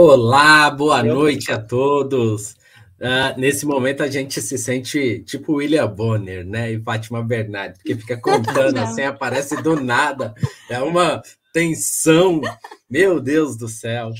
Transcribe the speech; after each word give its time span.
Olá, 0.00 0.70
boa 0.70 1.02
noite 1.02 1.50
a 1.50 1.58
todos. 1.58 2.52
Uh, 3.00 3.36
nesse 3.36 3.66
momento 3.66 4.00
a 4.00 4.06
gente 4.06 4.40
se 4.40 4.56
sente 4.56 5.24
tipo 5.24 5.54
William 5.54 5.88
Bonner, 5.88 6.46
né? 6.46 6.70
E 6.70 6.80
Fátima 6.80 7.20
Bernardi, 7.20 7.78
porque 7.78 7.96
fica 7.96 8.16
contando 8.22 8.78
assim, 8.78 9.02
aparece 9.02 9.60
do 9.60 9.74
nada. 9.74 10.36
É 10.70 10.80
uma 10.80 11.20
tensão. 11.52 12.40
Meu 12.88 13.18
Deus 13.18 13.56
do 13.56 13.66
céu. 13.66 14.12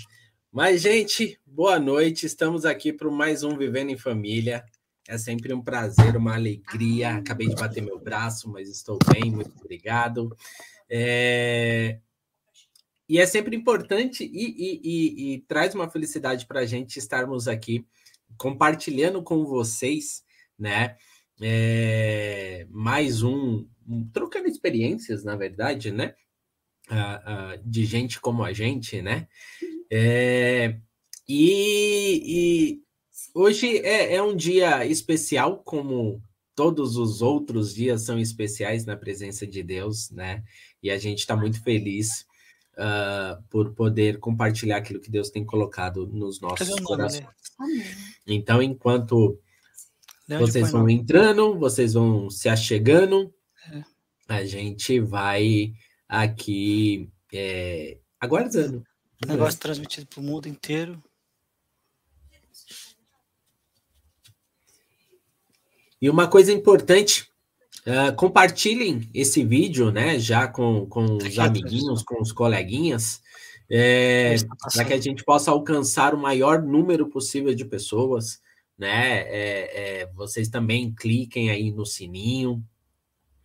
Mas, 0.50 0.82
gente, 0.82 1.38
boa 1.46 1.78
noite. 1.78 2.26
Estamos 2.26 2.64
aqui 2.64 2.92
para 2.92 3.08
mais 3.08 3.44
um 3.44 3.56
Vivendo 3.56 3.90
em 3.90 3.96
Família. 3.96 4.64
É 5.06 5.16
sempre 5.16 5.54
um 5.54 5.62
prazer, 5.62 6.16
uma 6.16 6.34
alegria. 6.34 7.18
Acabei 7.18 7.46
de 7.46 7.54
bater 7.54 7.84
meu 7.84 8.00
braço, 8.00 8.50
mas 8.50 8.68
estou 8.68 8.98
bem, 9.12 9.30
muito 9.30 9.52
obrigado. 9.56 10.36
É... 10.90 12.00
E 13.08 13.18
é 13.18 13.26
sempre 13.26 13.56
importante 13.56 14.22
e, 14.22 14.28
e, 14.28 14.80
e, 14.84 15.34
e 15.34 15.38
traz 15.40 15.74
uma 15.74 15.88
felicidade 15.88 16.46
para 16.46 16.60
a 16.60 16.66
gente 16.66 16.98
estarmos 16.98 17.48
aqui 17.48 17.86
compartilhando 18.36 19.22
com 19.22 19.46
vocês, 19.46 20.22
né? 20.58 20.96
É, 21.40 22.66
mais 22.68 23.22
um, 23.22 23.66
um, 23.88 24.08
trocando 24.12 24.48
experiências, 24.48 25.24
na 25.24 25.36
verdade, 25.36 25.90
né? 25.90 26.14
De 27.64 27.84
gente 27.84 28.20
como 28.20 28.44
a 28.44 28.52
gente, 28.52 29.00
né? 29.00 29.26
É, 29.90 30.76
e, 31.26 32.22
e, 32.26 32.82
hoje 33.34 33.78
é, 33.78 34.16
é 34.16 34.22
um 34.22 34.36
dia 34.36 34.84
especial, 34.84 35.62
como 35.62 36.22
todos 36.54 36.96
os 36.96 37.22
outros 37.22 37.74
dias 37.74 38.02
são 38.02 38.18
especiais 38.18 38.84
na 38.84 38.96
presença 38.96 39.46
de 39.46 39.62
Deus, 39.62 40.10
né? 40.10 40.42
E 40.82 40.90
a 40.90 40.98
gente 40.98 41.20
está 41.20 41.34
muito 41.36 41.62
feliz 41.62 42.27
uh, 42.78 43.42
por 43.50 43.74
poder 43.74 44.18
compartilhar 44.18 44.76
aquilo 44.76 45.00
que 45.00 45.10
Deus 45.10 45.30
tem 45.30 45.44
colocado 45.44 46.06
nos 46.06 46.40
nossos 46.40 46.68
nome, 46.68 46.82
corações. 46.82 47.24
Né? 47.24 47.96
Então, 48.26 48.62
enquanto 48.62 49.38
vocês 50.28 50.70
vão 50.70 50.88
entrando, 50.88 51.58
vocês 51.58 51.94
vão 51.94 52.30
se 52.30 52.48
achegando, 52.48 53.32
é. 53.72 53.82
a 54.28 54.44
gente 54.44 55.00
vai 55.00 55.72
aqui 56.08 57.10
é, 57.32 57.98
aguardando. 58.20 58.84
O 59.24 59.28
negócio 59.28 59.58
transmitido 59.58 60.06
para 60.06 60.20
o 60.20 60.22
mundo 60.22 60.46
inteiro. 60.46 61.02
E 66.00 66.08
uma 66.08 66.28
coisa 66.28 66.52
importante 66.52 67.28
Uh, 67.86 68.14
compartilhem 68.16 69.08
esse 69.14 69.44
vídeo, 69.44 69.90
né? 69.90 70.18
Já 70.18 70.46
com, 70.46 70.86
com 70.86 71.16
os 71.16 71.38
amiguinhos, 71.38 72.02
com 72.02 72.20
os 72.20 72.32
coleguinhas, 72.32 73.22
é, 73.70 74.34
para 74.72 74.84
que 74.84 74.94
a 74.94 75.00
gente 75.00 75.22
possa 75.24 75.50
alcançar 75.50 76.14
o 76.14 76.18
maior 76.18 76.62
número 76.62 77.08
possível 77.08 77.54
de 77.54 77.64
pessoas, 77.64 78.40
né? 78.78 79.20
É, 79.20 80.02
é, 80.02 80.06
vocês 80.14 80.48
também 80.48 80.94
cliquem 80.94 81.50
aí 81.50 81.70
no 81.70 81.84
sininho, 81.84 82.64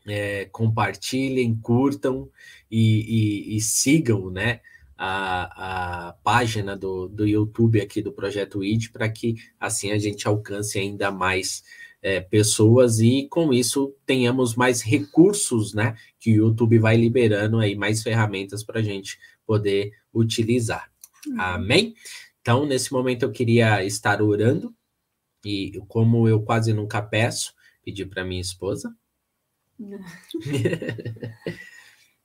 é, 0.07 0.45
compartilhem, 0.45 1.55
curtam 1.55 2.29
e, 2.69 3.53
e, 3.53 3.57
e 3.57 3.61
sigam, 3.61 4.29
né? 4.29 4.61
A, 4.95 6.09
a, 6.09 6.13
página 6.13 6.77
do, 6.77 7.09
do 7.09 7.27
YouTube 7.27 7.81
aqui 7.81 8.01
do 8.01 8.13
Projeto 8.13 8.63
ID 8.63 8.89
para 8.91 9.09
que 9.09 9.35
assim 9.59 9.91
a 9.91 9.97
gente 9.97 10.27
alcance 10.27 10.77
ainda 10.79 11.11
mais 11.11 11.63
é, 12.03 12.19
pessoas 12.19 12.99
e 12.99 13.27
com 13.29 13.53
isso 13.53 13.95
tenhamos 14.05 14.55
mais 14.55 14.81
recursos, 14.81 15.73
né? 15.73 15.95
Que 16.19 16.31
o 16.31 16.47
YouTube 16.47 16.77
vai 16.77 16.97
liberando 16.97 17.57
aí 17.59 17.75
mais 17.75 18.03
ferramentas 18.03 18.61
para 18.61 18.81
a 18.81 18.83
gente 18.83 19.17
poder 19.45 19.93
utilizar. 20.13 20.91
Uhum. 21.25 21.41
Amém? 21.41 21.95
Então, 22.41 22.65
nesse 22.65 22.91
momento 22.91 23.23
eu 23.23 23.31
queria 23.31 23.85
estar 23.85 24.21
orando 24.21 24.75
e 25.45 25.81
como 25.87 26.27
eu 26.27 26.41
quase 26.41 26.73
nunca 26.73 27.01
peço, 27.01 27.53
pedir 27.81 28.05
para 28.07 28.25
minha 28.25 28.41
esposa. 28.41 28.93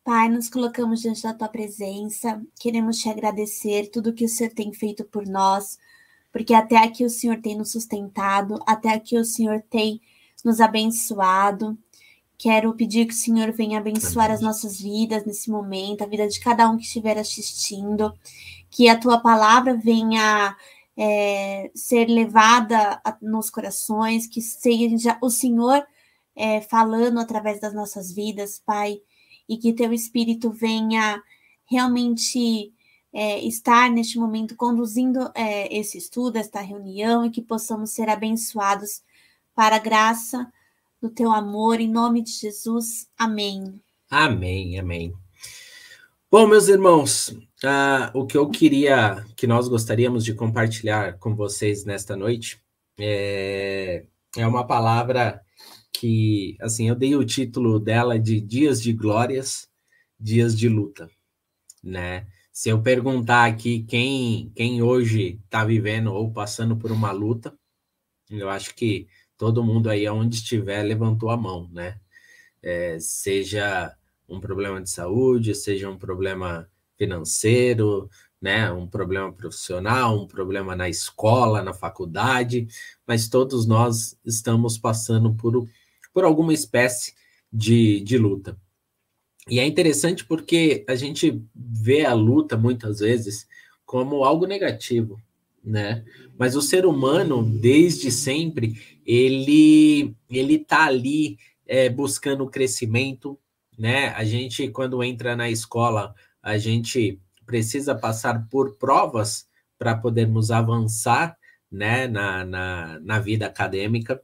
Pai, 0.04 0.28
nos 0.28 0.48
colocamos 0.48 1.00
diante 1.02 1.22
da 1.22 1.34
tua 1.34 1.48
presença, 1.48 2.42
queremos 2.58 2.98
te 2.98 3.08
agradecer 3.08 3.91
tudo 3.91 4.12
que 4.12 4.25
o 4.25 4.28
Senhor 4.28 4.52
tem 4.52 4.72
feito 4.72 5.04
por 5.04 5.26
nós, 5.26 5.78
porque 6.38 6.54
até 6.54 6.76
aqui 6.76 7.04
o 7.04 7.10
Senhor 7.10 7.41
tem 7.41 7.59
nos 7.59 7.72
sustentado, 7.72 8.60
até 8.65 8.91
aqui 8.91 9.19
o 9.19 9.25
Senhor 9.25 9.60
tem 9.69 10.00
nos 10.44 10.60
abençoado. 10.60 11.76
Quero 12.38 12.72
pedir 12.75 13.06
que 13.06 13.12
o 13.12 13.16
Senhor 13.16 13.50
venha 13.50 13.78
abençoar 13.81 14.31
as 14.31 14.41
nossas 14.41 14.81
vidas 14.81 15.26
nesse 15.26 15.50
momento, 15.50 16.03
a 16.03 16.06
vida 16.06 16.28
de 16.28 16.38
cada 16.38 16.71
um 16.71 16.76
que 16.76 16.84
estiver 16.84 17.19
assistindo, 17.19 18.15
que 18.71 18.88
a 18.88 18.97
tua 18.97 19.19
palavra 19.19 19.75
venha 19.75 20.56
é, 20.97 21.72
ser 21.75 22.06
levada 22.06 23.03
nos 23.20 23.50
corações, 23.50 24.28
que 24.28 24.41
seja 24.41 25.19
o 25.20 25.31
Senhor 25.31 25.84
é, 26.37 26.60
falando 26.60 27.19
através 27.19 27.60
das 27.60 27.75
nossas 27.75 28.12
vidas, 28.12 28.62
Pai, 28.65 29.00
e 29.49 29.56
que 29.56 29.72
teu 29.72 29.93
Espírito 29.93 30.53
venha 30.53 31.20
realmente 31.69 32.72
é, 33.12 33.44
estar 33.44 33.91
neste 33.91 34.19
momento 34.19 34.54
conduzindo 34.56 35.30
é, 35.34 35.74
esse 35.76 35.98
estudo, 35.98 36.36
esta 36.36 36.60
reunião, 36.60 37.24
e 37.24 37.30
que 37.30 37.42
possamos 37.42 37.91
ser 37.91 38.08
abençoados 38.08 39.02
para 39.54 39.76
a 39.76 39.80
graça 39.80 40.50
do 41.00 41.08
teu 41.08 41.30
amor, 41.30 41.80
em 41.80 41.91
nome 41.91 42.22
de 42.22 42.32
Jesus. 42.32 43.08
Amém. 43.16 43.80
Amém, 44.10 44.78
amém. 44.78 45.14
Bom, 46.30 46.46
meus 46.46 46.69
irmãos, 46.69 47.28
uh, 47.28 48.10
o 48.12 48.26
que 48.26 48.36
eu 48.36 48.48
queria, 48.50 49.25
que 49.34 49.46
nós 49.46 49.66
gostaríamos 49.69 50.25
de 50.25 50.34
compartilhar 50.34 51.19
com 51.19 51.34
vocês 51.34 51.84
nesta 51.84 52.14
noite 52.16 52.60
é, 52.98 54.04
é 54.36 54.46
uma 54.46 54.66
palavra 54.66 55.40
que, 55.92 56.56
assim, 56.60 56.88
eu 56.88 56.94
dei 56.94 57.16
o 57.16 57.25
título 57.25 57.80
dela 57.80 58.19
de 58.19 58.40
Dias 58.40 58.82
de 58.82 58.92
Glórias, 58.92 59.69
Dias 60.20 60.56
de 60.56 60.69
Luta, 60.69 61.10
né? 61.82 62.26
Se 62.58 62.70
eu 62.70 62.82
perguntar 62.82 63.44
aqui 63.44 63.84
quem, 63.84 64.50
quem 64.56 64.82
hoje 64.82 65.41
está 65.44 65.64
vivendo 65.64 66.12
ou 66.12 66.32
passando 66.32 66.76
por 66.76 66.91
uma 66.91 67.12
luta, 67.12 67.56
eu 68.28 68.50
acho 68.50 68.74
que 68.74 69.06
todo 69.36 69.62
mundo 69.62 69.88
aí, 69.88 70.08
onde 70.08 70.34
estiver, 70.34 70.82
levantou 70.82 71.30
a 71.30 71.36
mão, 71.36 71.69
né? 71.70 72.00
É, 72.60 72.98
seja 72.98 73.94
um 74.28 74.41
problema 74.41 74.82
de 74.82 74.91
saúde, 74.91 75.54
seja 75.54 75.88
um 75.88 75.96
problema 75.96 76.69
financeiro, 76.96 78.10
né? 78.42 78.72
Um 78.72 78.88
problema 78.88 79.32
profissional, 79.32 80.20
um 80.20 80.26
problema 80.26 80.75
na 80.75 80.88
escola, 80.88 81.62
na 81.62 81.72
faculdade, 81.72 82.66
mas 83.06 83.28
todos 83.28 83.69
nós 83.69 84.19
estamos 84.25 84.76
passando 84.76 85.32
por, 85.32 85.64
por 86.12 86.25
alguma 86.25 86.52
espécie 86.52 87.14
de, 87.52 88.00
de 88.00 88.19
luta. 88.19 88.58
E 89.48 89.59
é 89.59 89.66
interessante 89.66 90.25
porque 90.25 90.84
a 90.86 90.94
gente 90.94 91.42
vê 91.54 92.04
a 92.04 92.12
luta 92.12 92.56
muitas 92.56 93.00
vezes 93.00 93.47
como 93.84 94.25
algo 94.25 94.47
negativo, 94.47 95.20
né? 95.64 96.04
Mas 96.38 96.54
o 96.54 96.62
ser 96.62 96.84
humano, 96.84 97.42
desde 97.42 98.12
sempre, 98.12 99.00
ele 99.06 100.14
ele 100.31 100.58
tá 100.58 100.84
ali 100.84 101.38
é, 101.66 101.88
buscando 101.88 102.48
crescimento, 102.48 103.38
né? 103.78 104.08
A 104.10 104.25
gente 104.25 104.69
quando 104.69 105.03
entra 105.03 105.34
na 105.34 105.48
escola, 105.48 106.14
a 106.42 106.58
gente 106.58 107.19
precisa 107.47 107.94
passar 107.94 108.47
por 108.50 108.76
provas 108.76 109.48
para 109.78 109.97
podermos 109.97 110.50
avançar, 110.50 111.38
né? 111.72 112.06
Na, 112.06 112.44
na, 112.44 113.00
na 113.00 113.19
vida 113.19 113.47
acadêmica. 113.47 114.20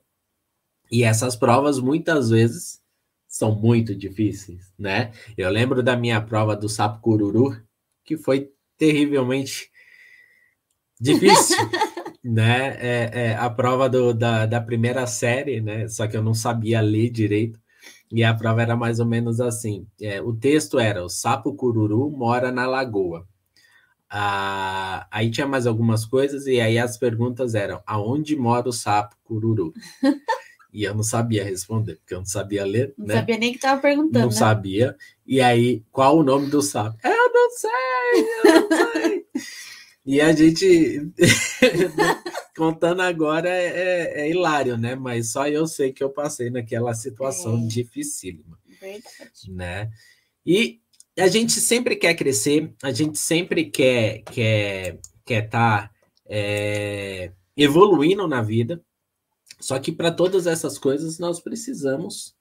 E 0.91 1.03
essas 1.03 1.35
provas 1.35 1.79
muitas 1.79 2.29
vezes 2.29 2.84
são 3.35 3.53
muito 3.53 3.97
difíceis, 3.97 4.73
né? 4.79 5.11
Eu 5.37 5.51
lembro 5.51 5.83
da 5.83 5.97
minha 5.97 6.21
prova 6.21 6.55
do 6.55 6.69
sapo 6.69 7.01
cururu, 7.01 7.61
que 8.05 8.17
foi 8.17 8.53
terrivelmente 8.79 9.73
difícil, 11.01 11.57
né? 12.23 12.77
É, 12.79 13.11
é, 13.13 13.35
a 13.37 13.51
prova 13.51 13.89
do, 13.91 14.15
da, 14.15 14.47
da 14.47 14.61
primeira 14.61 15.05
série, 15.09 15.61
né? 15.61 15.89
Só 15.89 16.07
que 16.07 16.17
eu 16.17 16.23
não 16.23 16.33
sabia 16.33 16.81
ler 16.81 17.11
direito. 17.11 17.59
E 18.09 18.23
a 18.23 18.33
prova 18.33 18.63
era 18.63 18.77
mais 18.77 19.01
ou 19.01 19.07
menos 19.07 19.41
assim: 19.41 19.85
é, 20.01 20.23
o 20.23 20.33
texto 20.33 20.79
era: 20.79 21.05
o 21.05 21.09
sapo 21.09 21.55
cururu 21.55 22.09
mora 22.13 22.53
na 22.53 22.69
lagoa. 22.69 23.27
Ah, 24.09 25.09
aí 25.11 25.29
tinha 25.29 25.47
mais 25.47 25.67
algumas 25.67 26.05
coisas, 26.07 26.47
e 26.47 26.61
aí 26.61 26.79
as 26.79 26.97
perguntas 26.97 27.57
eram: 27.57 27.83
aonde 27.85 28.37
mora 28.37 28.69
o 28.69 28.73
sapo 28.73 29.17
cururu? 29.25 29.73
E 30.75 30.83
eu 30.83 30.93
não 30.93 31.05
sabia 31.05 31.45
responder, 31.45 31.95
porque 31.95 32.15
eu 32.15 32.19
não 32.19 32.27
sabia 32.27 32.65
ler. 32.65 32.93
Não 32.99 33.07
né? 33.07 33.15
sabia 33.15 33.39
nem 33.39 33.53
que 33.53 33.59
estava 33.59 33.81
perguntando. 33.81 34.19
Não 34.19 34.27
né? 34.27 34.33
sabia. 34.33 34.97
E 35.25 35.41
aí, 35.41 35.85
qual 35.93 36.19
o 36.19 36.25
nome 36.25 36.51
do 36.51 36.61
sapo? 36.61 36.99
Eu 37.05 37.33
não 37.33 37.51
sei, 37.51 37.71
eu 38.45 38.69
não 38.69 38.93
sei. 38.93 39.27
e 40.05 40.21
a 40.21 40.33
gente, 40.33 41.13
contando 42.57 43.03
agora, 43.03 43.49
é, 43.49 43.67
é, 43.67 44.21
é, 44.23 44.31
hilário, 44.31 44.77
né? 44.77 44.97
Mas 44.97 45.31
só 45.31 45.47
eu 45.47 45.65
sei 45.67 45.93
que 45.93 46.03
eu 46.03 46.11
passei 46.11 46.51
naquela 46.51 46.93
situação 46.93 47.57
é. 47.57 47.67
dificílima. 47.69 48.59
Verdade. 48.81 49.51
Né? 49.53 49.91
E 50.45 50.81
a 51.17 51.29
gente 51.29 51.53
sempre 51.53 51.95
quer 51.95 52.15
crescer, 52.15 52.75
a 52.83 52.91
gente 52.91 53.17
sempre 53.17 53.67
quer, 53.67 54.23
quer 54.25 54.99
quer 55.25 55.45
estar 55.45 55.89
tá, 55.89 55.91
é, 56.27 57.33
evoluindo 57.57 58.29
na 58.29 58.43
vida. 58.43 58.83
Só 59.65 59.79
que 59.79 59.91
para 59.91 60.13
todas 60.13 60.47
essas 60.47 60.77
coisas 60.77 61.19
nós 61.19 61.41
precisamos 61.41 62.37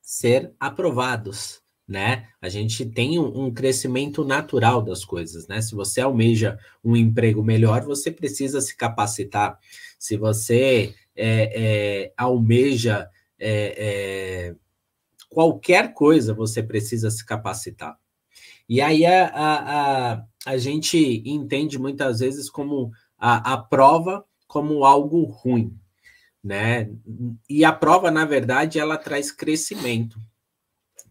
ser 0.00 0.54
aprovados, 0.58 1.60
né? 1.86 2.26
A 2.40 2.48
gente 2.48 2.86
tem 2.86 3.18
um, 3.18 3.44
um, 3.44 3.52
crescimento 3.52 4.24
natural 4.24 4.80
das 4.80 5.04
coisas, 5.04 5.46
né? 5.46 5.60
Se 5.60 5.74
você 5.74 6.00
almeja 6.00 6.58
um 6.82 6.96
emprego 6.96 7.44
melhor, 7.44 7.84
você 7.84 8.10
precisa 8.10 8.62
se 8.62 8.74
capacitar. 8.74 9.58
Se 9.98 10.16
você 10.16 10.94
é, 11.14 12.06
é, 12.06 12.12
almeja 12.16 13.10
é, 13.38 14.48
é 14.48 14.56
qualquer 15.28 15.92
coisa, 15.92 16.32
você 16.32 16.62
precisa 16.62 17.10
se 17.10 17.26
capacitar. 17.26 17.98
E 18.66 18.80
aí 18.80 19.04
a, 19.04 19.26
a, 19.26 20.12
a, 20.12 20.24
a 20.46 20.56
gente 20.56 21.22
entende 21.26 21.78
muitas 21.78 22.20
vezes 22.20 22.48
como 22.48 22.90
a, 23.18 23.52
a 23.52 23.58
prova 23.58 24.24
como 24.46 24.82
algo 24.86 25.24
ruim, 25.24 25.78
né? 26.42 26.90
E 27.48 27.64
a 27.64 27.72
prova, 27.72 28.10
na 28.10 28.24
verdade, 28.24 28.78
ela 28.78 28.96
traz 28.96 29.30
crescimento. 29.30 30.20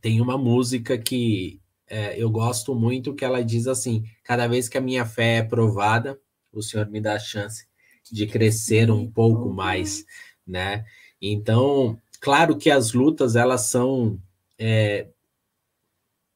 Tem 0.01 0.21
uma 0.21 0.37
música 0.37 0.97
que 0.97 1.59
é, 1.87 2.21
eu 2.21 2.29
gosto 2.29 2.75
muito 2.75 3.15
que 3.15 3.23
ela 3.23 3.43
diz 3.43 3.67
assim: 3.67 4.03
cada 4.23 4.47
vez 4.47 4.67
que 4.67 4.77
a 4.77 4.81
minha 4.81 5.05
fé 5.05 5.37
é 5.37 5.43
provada, 5.43 6.19
o 6.51 6.61
Senhor 6.61 6.87
me 6.89 6.99
dá 6.99 7.15
a 7.15 7.19
chance 7.19 7.65
de 8.11 8.27
crescer 8.27 8.91
um 8.91 9.09
pouco 9.09 9.49
mais, 9.49 10.05
né? 10.45 10.85
Então, 11.21 11.99
claro 12.19 12.57
que 12.57 12.69
as 12.69 12.93
lutas 12.93 13.35
elas 13.35 13.61
são 13.61 14.19
é, 14.57 15.07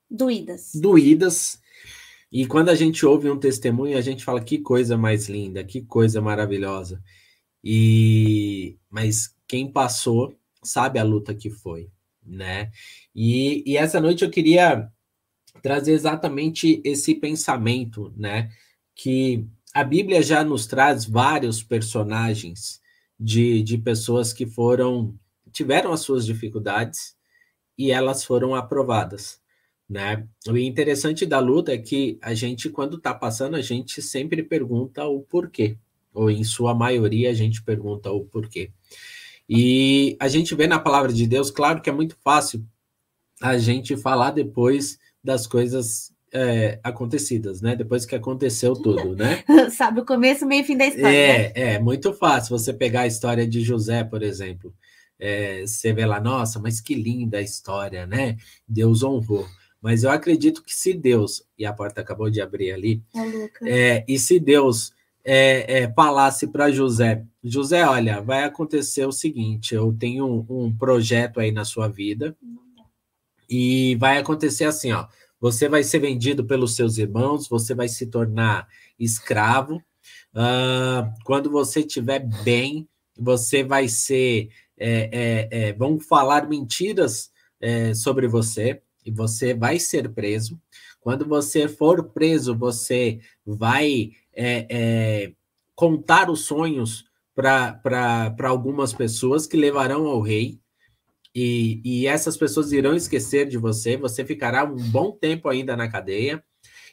doídas. 0.09 0.71
Doídas. 0.75 1.61
E 2.31 2.45
quando 2.45 2.69
a 2.69 2.75
gente 2.75 3.05
ouve 3.05 3.29
um 3.29 3.37
testemunho, 3.37 3.97
a 3.97 4.01
gente 4.01 4.23
fala 4.23 4.41
que 4.41 4.57
coisa 4.57 4.97
mais 4.97 5.27
linda, 5.27 5.63
que 5.63 5.81
coisa 5.81 6.21
maravilhosa. 6.21 7.03
E 7.63 8.77
mas 8.89 9.35
quem 9.47 9.71
passou 9.71 10.35
sabe 10.63 10.99
a 10.99 11.03
luta 11.03 11.33
que 11.33 11.49
foi, 11.49 11.89
né? 12.25 12.71
E, 13.15 13.63
e 13.65 13.77
essa 13.77 13.99
noite 13.99 14.23
eu 14.23 14.31
queria 14.31 14.91
trazer 15.61 15.93
exatamente 15.93 16.81
esse 16.83 17.15
pensamento, 17.15 18.13
né? 18.17 18.51
Que 18.95 19.45
a 19.73 19.83
Bíblia 19.83 20.21
já 20.21 20.43
nos 20.43 20.67
traz 20.67 21.05
vários 21.05 21.63
personagens 21.63 22.81
de, 23.19 23.61
de 23.63 23.77
pessoas 23.77 24.33
que 24.33 24.45
foram 24.45 25.17
tiveram 25.51 25.91
as 25.91 26.01
suas 26.01 26.25
dificuldades 26.25 27.15
e 27.77 27.91
elas 27.91 28.23
foram 28.23 28.55
aprovadas, 28.55 29.41
né? 29.89 30.27
O 30.47 30.57
interessante 30.57 31.25
da 31.25 31.39
luta 31.39 31.73
é 31.73 31.77
que 31.77 32.17
a 32.21 32.33
gente, 32.33 32.69
quando 32.69 32.97
está 32.97 33.13
passando, 33.13 33.55
a 33.55 33.61
gente 33.61 34.01
sempre 34.01 34.43
pergunta 34.43 35.05
o 35.05 35.21
porquê, 35.21 35.77
ou 36.13 36.29
em 36.29 36.43
sua 36.43 36.73
maioria 36.73 37.29
a 37.29 37.33
gente 37.33 37.63
pergunta 37.63 38.11
o 38.11 38.25
porquê. 38.25 38.71
E 39.47 40.15
a 40.19 40.27
gente 40.27 40.55
vê 40.55 40.67
na 40.67 40.79
palavra 40.79 41.11
de 41.11 41.27
Deus, 41.27 41.51
claro 41.51 41.81
que 41.81 41.89
é 41.89 41.93
muito 41.93 42.15
fácil 42.23 42.65
a 43.41 43.57
gente 43.57 43.97
falar 43.97 44.31
depois 44.31 44.97
das 45.23 45.45
coisas 45.47 46.13
é, 46.33 46.79
acontecidas, 46.83 47.61
né? 47.61 47.75
Depois 47.75 48.05
que 48.05 48.15
aconteceu 48.15 48.73
tudo, 48.73 49.15
né? 49.15 49.43
Sabe 49.71 49.99
o 49.99 50.05
começo, 50.05 50.45
meio 50.45 50.61
e 50.61 50.63
fim 50.63 50.77
da 50.77 50.85
história. 50.85 51.07
É, 51.15 51.37
né? 51.37 51.51
é 51.55 51.79
muito 51.79 52.13
fácil 52.13 52.57
você 52.57 52.73
pegar 52.73 53.01
a 53.01 53.07
história 53.07 53.45
de 53.45 53.61
José, 53.61 54.03
por 54.03 54.23
exemplo. 54.23 54.73
É, 55.19 55.61
você 55.61 55.93
vê 55.93 56.05
lá, 56.05 56.19
nossa, 56.19 56.59
mas 56.59 56.79
que 56.79 56.95
linda 56.95 57.37
a 57.37 57.41
história, 57.41 58.07
né? 58.07 58.37
Deus 58.67 59.03
honrou. 59.03 59.45
Mas 59.81 60.03
eu 60.03 60.11
acredito 60.11 60.63
que 60.63 60.73
se 60.73 60.93
Deus, 60.93 61.43
e 61.57 61.65
a 61.65 61.73
porta 61.73 62.01
acabou 62.01 62.29
de 62.29 62.39
abrir 62.39 62.71
ali, 62.71 63.03
é, 63.63 63.97
é 63.97 64.05
e 64.07 64.17
se 64.17 64.39
Deus 64.39 64.93
é, 65.23 65.83
é, 65.83 65.93
falasse 65.93 66.47
para 66.47 66.71
José: 66.71 67.25
José, 67.43 67.87
olha, 67.87 68.21
vai 68.21 68.43
acontecer 68.43 69.05
o 69.05 69.11
seguinte: 69.11 69.75
eu 69.75 69.93
tenho 69.93 70.25
um, 70.25 70.65
um, 70.65 70.75
projeto 70.75 71.39
aí 71.39 71.51
na 71.51 71.65
sua 71.65 71.87
vida, 71.87 72.35
e 73.49 73.95
vai 73.95 74.17
acontecer 74.17 74.65
assim: 74.65 74.91
ó, 74.91 75.07
você 75.39 75.69
vai 75.69 75.83
ser 75.83 75.99
vendido 75.99 76.45
pelos 76.45 76.75
seus 76.75 76.97
irmãos, 76.97 77.47
você 77.47 77.73
vai 77.73 77.87
se 77.87 78.07
tornar 78.07 78.67
escravo. 78.99 79.81
Uh, 80.33 81.11
quando 81.25 81.49
você 81.49 81.81
estiver 81.81 82.19
bem, 82.43 82.87
você 83.17 83.63
vai 83.63 83.87
ser. 83.87 84.49
É, 84.83 85.49
é, 85.51 85.67
é, 85.69 85.73
vão 85.73 85.99
falar 85.99 86.49
mentiras 86.49 87.29
sobre 87.93 88.27
você, 88.27 88.81
e 89.05 89.11
você 89.11 89.53
vai 89.53 89.77
ser 89.77 90.09
preso. 90.09 90.59
Quando 91.01 91.25
você 91.25 91.67
for 91.67 92.03
preso, 92.05 92.55
você 92.55 93.19
vai 93.45 94.11
é, 94.33 94.67
é, 94.69 95.33
contar 95.75 96.29
os 96.29 96.45
sonhos 96.45 97.05
para 97.33 98.33
algumas 98.43 98.93
pessoas 98.93 99.47
que 99.47 99.57
levarão 99.57 100.05
ao 100.05 100.21
rei, 100.21 100.59
e, 101.33 101.81
e 101.83 102.07
essas 102.07 102.37
pessoas 102.37 102.71
irão 102.71 102.93
esquecer 102.93 103.47
de 103.47 103.57
você, 103.57 103.97
você 103.97 104.23
ficará 104.23 104.63
um 104.63 104.75
bom 104.75 105.11
tempo 105.11 105.49
ainda 105.49 105.75
na 105.75 105.89
cadeia, 105.89 106.43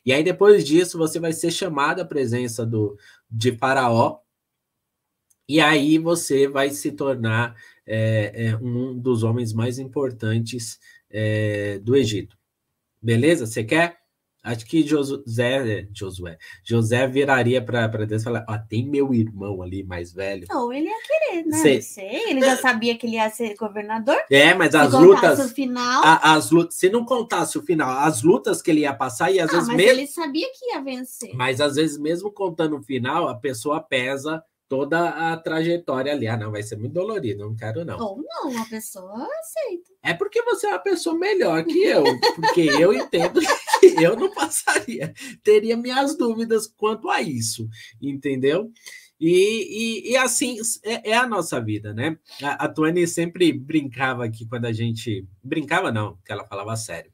e 0.07 0.13
aí 0.13 0.25
depois 0.25 0.65
disso 0.65 0.97
você 0.97 1.21
vai 1.21 1.33
ser 1.33 1.51
chamado 1.51 2.01
à 2.01 2.05
presença 2.05 2.65
do, 2.65 2.97
de 3.31 3.53
Faraó, 3.53 4.21
e 5.47 5.61
aí 5.61 5.99
você 5.99 6.49
vai 6.49 6.71
se 6.71 6.93
tornar 6.93 7.57
é, 7.87 8.49
é, 8.49 8.57
um 8.57 8.99
dos 8.99 9.23
homens 9.23 9.53
mais 9.53 9.79
importantes 9.79 10.79
é, 11.11 11.79
do 11.79 11.97
Egito. 11.97 12.39
Beleza? 13.01 13.47
Você 13.47 13.65
quer? 13.65 13.98
Acho 14.49 14.65
que 14.65 14.83
José, 14.83 15.89
Josué, 15.93 16.39
José 16.65 17.07
viraria 17.07 17.63
para 17.63 17.87
Deus 18.07 18.23
e 18.23 18.25
falar: 18.25 18.47
ah, 18.49 18.59
tem 18.59 18.89
meu 18.89 19.13
irmão 19.13 19.61
ali 19.61 19.85
mais 19.85 20.11
velho. 20.11 20.47
Não, 20.49 20.73
ele 20.73 20.89
ia 20.89 21.03
querer, 21.07 21.47
né? 21.47 21.59
Sei. 21.59 21.83
sei. 21.83 22.31
Ele 22.31 22.41
já 22.41 22.57
sabia 22.57 22.97
que 22.97 23.07
ele 23.07 23.17
ia 23.17 23.29
ser 23.29 23.55
governador. 23.57 24.17
É, 24.31 24.55
mas 24.55 24.75
as 24.75 24.91
lutas. 24.95 25.39
O 25.39 25.49
final. 25.51 26.03
A, 26.03 26.33
as 26.33 26.51
lutas, 26.51 26.77
se 26.77 26.89
não 26.89 27.05
contasse 27.05 27.59
o 27.59 27.63
final, 27.63 27.91
as 27.91 28.23
lutas 28.23 28.63
que 28.63 28.71
ele 28.71 28.81
ia 28.81 28.95
passar, 28.95 29.31
e 29.31 29.39
às 29.39 29.51
ah, 29.51 29.53
vezes 29.53 29.69
mas 29.69 29.77
mesmo. 29.77 29.93
Ele 29.93 30.07
sabia 30.07 30.47
que 30.47 30.73
ia 30.73 30.81
vencer. 30.81 31.35
Mas 31.35 31.61
às 31.61 31.77
vezes, 31.77 31.99
mesmo 31.99 32.33
contando 32.33 32.79
o 32.79 32.83
final, 32.83 33.29
a 33.29 33.35
pessoa 33.35 33.81
pesa 33.83 34.43
toda 34.69 35.33
a 35.33 35.37
trajetória 35.37 36.13
ali. 36.13 36.27
Ah, 36.27 36.37
não, 36.37 36.51
vai 36.51 36.63
ser 36.63 36.77
muito 36.77 36.93
dolorido, 36.93 37.45
não 37.45 37.57
quero 37.57 37.85
não. 37.85 37.99
Ou 37.99 38.23
não, 38.23 38.63
a 38.63 38.67
pessoa 38.67 39.27
aceita. 39.41 39.91
É 40.03 40.15
porque 40.15 40.43
você 40.43 40.67
é 40.67 40.71
uma 40.71 40.79
pessoa 40.79 41.17
melhor 41.17 41.65
que 41.65 41.83
eu, 41.85 42.05
porque 42.37 42.61
eu 42.61 42.93
entendo 42.93 43.41
que 43.81 43.95
eu 44.03 44.15
não 44.17 44.33
passaria, 44.33 45.13
teria 45.43 45.77
minhas 45.77 46.17
dúvidas 46.17 46.67
quanto 46.67 47.09
a 47.09 47.23
isso, 47.23 47.69
entendeu? 48.01 48.71
E, 49.21 50.07
e, 50.07 50.13
e 50.13 50.17
assim 50.17 50.59
é, 50.85 51.11
é, 51.11 51.17
a 51.17 51.27
nossa 51.27 51.61
vida, 51.61 51.93
né? 51.93 52.17
A, 52.41 52.67
a 52.67 52.69
Tuane 52.69 53.07
sempre 53.07 53.53
brincava 53.53 54.25
aqui 54.25 54.47
quando 54.47 54.67
a 54.67 54.73
gente. 54.73 55.27
Brincava, 55.43 55.91
não, 55.91 56.17
que 56.25 56.31
ela 56.31 56.45
falava 56.45 56.77
sério 56.77 57.11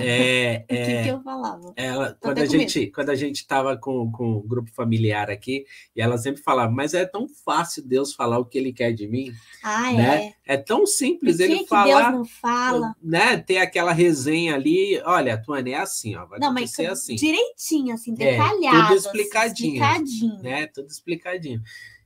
é, 0.00 0.64
o 0.70 0.74
que, 0.74 1.02
que, 1.02 1.08
eu 1.08 1.22
falava? 1.22 1.72
Ela, 1.76 2.16
quando, 2.20 2.38
a 2.38 2.46
gente, 2.46 2.86
quando 2.88 3.10
a 3.10 3.14
gente 3.14 3.36
estava 3.36 3.76
com, 3.76 4.10
com 4.10 4.32
o 4.32 4.42
grupo 4.42 4.70
familiar 4.72 5.30
aqui, 5.30 5.64
e 5.94 6.00
ela 6.00 6.18
sempre 6.18 6.42
falava, 6.42 6.70
mas 6.72 6.94
é 6.94 7.04
tão 7.04 7.26
fácil 7.28 7.86
Deus 7.86 8.14
falar 8.14 8.38
o 8.38 8.44
que 8.44 8.58
ele 8.58 8.72
quer 8.72 8.92
de 8.92 9.06
mim. 9.06 9.32
Ah, 9.62 9.92
né? 9.92 10.32
é. 10.46 10.54
É 10.54 10.56
tão 10.56 10.86
simples 10.86 11.40
ele 11.40 11.60
que 11.60 11.66
falar. 11.66 12.10
Deus 12.10 12.12
não 12.12 12.24
fala. 12.24 12.94
Né? 13.02 13.38
Ter 13.38 13.58
aquela 13.58 13.92
resenha 13.92 14.54
ali, 14.54 15.00
olha, 15.04 15.36
Tuane, 15.36 15.72
é 15.72 15.78
assim, 15.78 16.14
ó. 16.16 16.26
Vai 16.26 16.38
não, 16.38 16.52
mas 16.52 16.78
assim. 16.78 17.14
direitinho, 17.14 17.94
assim, 17.94 18.14
detalhado. 18.14 18.76
É, 18.76 18.86
tudo 18.88 18.96
explicadinho. 18.96 19.82
Assim, 19.82 20.04
explicadinho. 20.04 20.42
Né? 20.42 20.66
Tudo 20.66 20.88
explicadinho. 20.88 21.62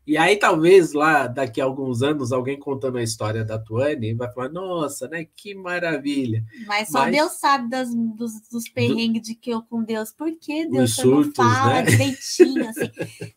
E 0.07 0.17
aí, 0.17 0.37
talvez 0.37 0.93
lá 0.93 1.27
daqui 1.27 1.61
a 1.61 1.65
alguns 1.65 2.01
anos, 2.01 2.31
alguém 2.31 2.57
contando 2.57 2.97
a 2.97 3.03
história 3.03 3.45
da 3.45 3.59
Tuane 3.59 4.15
vai 4.15 4.33
falar: 4.33 4.49
nossa, 4.51 5.09
né? 5.09 5.27
Que 5.37 5.53
maravilha. 5.53 6.45
Mas 6.65 6.89
só 6.89 7.01
Mas... 7.01 7.17
Deus 7.17 7.33
sabe 7.33 7.69
das, 7.69 7.93
dos, 7.93 8.49
dos 8.49 8.69
perrengues 8.69 9.23
do... 9.23 9.25
de 9.27 9.35
que 9.35 9.51
eu 9.51 9.63
com 9.63 9.83
Deus. 9.83 10.13
Por 10.13 10.31
que 10.39 10.69
Deus 10.69 10.95
surtos, 10.95 11.37
não 11.37 11.53
fala 11.53 11.75
né? 11.75 11.83
direitinho? 11.83 12.69
Assim, 12.69 12.91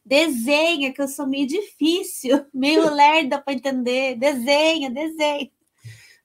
desenha, 0.06 0.94
que 0.94 1.02
eu 1.02 1.08
sou 1.08 1.26
meio 1.26 1.48
difícil, 1.48 2.46
meio 2.54 2.94
lerda 2.94 3.42
para 3.42 3.54
entender. 3.54 4.16
Desenha, 4.16 4.92
desenha. 4.92 5.50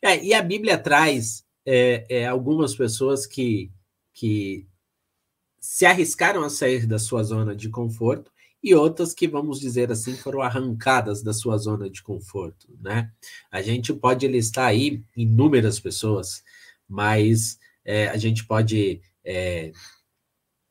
É, 0.03 0.23
e 0.23 0.35
a 0.35 0.43
Bíblia 0.43 0.77
traz 0.77 1.43
é, 1.65 2.05
é, 2.11 2.27
algumas 2.27 2.75
pessoas 2.75 3.27
que, 3.27 3.73
que 4.13 4.67
se 5.59 5.87
arriscaram 5.87 6.43
a 6.43 6.51
sair 6.51 6.87
da 6.87 6.99
sua 6.99 7.23
zona 7.23 7.57
de 7.57 7.71
conforto 7.71 8.31
e 8.65 8.75
outras 8.75 9.13
que, 9.13 9.29
vamos 9.29 9.61
dizer 9.61 9.93
assim, 9.93 10.17
foram 10.17 10.41
arrancadas 10.41 11.23
da 11.23 11.35
sua 11.35 11.59
zona 11.59 11.91
de 11.91 12.03
conforto, 12.03 12.67
né? 12.81 13.13
A 13.53 13.61
gente 13.61 13.93
pode 13.93 14.27
listar 14.27 14.69
aí 14.69 15.05
inúmeras 15.15 15.79
pessoas, 15.79 16.43
mas 16.89 17.59
é, 17.85 18.09
a 18.09 18.17
gente 18.17 18.47
pode 18.47 19.03
é, 19.23 19.71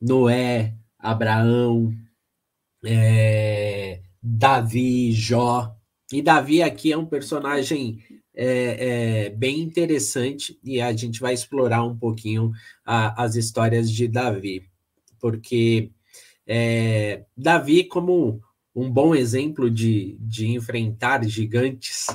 Noé, 0.00 0.74
Abraão, 0.98 1.94
é, 2.84 4.02
Davi, 4.20 5.12
Jó. 5.12 5.76
E 6.12 6.20
Davi 6.20 6.62
aqui 6.64 6.90
é 6.90 6.98
um 6.98 7.06
personagem 7.06 8.02
é, 8.34 9.26
é, 9.26 9.30
bem 9.30 9.60
interessante 9.60 10.58
e 10.64 10.80
a 10.80 10.92
gente 10.92 11.20
vai 11.20 11.32
explorar 11.32 11.84
um 11.84 11.96
pouquinho 11.96 12.50
a, 12.84 13.22
as 13.22 13.36
histórias 13.36 13.88
de 13.88 14.08
Davi, 14.08 14.68
porque 15.20 15.92
é, 16.46 17.24
Davi 17.36 17.84
como 17.84 18.40
um 18.74 18.90
bom 18.90 19.14
exemplo 19.14 19.70
de, 19.70 20.16
de 20.20 20.48
enfrentar 20.48 21.24
gigantes, 21.24 22.06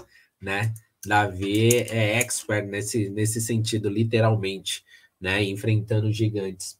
né? 0.41 0.73
Davi 1.05 1.69
é 1.75 2.17
expert 2.17 2.67
nesse, 2.67 3.09
nesse 3.09 3.39
sentido, 3.39 3.89
literalmente, 3.89 4.83
né? 5.19 5.43
Enfrentando 5.43 6.11
gigantes. 6.11 6.77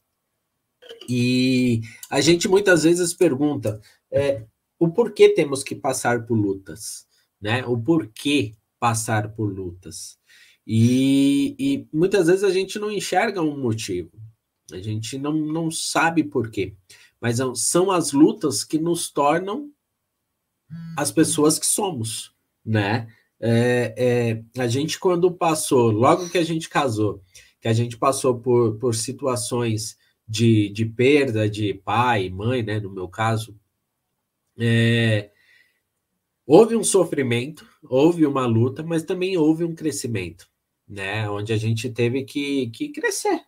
E 1.08 1.80
a 2.10 2.20
gente 2.20 2.48
muitas 2.48 2.82
vezes 2.82 3.14
pergunta 3.14 3.80
é, 4.10 4.44
o 4.78 4.88
porquê 4.88 5.30
temos 5.30 5.62
que 5.62 5.74
passar 5.74 6.26
por 6.26 6.34
lutas, 6.34 7.06
né? 7.40 7.64
O 7.66 7.78
porquê 7.78 8.54
passar 8.78 9.32
por 9.34 9.52
lutas. 9.52 10.18
E, 10.66 11.54
e 11.58 11.88
muitas 11.92 12.26
vezes 12.26 12.44
a 12.44 12.50
gente 12.50 12.78
não 12.78 12.90
enxerga 12.90 13.42
um 13.42 13.58
motivo, 13.58 14.10
a 14.72 14.78
gente 14.78 15.18
não, 15.18 15.32
não 15.32 15.70
sabe 15.70 16.22
por 16.22 16.50
quê, 16.50 16.74
mas 17.20 17.38
são 17.56 17.90
as 17.90 18.12
lutas 18.12 18.64
que 18.64 18.78
nos 18.78 19.10
tornam 19.10 19.70
as 20.96 21.10
pessoas 21.10 21.58
que 21.58 21.66
somos, 21.66 22.34
né? 22.64 23.08
É, 23.38 24.42
é, 24.56 24.60
a 24.60 24.68
gente, 24.68 24.98
quando 24.98 25.32
passou, 25.32 25.90
logo 25.90 26.28
que 26.28 26.38
a 26.38 26.44
gente 26.44 26.68
casou, 26.68 27.22
que 27.60 27.68
a 27.68 27.72
gente 27.72 27.96
passou 27.96 28.38
por, 28.38 28.76
por 28.78 28.94
situações 28.94 29.98
de, 30.26 30.68
de 30.70 30.84
perda 30.86 31.48
de 31.48 31.74
pai, 31.74 32.30
mãe, 32.30 32.62
né? 32.62 32.78
No 32.78 32.90
meu 32.90 33.08
caso, 33.08 33.58
é, 34.58 35.30
houve 36.46 36.76
um 36.76 36.84
sofrimento, 36.84 37.66
houve 37.82 38.26
uma 38.26 38.46
luta, 38.46 38.82
mas 38.82 39.02
também 39.02 39.36
houve 39.36 39.64
um 39.64 39.74
crescimento, 39.74 40.48
né? 40.86 41.28
Onde 41.28 41.52
a 41.52 41.56
gente 41.56 41.90
teve 41.90 42.24
que, 42.24 42.70
que 42.70 42.90
crescer, 42.90 43.42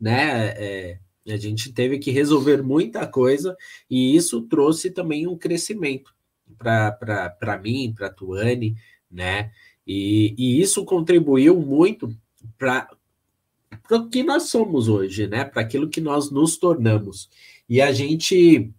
né? 0.00 1.00
A 1.26 1.36
gente 1.36 1.72
teve 1.72 1.98
que 1.98 2.10
resolver 2.10 2.62
muita 2.62 3.06
coisa 3.06 3.56
e 3.88 4.16
isso 4.16 4.42
trouxe 4.42 4.90
também 4.90 5.26
um 5.26 5.36
crescimento 5.36 6.12
para 6.58 7.58
mim, 7.62 7.92
para 7.96 8.08
a 8.08 8.12
Tuane, 8.12 8.76
né? 9.10 9.52
E, 9.86 10.34
e 10.36 10.60
isso 10.60 10.84
contribuiu 10.84 11.60
muito 11.60 12.14
para 12.58 12.88
o 13.90 14.08
que 14.08 14.22
nós 14.22 14.44
somos 14.44 14.88
hoje, 14.88 15.26
né? 15.26 15.44
Para 15.44 15.62
aquilo 15.62 15.88
que 15.88 16.00
nós 16.00 16.30
nos 16.30 16.56
tornamos. 16.56 17.28
E 17.68 17.80
a 17.80 17.92
gente 17.92 18.72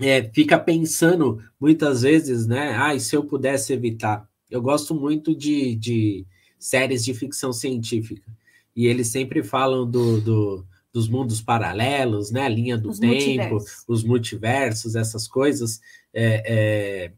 é, 0.00 0.22
fica 0.22 0.58
pensando 0.58 1.42
muitas 1.60 2.02
vezes, 2.02 2.46
né? 2.46 2.74
Ah, 2.74 2.98
se 2.98 3.16
eu 3.16 3.24
pudesse 3.24 3.72
evitar. 3.72 4.28
Eu 4.50 4.62
gosto 4.62 4.94
muito 4.94 5.34
de, 5.34 5.74
de 5.74 6.26
séries 6.58 7.04
de 7.04 7.14
ficção 7.14 7.52
científica. 7.52 8.30
E 8.74 8.86
eles 8.86 9.08
sempre 9.08 9.42
falam 9.42 9.88
do, 9.88 10.20
do 10.20 10.66
dos 10.96 11.10
mundos 11.10 11.42
paralelos, 11.42 12.30
né? 12.30 12.46
A 12.46 12.48
linha 12.48 12.78
do 12.78 12.88
os 12.88 12.98
tempo, 12.98 13.12
multiversos. 13.12 13.84
os 13.86 14.02
multiversos, 14.02 14.96
essas 14.96 15.28
coisas. 15.28 15.78
É, 16.10 16.42
é, 16.46 17.12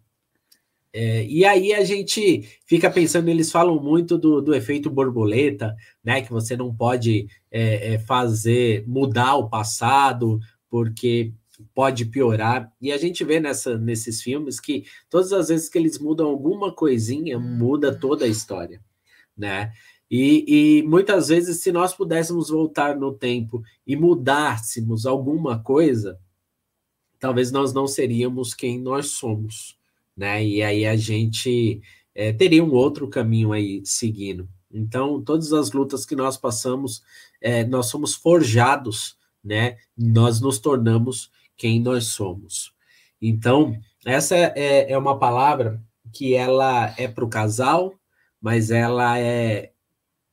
é, 0.93 1.25
e 1.25 1.45
aí 1.45 1.73
a 1.73 1.85
gente 1.85 2.59
fica 2.67 2.91
pensando, 2.91 3.29
eles 3.29 3.53
falam 3.53 3.81
muito 3.81 4.19
do, 4.19 4.41
do 4.43 4.53
efeito 4.53 4.91
borboleta, 4.91 5.77
né? 6.03 6.21
Que 6.23 6.33
você 6.33 6.57
não 6.57 6.75
pode 6.75 7.29
é, 7.53 7.95
é, 7.95 7.99
fazer 8.01 8.83
mudar 8.85 9.37
o 9.37 9.49
passado, 9.49 10.41
porque 10.69 11.33
pode 11.73 12.05
piorar. 12.07 12.73
E 12.81 12.91
a 12.91 12.99
gente 12.99 13.23
vê 13.23 13.39
nessa, 13.39 13.79
nesses 13.79 14.21
filmes 14.21 14.59
que 14.59 14.87
todas 15.09 15.33
as 15.33 15.51
vezes 15.51 15.69
que 15.69 15.79
eles 15.79 16.01
mudam 16.01 16.27
alguma 16.27 16.75
coisinha, 16.75 17.39
muda 17.39 17.95
toda 17.95 18.25
a 18.25 18.29
história, 18.29 18.83
né? 19.37 19.71
E, 20.11 20.79
e, 20.79 20.83
muitas 20.85 21.29
vezes, 21.29 21.61
se 21.61 21.71
nós 21.71 21.93
pudéssemos 21.93 22.49
voltar 22.49 22.97
no 22.97 23.13
tempo 23.13 23.63
e 23.87 23.95
mudássemos 23.95 25.05
alguma 25.05 25.59
coisa, 25.59 26.19
talvez 27.19 27.53
nós 27.53 27.73
não 27.73 27.87
seríamos 27.87 28.55
quem 28.55 28.81
nós 28.81 29.11
somos, 29.11 29.77
né? 30.17 30.45
E 30.45 30.63
aí 30.63 30.87
a 30.87 30.97
gente 30.97 31.83
é, 32.15 32.33
teria 32.33 32.65
um 32.65 32.73
outro 32.73 33.09
caminho 33.09 33.53
aí 33.53 33.83
seguindo. 33.85 34.49
Então, 34.71 35.23
todas 35.23 35.53
as 35.53 35.73
lutas 35.73 36.07
que 36.07 36.17
nós 36.17 36.37
passamos, 36.37 37.03
é, 37.41 37.65
nós 37.65 37.87
somos 37.87 38.15
forjados, 38.15 39.17
né? 39.45 39.77
Nós 39.97 40.41
nos 40.41 40.59
tornamos 40.59 41.31
quem 41.57 41.81
nós 41.81 42.07
somos. 42.07 42.73
Então, 43.21 43.79
essa 44.07 44.37
é, 44.37 44.91
é 44.91 44.97
uma 44.97 45.19
palavra 45.19 45.83
que 46.13 46.35
ela 46.35 46.95
é 46.97 47.07
para 47.09 47.25
o 47.25 47.29
casal, 47.29 47.93
mas 48.41 48.71
ela 48.71 49.19
é 49.19 49.73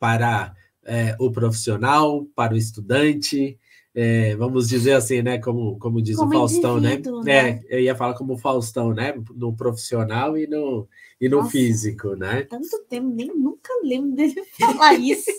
para 0.05 0.53
é, 0.85 1.15
o 1.19 1.31
profissional, 1.31 2.27
para 2.35 2.53
o 2.53 2.57
estudante, 2.57 3.57
é, 3.91 4.35
vamos 4.35 4.69
dizer 4.69 4.93
assim, 4.93 5.24
né? 5.24 5.39
Como, 5.39 5.79
como 5.79 6.00
diz 6.00 6.15
como 6.15 6.29
o 6.29 6.31
Faustão, 6.31 6.79
né? 6.79 7.01
né? 7.24 7.50
É, 7.50 7.63
eu 7.69 7.79
ia 7.79 7.95
falar 7.95 8.13
como 8.13 8.33
o 8.33 8.38
Faustão, 8.38 8.93
né? 8.93 9.15
No 9.33 9.55
profissional 9.55 10.38
e 10.38 10.45
no, 10.45 10.88
e 11.19 11.27
no 11.27 11.38
Nossa, 11.38 11.50
físico, 11.50 12.15
né? 12.15 12.43
Tanto 12.43 12.85
tempo, 12.88 13.09
nem 13.09 13.35
nunca 13.35 13.74
lembro 13.83 14.12
dele 14.12 14.35
falar 14.59 14.93
isso. 14.93 15.31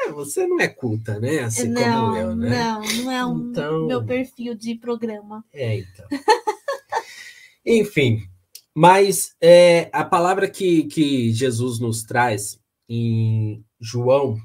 é, 0.00 0.12
você 0.12 0.46
não 0.46 0.60
é 0.60 0.68
culta, 0.68 1.18
né? 1.18 1.38
Assim 1.38 1.68
não, 1.68 2.08
como 2.08 2.16
eu, 2.18 2.36
né? 2.36 2.50
Não, 2.50 2.82
não 2.82 3.10
é 3.10 3.24
um 3.24 3.50
então... 3.50 3.86
meu 3.86 4.04
perfil 4.04 4.54
de 4.54 4.74
programa. 4.74 5.42
É, 5.50 5.78
então. 5.78 6.06
Enfim, 7.64 8.20
mas 8.74 9.34
é, 9.40 9.88
a 9.94 10.04
palavra 10.04 10.46
que, 10.46 10.84
que 10.84 11.32
Jesus 11.32 11.78
nos 11.78 12.02
traz 12.02 12.60
em 12.86 13.64
João 13.80 14.36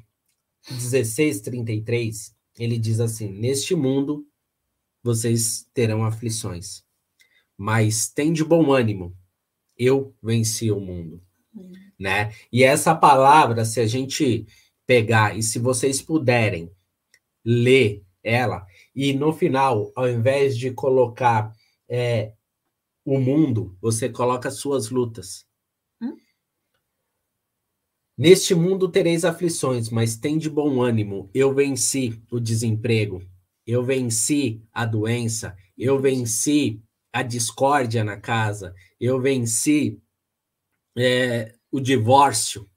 16, 0.70 1.42
33, 1.42 2.36
ele 2.58 2.78
diz 2.78 3.00
assim: 3.00 3.30
Neste 3.30 3.76
mundo 3.76 4.28
vocês 5.02 5.68
terão 5.74 6.04
aflições, 6.04 6.84
mas 7.58 8.08
tem 8.10 8.32
de 8.32 8.44
bom 8.44 8.72
ânimo, 8.72 9.16
eu 9.78 10.16
venci 10.22 10.72
o 10.72 10.80
mundo. 10.80 11.22
Hum. 11.54 11.72
Né? 12.00 12.34
E 12.52 12.64
essa 12.64 12.96
palavra, 12.96 13.66
se 13.66 13.80
a 13.80 13.86
gente 13.86 14.48
pegar 14.86 15.38
e 15.38 15.44
se 15.44 15.60
vocês 15.60 16.02
puderem 16.02 16.72
ler 17.44 18.04
ela, 18.24 18.66
e 18.96 19.14
no 19.14 19.34
final, 19.34 19.92
ao 19.96 20.08
invés 20.08 20.58
de 20.58 20.72
colocar 20.72 21.54
é, 21.90 22.34
o 23.06 23.20
mundo, 23.20 23.78
você 23.82 24.08
coloca 24.08 24.50
suas 24.50 24.90
lutas. 24.90 25.46
Neste 28.16 28.54
mundo 28.54 28.88
tereis 28.88 29.26
aflições, 29.26 29.90
mas 29.90 30.16
tem 30.16 30.38
de 30.38 30.50
bom 30.50 30.82
ânimo. 30.82 31.30
Eu 31.34 31.54
venci 31.54 32.22
o 32.30 32.40
desemprego, 32.40 33.24
eu 33.66 33.84
venci 33.84 34.62
a 34.72 34.86
doença, 34.86 35.56
eu 35.76 36.00
venci 36.00 36.80
a 37.12 37.24
discórdia 37.24 38.04
na 38.04 38.18
casa, 38.18 38.76
eu 39.00 39.20
venci 39.20 40.00
é, 40.96 41.56
o 41.72 41.80
divórcio, 41.80 42.70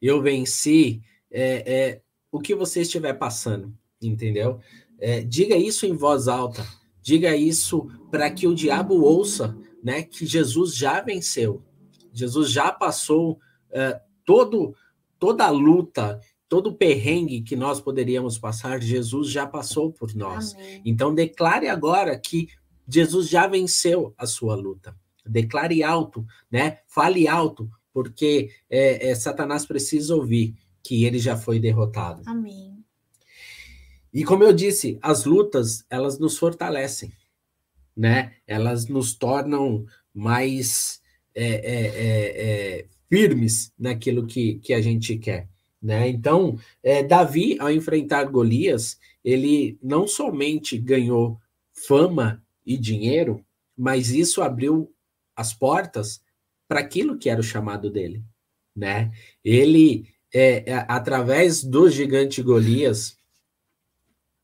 eu 0.00 0.22
venci 0.22 1.02
é, 1.32 1.74
é, 1.74 2.02
o 2.30 2.40
que 2.40 2.54
você 2.54 2.82
estiver 2.82 3.14
passando, 3.14 3.76
entendeu? 4.00 4.60
É, 5.00 5.20
diga 5.20 5.56
isso 5.56 5.84
em 5.84 5.96
voz 5.96 6.28
alta, 6.28 6.64
diga 7.02 7.34
isso 7.34 7.86
para 8.10 8.30
que 8.30 8.46
o 8.46 8.54
diabo 8.54 9.02
ouça, 9.02 9.56
né? 9.82 10.04
Que 10.04 10.24
Jesus 10.24 10.76
já 10.76 11.00
venceu, 11.00 11.64
Jesus 12.12 12.50
já 12.50 12.70
passou 12.70 13.40
é, 13.70 14.00
todo 14.26 14.76
toda 15.18 15.46
a 15.46 15.50
luta, 15.50 16.20
todo 16.48 16.70
o 16.70 16.74
perrengue 16.74 17.42
que 17.42 17.56
nós 17.56 17.80
poderíamos 17.80 18.38
passar, 18.38 18.82
Jesus 18.82 19.30
já 19.30 19.46
passou 19.46 19.92
por 19.92 20.14
nós. 20.14 20.54
Amém. 20.54 20.82
Então 20.84 21.14
declare 21.14 21.68
agora 21.68 22.18
que 22.18 22.48
Jesus 22.88 23.28
já 23.28 23.46
venceu 23.46 24.14
a 24.16 24.26
sua 24.26 24.54
luta. 24.54 24.96
Declare 25.24 25.82
alto, 25.82 26.24
né? 26.50 26.78
Fale 26.86 27.26
alto, 27.26 27.68
porque 27.92 28.50
é, 28.70 29.08
é, 29.08 29.14
Satanás 29.14 29.66
precisa 29.66 30.14
ouvir 30.14 30.54
que 30.82 31.04
ele 31.04 31.18
já 31.18 31.36
foi 31.36 31.58
derrotado. 31.58 32.22
Amém. 32.26 32.76
E 34.14 34.24
como 34.24 34.44
eu 34.44 34.52
disse, 34.52 34.98
as 35.02 35.24
lutas 35.24 35.84
elas 35.90 36.18
nos 36.18 36.38
fortalecem, 36.38 37.12
né? 37.96 38.34
Elas 38.46 38.86
nos 38.86 39.14
tornam 39.14 39.84
mais 40.14 41.00
é, 41.34 41.44
é, 41.44 41.86
é, 41.86 42.80
é 42.80 42.86
firmes 43.08 43.72
naquilo 43.78 44.26
que, 44.26 44.58
que 44.58 44.72
a 44.72 44.80
gente 44.80 45.16
quer. 45.16 45.48
Né? 45.80 46.08
Então, 46.08 46.58
é, 46.82 47.02
Davi, 47.02 47.56
ao 47.60 47.70
enfrentar 47.70 48.24
Golias, 48.24 48.98
ele 49.24 49.78
não 49.82 50.06
somente 50.06 50.78
ganhou 50.78 51.40
fama 51.72 52.42
e 52.64 52.76
dinheiro, 52.76 53.44
mas 53.76 54.10
isso 54.10 54.42
abriu 54.42 54.92
as 55.34 55.52
portas 55.52 56.20
para 56.66 56.80
aquilo 56.80 57.18
que 57.18 57.28
era 57.28 57.40
o 57.40 57.44
chamado 57.44 57.90
dele. 57.90 58.24
Né? 58.74 59.12
Ele, 59.44 60.08
é, 60.32 60.72
é, 60.72 60.86
através 60.88 61.62
do 61.62 61.88
gigante 61.88 62.42
Golias, 62.42 63.16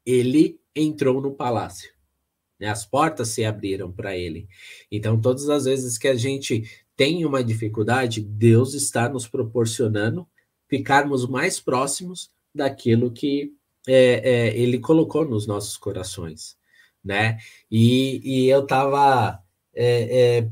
ele 0.05 0.61
entrou 0.75 1.21
no 1.21 1.33
palácio. 1.33 1.93
Né? 2.59 2.69
As 2.69 2.87
portas 2.87 3.29
se 3.29 3.45
abriram 3.45 3.91
para 3.91 4.17
ele. 4.17 4.49
Então, 4.91 5.21
todas 5.21 5.49
as 5.49 5.65
vezes 5.65 5.99
que 5.99 6.09
a 6.09 6.15
gente 6.15 6.65
tem 6.97 7.25
uma 7.25 7.43
dificuldade, 7.43 8.21
Deus 8.21 8.75
está 8.75 9.09
nos 9.09 9.27
proporcionando 9.27 10.27
ficarmos 10.69 11.29
mais 11.29 11.61
próximos 11.61 12.31
daquilo 12.55 13.13
que 13.13 13.53
é, 13.87 14.49
é, 14.49 14.57
Ele 14.57 14.79
colocou 14.79 15.25
nos 15.29 15.47
nossos 15.47 15.77
corações. 15.77 16.57
né? 17.05 17.39
E, 17.71 18.21
e 18.25 18.49
eu 18.49 18.63
estava 18.63 19.43
é, 19.75 20.39
é, 20.39 20.51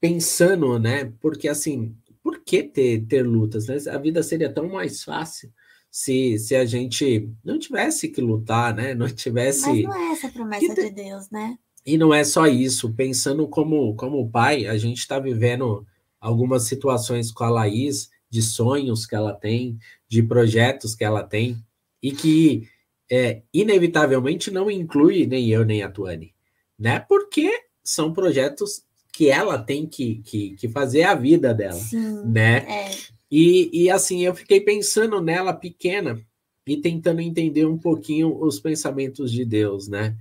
pensando, 0.00 0.78
né? 0.78 1.12
Porque 1.20 1.48
assim, 1.48 1.96
por 2.22 2.42
que 2.42 2.62
ter, 2.62 3.06
ter 3.06 3.22
lutas? 3.22 3.66
Né? 3.68 3.76
A 3.92 3.98
vida 3.98 4.22
seria 4.22 4.52
tão 4.52 4.68
mais 4.68 5.04
fácil 5.04 5.52
se, 5.90 6.38
se 6.38 6.56
a 6.56 6.64
gente 6.64 7.30
não 7.44 7.58
tivesse 7.58 8.08
que 8.08 8.20
lutar, 8.20 8.74
né? 8.74 8.94
Não 8.94 9.08
tivesse. 9.08 9.66
Mas 9.66 9.82
não 9.82 9.94
é 9.94 10.12
essa 10.12 10.28
promessa 10.28 10.74
de 10.74 10.90
Deus, 10.90 11.30
né? 11.30 11.58
E 11.88 11.96
não 11.96 12.12
é 12.12 12.22
só 12.22 12.46
isso. 12.46 12.92
Pensando 12.92 13.48
como, 13.48 13.94
como 13.96 14.30
pai, 14.30 14.66
a 14.66 14.76
gente 14.76 14.98
está 14.98 15.18
vivendo 15.18 15.86
algumas 16.20 16.64
situações 16.64 17.32
com 17.32 17.44
a 17.44 17.48
Laís, 17.48 18.10
de 18.28 18.42
sonhos 18.42 19.06
que 19.06 19.14
ela 19.14 19.32
tem, 19.32 19.78
de 20.06 20.22
projetos 20.22 20.94
que 20.94 21.02
ela 21.02 21.22
tem, 21.22 21.56
e 22.02 22.12
que 22.12 22.68
é, 23.10 23.40
inevitavelmente 23.54 24.50
não 24.50 24.70
inclui 24.70 25.26
nem 25.26 25.48
eu 25.48 25.64
nem 25.64 25.82
a 25.82 25.90
Tuane, 25.90 26.34
né? 26.78 27.00
Porque 27.00 27.50
são 27.82 28.12
projetos 28.12 28.82
que 29.10 29.30
ela 29.30 29.58
tem 29.58 29.86
que, 29.86 30.16
que, 30.16 30.56
que 30.56 30.68
fazer 30.68 31.04
a 31.04 31.14
vida 31.14 31.54
dela, 31.54 31.72
Sim, 31.72 32.22
né? 32.26 32.66
É. 32.68 32.90
E, 33.30 33.84
e 33.84 33.90
assim, 33.90 34.20
eu 34.20 34.34
fiquei 34.34 34.60
pensando 34.60 35.22
nela 35.22 35.54
pequena 35.54 36.20
e 36.66 36.76
tentando 36.76 37.22
entender 37.22 37.64
um 37.64 37.78
pouquinho 37.78 38.38
os 38.42 38.60
pensamentos 38.60 39.32
de 39.32 39.42
Deus, 39.46 39.88
né? 39.88 40.14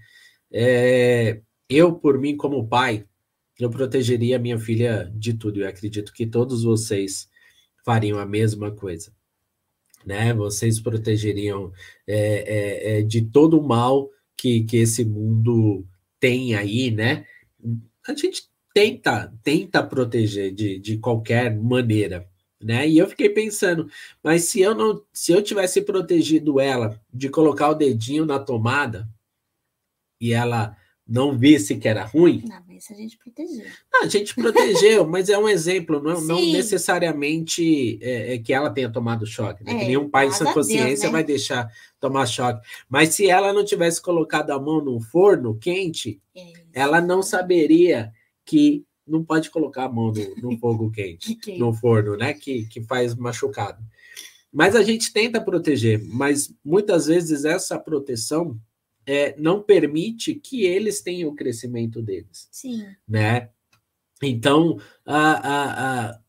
É, 0.49 1.41
eu, 1.69 1.93
por 1.93 2.17
mim, 2.17 2.35
como 2.37 2.67
pai, 2.67 3.05
eu 3.59 3.69
protegeria 3.69 4.39
minha 4.39 4.59
filha 4.59 5.11
de 5.15 5.33
tudo. 5.33 5.61
Eu 5.61 5.67
acredito 5.67 6.13
que 6.13 6.25
todos 6.25 6.63
vocês 6.63 7.29
fariam 7.83 8.19
a 8.19 8.25
mesma 8.25 8.71
coisa, 8.71 9.11
né? 10.05 10.33
Vocês 10.33 10.79
protegeriam 10.79 11.71
é, 12.05 12.17
é, 12.17 12.99
é, 12.99 13.01
de 13.01 13.21
todo 13.21 13.59
o 13.59 13.67
mal 13.67 14.09
que, 14.37 14.63
que 14.63 14.77
esse 14.77 15.03
mundo 15.03 15.85
tem 16.19 16.55
aí, 16.55 16.91
né? 16.91 17.25
A 18.07 18.13
gente 18.13 18.49
tenta, 18.73 19.33
tenta 19.43 19.83
proteger 19.83 20.53
de, 20.53 20.79
de 20.79 20.97
qualquer 20.99 21.55
maneira, 21.57 22.29
né? 22.61 22.87
E 22.87 22.97
eu 22.97 23.07
fiquei 23.07 23.29
pensando, 23.29 23.89
mas 24.23 24.43
se 24.45 24.61
eu 24.61 24.75
não, 24.75 25.03
se 25.11 25.31
eu 25.31 25.41
tivesse 25.41 25.81
protegido 25.81 26.59
ela 26.59 27.01
de 27.11 27.29
colocar 27.29 27.69
o 27.69 27.75
dedinho 27.75 28.25
na 28.25 28.39
tomada 28.39 29.09
e 30.21 30.33
ela 30.33 30.75
não 31.07 31.37
visse 31.37 31.77
que 31.77 31.87
era 31.87 32.03
ruim. 32.03 32.43
Não, 32.47 32.61
mas 32.67 32.91
a 32.91 32.93
gente 32.93 33.17
protegeu. 33.17 33.65
Ah, 33.93 34.03
a 34.03 34.07
gente 34.07 34.35
protegeu, 34.35 35.07
mas 35.07 35.29
é 35.29 35.37
um 35.37 35.47
exemplo, 35.47 36.01
não, 36.01 36.19
não 36.19 36.41
necessariamente 36.51 37.97
é, 38.01 38.35
é, 38.35 38.37
que 38.39 38.53
ela 38.53 38.69
tenha 38.69 38.91
tomado 38.91 39.25
choque. 39.25 39.63
Né? 39.63 39.71
É, 39.71 39.79
que 39.79 39.85
nenhum 39.85 40.09
pai 40.09 40.31
sem 40.31 40.51
consciência 40.53 40.85
Deus, 40.87 41.03
né? 41.03 41.09
vai 41.09 41.23
deixar 41.23 41.71
tomar 41.99 42.25
choque. 42.25 42.67
Mas 42.89 43.15
se 43.15 43.29
ela 43.29 43.53
não 43.53 43.63
tivesse 43.63 44.01
colocado 44.01 44.51
a 44.51 44.59
mão 44.59 44.83
no 44.83 44.99
forno 44.99 45.57
quente, 45.57 46.21
é 46.35 46.51
ela 46.73 46.99
não 46.99 47.23
saberia 47.23 48.11
que 48.45 48.85
não 49.07 49.23
pode 49.23 49.49
colocar 49.49 49.85
a 49.85 49.89
mão 49.89 50.11
no, 50.11 50.51
no 50.51 50.57
fogo 50.59 50.91
quente, 50.91 51.37
no 51.57 51.73
forno, 51.73 52.17
né? 52.17 52.33
Que, 52.33 52.65
que 52.65 52.83
faz 52.83 53.15
machucado. 53.15 53.81
Mas 54.51 54.75
a 54.75 54.83
gente 54.83 55.13
tenta 55.13 55.39
proteger, 55.39 56.03
mas 56.03 56.53
muitas 56.63 57.05
vezes 57.05 57.45
essa 57.45 57.77
proteção 57.79 58.59
é, 59.07 59.33
não 59.39 59.63
permite 59.63 60.35
que 60.35 60.65
eles 60.65 61.01
tenham 61.01 61.29
o 61.29 61.35
crescimento 61.35 62.01
deles. 62.01 62.49
Sim. 62.51 62.85
Né? 63.07 63.49
Então, 64.21 64.79
a, 65.05 65.31
a, 65.31 66.09
a 66.09 66.19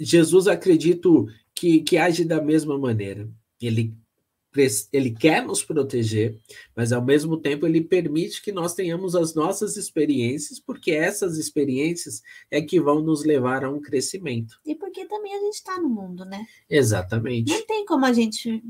Jesus 0.00 0.48
acredito 0.48 1.28
que, 1.54 1.82
que 1.82 1.98
age 1.98 2.24
da 2.24 2.40
mesma 2.40 2.78
maneira. 2.78 3.28
Ele 3.60 3.94
ele 4.92 5.10
quer 5.10 5.44
nos 5.44 5.62
proteger, 5.62 6.36
mas 6.74 6.90
ao 6.90 7.04
mesmo 7.04 7.36
tempo 7.36 7.64
ele 7.64 7.80
permite 7.80 8.42
que 8.42 8.50
nós 8.50 8.74
tenhamos 8.74 9.14
as 9.14 9.32
nossas 9.32 9.76
experiências, 9.76 10.58
porque 10.58 10.90
essas 10.90 11.36
experiências 11.38 12.22
é 12.50 12.60
que 12.60 12.80
vão 12.80 13.00
nos 13.00 13.24
levar 13.24 13.62
a 13.62 13.70
um 13.70 13.80
crescimento. 13.80 14.58
E 14.66 14.74
porque 14.74 15.04
também 15.04 15.32
a 15.32 15.38
gente 15.38 15.54
está 15.54 15.80
no 15.80 15.88
mundo, 15.88 16.24
né? 16.24 16.44
Exatamente. 16.68 17.52
Não 17.52 17.66
tem 17.66 17.84
como 17.84 18.04
a 18.04 18.12
gente 18.12 18.64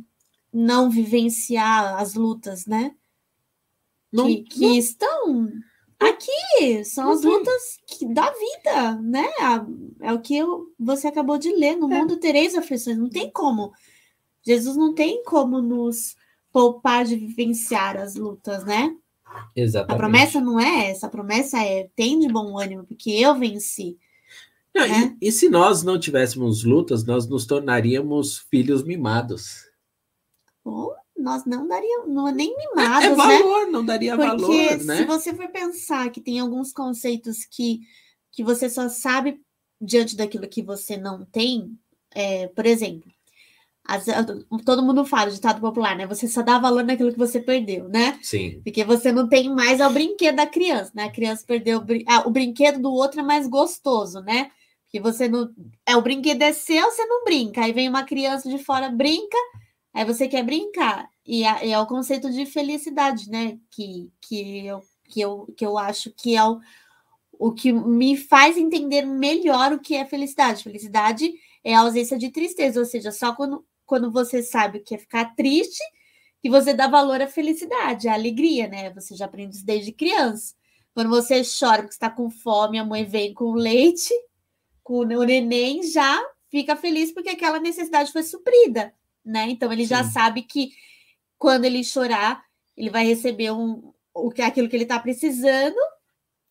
não 0.53 0.91
vivenciar 0.91 1.99
as 1.99 2.15
lutas, 2.15 2.67
né? 2.67 2.95
Não, 4.13 4.27
que, 4.27 4.43
que 4.43 4.61
não... 4.61 4.75
estão 4.75 5.53
aqui, 5.99 6.85
são 6.85 7.11
as 7.11 7.23
lutas 7.23 7.79
que, 7.87 8.07
da 8.07 8.31
vida, 8.31 8.95
né? 9.03 9.27
É 10.01 10.13
o 10.13 10.21
que 10.21 10.37
eu, 10.37 10.73
você 10.79 11.09
acabou 11.09 11.39
de 11.39 11.51
ler, 11.53 11.77
no 11.77 11.93
é. 11.93 11.99
mundo 11.99 12.17
tereis 12.17 12.55
aflições, 12.55 12.97
não 12.97 13.11
tem 13.11 13.31
como 13.31 13.73
Jesus 14.49 14.77
não 14.77 14.95
tem 14.95 15.23
como 15.25 15.61
nos 15.61 16.17
poupar 16.51 17.05
de 17.05 17.17
vivenciar 17.17 17.99
as 17.99 18.15
lutas, 18.15 18.65
né? 18.65 18.97
Exatamente. 19.55 19.95
A 19.95 19.99
promessa 19.99 20.41
não 20.41 20.59
é 20.59 20.91
essa, 20.91 21.07
a 21.07 21.11
promessa 21.11 21.59
é 21.59 21.91
tem 21.95 22.19
de 22.19 22.29
bom 22.29 22.59
ânimo, 22.59 22.85
porque 22.85 23.11
eu 23.11 23.39
venci. 23.39 23.99
Não, 24.75 24.89
né? 24.89 25.17
e, 25.21 25.29
e, 25.29 25.33
se 25.33 25.51
nós 25.51 25.83
não 25.83 25.99
tivéssemos 25.99 26.65
lutas, 26.65 27.05
nós 27.05 27.29
nos 27.29 27.45
tornaríamos 27.45 28.39
filhos 28.39 28.83
mimados. 28.83 29.69
Ou 30.65 30.95
nós 31.19 31.45
não 31.45 31.67
daríamos, 31.67 32.09
não, 32.09 32.31
nem 32.31 32.55
mimados, 32.57 33.05
é, 33.05 33.07
é 33.07 33.11
né? 33.11 33.17
valor, 33.17 33.67
né? 33.67 33.73
não 33.73 33.85
daria 33.85 34.17
porque 34.17 34.29
valor, 34.29 34.85
né? 34.85 34.97
se 34.97 35.05
você 35.05 35.35
for 35.35 35.49
pensar 35.49 36.11
que 36.11 36.21
tem 36.21 36.39
alguns 36.41 36.73
conceitos 36.73 37.45
que, 37.45 37.81
que 38.33 38.43
você 38.45 38.69
só 38.69 38.89
sabe 38.89 39.41
diante 39.81 40.17
daquilo 40.17 40.49
que 40.49 40.63
você 40.63 40.97
não 40.97 41.25
tem, 41.25 41.79
é, 42.15 42.49
por 42.49 42.67
exemplo, 42.67 43.11
as, 43.89 44.05
todo 44.67 44.83
mundo 44.83 45.03
fala, 45.07 45.31
ditado 45.31 45.63
popular, 45.63 45.97
né? 45.97 46.07
Você 46.07 46.29
só 46.29 46.43
dá 46.43 46.59
valor 46.59 46.85
naquilo 46.85 47.11
que 47.11 47.19
você 47.19 47.41
perdeu, 47.41 47.89
né? 47.89 48.19
Sim. 48.23 48.61
Porque 48.63 48.85
você 48.85 49.11
não 49.11 49.27
tem 49.27 49.49
mais 49.49 49.81
o 49.81 49.89
brinquedo 49.89 50.37
da 50.37 50.47
criança, 50.47 50.93
né? 50.95 51.05
A 51.05 51.11
criança 51.11 51.43
perdeu 51.47 51.83
ah, 52.07 52.29
o 52.29 52.31
brinquedo 52.31 52.83
do 52.83 52.93
outro 52.93 53.21
é 53.21 53.23
mais 53.23 53.49
gostoso, 53.49 54.21
né? 54.21 54.51
Porque 54.85 55.01
você 55.01 55.27
não. 55.27 55.51
É, 55.87 55.97
o 55.97 56.03
brinquedo 56.03 56.43
é 56.43 56.53
seu, 56.53 56.91
você 56.91 57.05
não 57.07 57.25
brinca. 57.25 57.63
Aí 57.63 57.73
vem 57.73 57.89
uma 57.89 58.05
criança 58.05 58.51
de 58.51 58.59
fora, 58.59 58.91
brinca, 58.91 59.39
aí 59.99 60.05
você 60.05 60.29
quer 60.29 60.43
brincar. 60.45 61.09
E 61.27 61.45
é, 61.45 61.79
o 61.79 61.87
conceito 61.87 62.31
de 62.31 62.47
felicidade, 62.47 63.29
né? 63.31 63.59
Que, 63.71 64.11
que, 64.21 64.67
eu, 64.67 64.83
que, 65.05 65.21
eu, 65.21 65.55
que 65.57 65.67
eu 65.67 65.79
acho 65.79 66.11
que 66.13 66.37
é 66.37 66.45
o, 66.45 66.61
o 67.33 67.53
que 67.53 67.73
me 67.73 68.17
faz 68.17 68.57
entender 68.57 69.05
melhor 69.05 69.73
o 69.73 69.81
que 69.81 69.95
é 69.95 70.05
felicidade. 70.05 70.63
Felicidade 70.63 71.33
é 71.65 71.75
a 71.75 71.81
ausência 71.81 72.19
de 72.19 72.31
tristeza, 72.31 72.81
ou 72.81 72.87
seja, 72.87 73.13
só 73.13 73.35
quando 73.35 73.65
quando 73.89 74.11
você 74.11 74.43
sabe 74.43 74.79
o 74.79 74.85
que 74.85 74.95
é 74.95 74.99
ficar 74.99 75.35
triste, 75.35 75.83
que 76.43 76.51
você 76.51 76.75
dá 76.75 76.87
valor 76.87 77.23
à 77.23 77.27
felicidade, 77.27 78.07
à 78.07 78.13
alegria, 78.13 78.69
né? 78.69 78.91
Você 78.91 79.17
já 79.17 79.25
aprende 79.25 79.57
isso 79.57 79.65
desde 79.65 79.93
criança. 79.93 80.55
Quando 80.93 81.09
você 81.09 81.43
chora 81.43 81.83
porque 81.83 81.95
está 81.95 82.11
com 82.11 82.29
fome, 82.29 82.79
a 82.79 82.85
mãe 82.85 83.07
vem 83.07 83.33
com 83.33 83.55
leite, 83.55 84.13
com 84.85 84.99
o 84.99 85.25
neném, 85.25 85.83
já 85.83 86.23
fica 86.51 86.77
feliz 86.77 87.13
porque 87.13 87.31
aquela 87.31 87.59
necessidade 87.59 88.13
foi 88.13 88.23
suprida, 88.23 88.93
né? 89.29 89.49
Então 89.51 89.73
ele 89.73 89.83
Sim. 89.83 89.91
já 89.91 90.05
sabe 90.05 90.43
que 90.43 90.73
quando 91.39 91.65
ele 91.65 91.85
chorar, 91.85 92.43
ele 92.77 92.91
vai 92.91 93.07
receber 93.07 93.53
um, 93.53 93.93
o 94.15 94.31
que 94.31 94.43
aquilo 94.43 94.69
que 94.69 94.75
ele 94.75 94.85
está 94.85 94.99
precisando. 94.99 95.77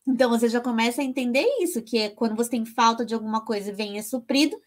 Então 0.06 0.30
você 0.30 0.48
já 0.48 0.60
começa 0.60 1.02
a 1.02 1.04
entender 1.04 1.44
isso, 1.60 1.82
que 1.82 1.98
é 1.98 2.08
quando 2.08 2.36
você 2.36 2.50
tem 2.50 2.64
falta 2.64 3.04
de 3.04 3.14
alguma 3.14 3.44
coisa 3.44 3.70
e 3.70 3.74
vem 3.74 3.98
é 3.98 4.02
suprido, 4.02 4.58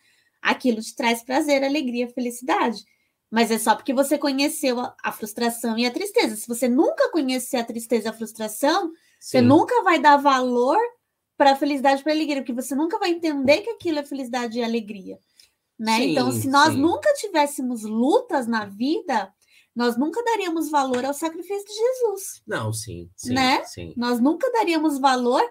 aquilo 0.42 0.82
te 0.82 0.96
traz 0.96 1.24
prazer, 1.24 1.64
alegria, 1.64 2.08
felicidade. 2.10 2.84
Mas 3.32 3.50
é 3.50 3.58
só 3.58 3.76
porque 3.76 3.94
você 3.94 4.18
conheceu 4.18 4.80
a, 4.80 4.96
a 5.04 5.12
frustração 5.12 5.78
e 5.78 5.86
a 5.86 5.92
tristeza. 5.92 6.36
Se 6.36 6.48
você 6.48 6.68
nunca 6.68 7.10
conhecer 7.12 7.58
a 7.58 7.64
tristeza 7.64 8.08
e 8.08 8.10
a 8.10 8.14
frustração, 8.14 8.90
Sim. 8.90 8.94
você 9.20 9.42
nunca 9.42 9.82
vai 9.84 10.00
dar 10.00 10.18
valor 10.18 10.78
para 11.38 11.54
a 11.54 11.56
felicidade 11.56 12.02
e 12.02 12.04
para 12.04 12.12
a 12.12 12.16
alegria, 12.16 12.42
porque 12.42 12.54
você 12.54 12.76
nunca 12.76 13.00
vai 13.00 13.12
entender 13.12 13.62
que 13.62 13.70
aquilo 13.70 14.00
é 14.00 14.04
felicidade 14.04 14.60
e 14.60 14.64
alegria. 14.64 15.18
Né? 15.82 15.98
Sim, 15.98 16.12
então, 16.12 16.32
se 16.32 16.48
nós 16.48 16.74
sim. 16.74 16.80
nunca 16.80 17.12
tivéssemos 17.16 17.82
lutas 17.82 18.46
na 18.46 18.66
vida, 18.66 19.34
nós 19.76 19.98
nunca 19.98 20.24
daríamos 20.24 20.70
valor 20.70 21.04
ao 21.04 21.12
sacrifício 21.12 21.66
de 21.66 21.74
Jesus. 21.74 22.44
Não, 22.46 22.72
sim, 22.72 23.10
sim, 23.16 23.34
né? 23.34 23.64
sim. 23.64 23.92
Nós 23.98 24.20
nunca 24.20 24.52
daríamos 24.52 25.00
valor 25.00 25.42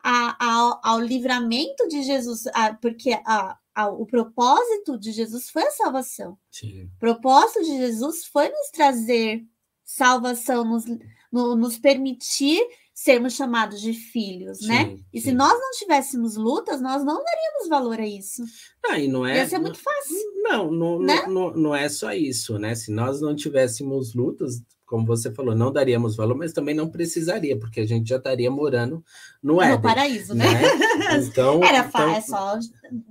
a, 0.00 0.36
a, 0.38 0.54
ao, 0.54 0.80
ao 0.84 1.00
livramento 1.00 1.88
de 1.88 2.04
Jesus, 2.04 2.46
a, 2.54 2.72
porque 2.74 3.20
a, 3.26 3.58
o 3.88 4.06
propósito 4.06 4.96
de 4.96 5.10
Jesus 5.10 5.50
foi 5.50 5.64
a 5.64 5.72
salvação. 5.72 6.38
Sim. 6.52 6.84
O 6.84 6.98
propósito 7.00 7.64
de 7.64 7.76
Jesus 7.76 8.26
foi 8.26 8.48
nos 8.48 8.70
trazer 8.70 9.44
salvação, 9.82 10.62
nos, 10.62 10.84
no, 11.32 11.56
nos 11.56 11.76
permitir 11.76 12.64
sermos 13.02 13.32
chamados 13.32 13.80
de 13.80 13.94
filhos, 13.94 14.60
né? 14.60 14.84
sim, 14.84 14.90
né? 14.90 14.98
E 15.10 15.20
sim. 15.20 15.30
se 15.30 15.34
nós 15.34 15.58
não 15.58 15.70
tivéssemos 15.70 16.36
lutas, 16.36 16.82
nós 16.82 17.02
não 17.02 17.24
daríamos 17.24 17.68
valor 17.70 17.98
a 17.98 18.06
isso. 18.06 18.42
Ah, 18.84 18.98
e 18.98 19.08
não 19.08 19.24
é, 19.24 19.38
Ia 19.38 19.48
ser 19.48 19.58
muito 19.58 19.78
fácil. 19.78 20.16
Não, 20.42 20.70
não, 20.70 20.98
né? 21.00 21.22
não, 21.22 21.32
não, 21.32 21.50
não 21.52 21.74
é 21.74 21.88
só 21.88 22.12
isso, 22.12 22.58
né? 22.58 22.74
Se 22.74 22.92
nós 22.92 23.22
não 23.22 23.34
tivéssemos 23.34 24.12
lutas, 24.12 24.62
como 24.84 25.06
você 25.06 25.32
falou, 25.32 25.54
não 25.54 25.72
daríamos 25.72 26.14
valor, 26.14 26.36
mas 26.36 26.52
também 26.52 26.74
não 26.74 26.90
precisaria, 26.90 27.58
porque 27.58 27.80
a 27.80 27.86
gente 27.86 28.06
já 28.06 28.18
estaria 28.18 28.50
morando 28.50 29.02
no 29.42 29.62
Éden. 29.62 29.76
No 29.76 29.82
paraíso, 29.82 30.34
né? 30.34 30.44
né? 30.44 30.60
Então, 31.26 31.64
Era 31.64 31.86
então... 31.88 32.10
é 32.10 32.20
só, 32.20 32.58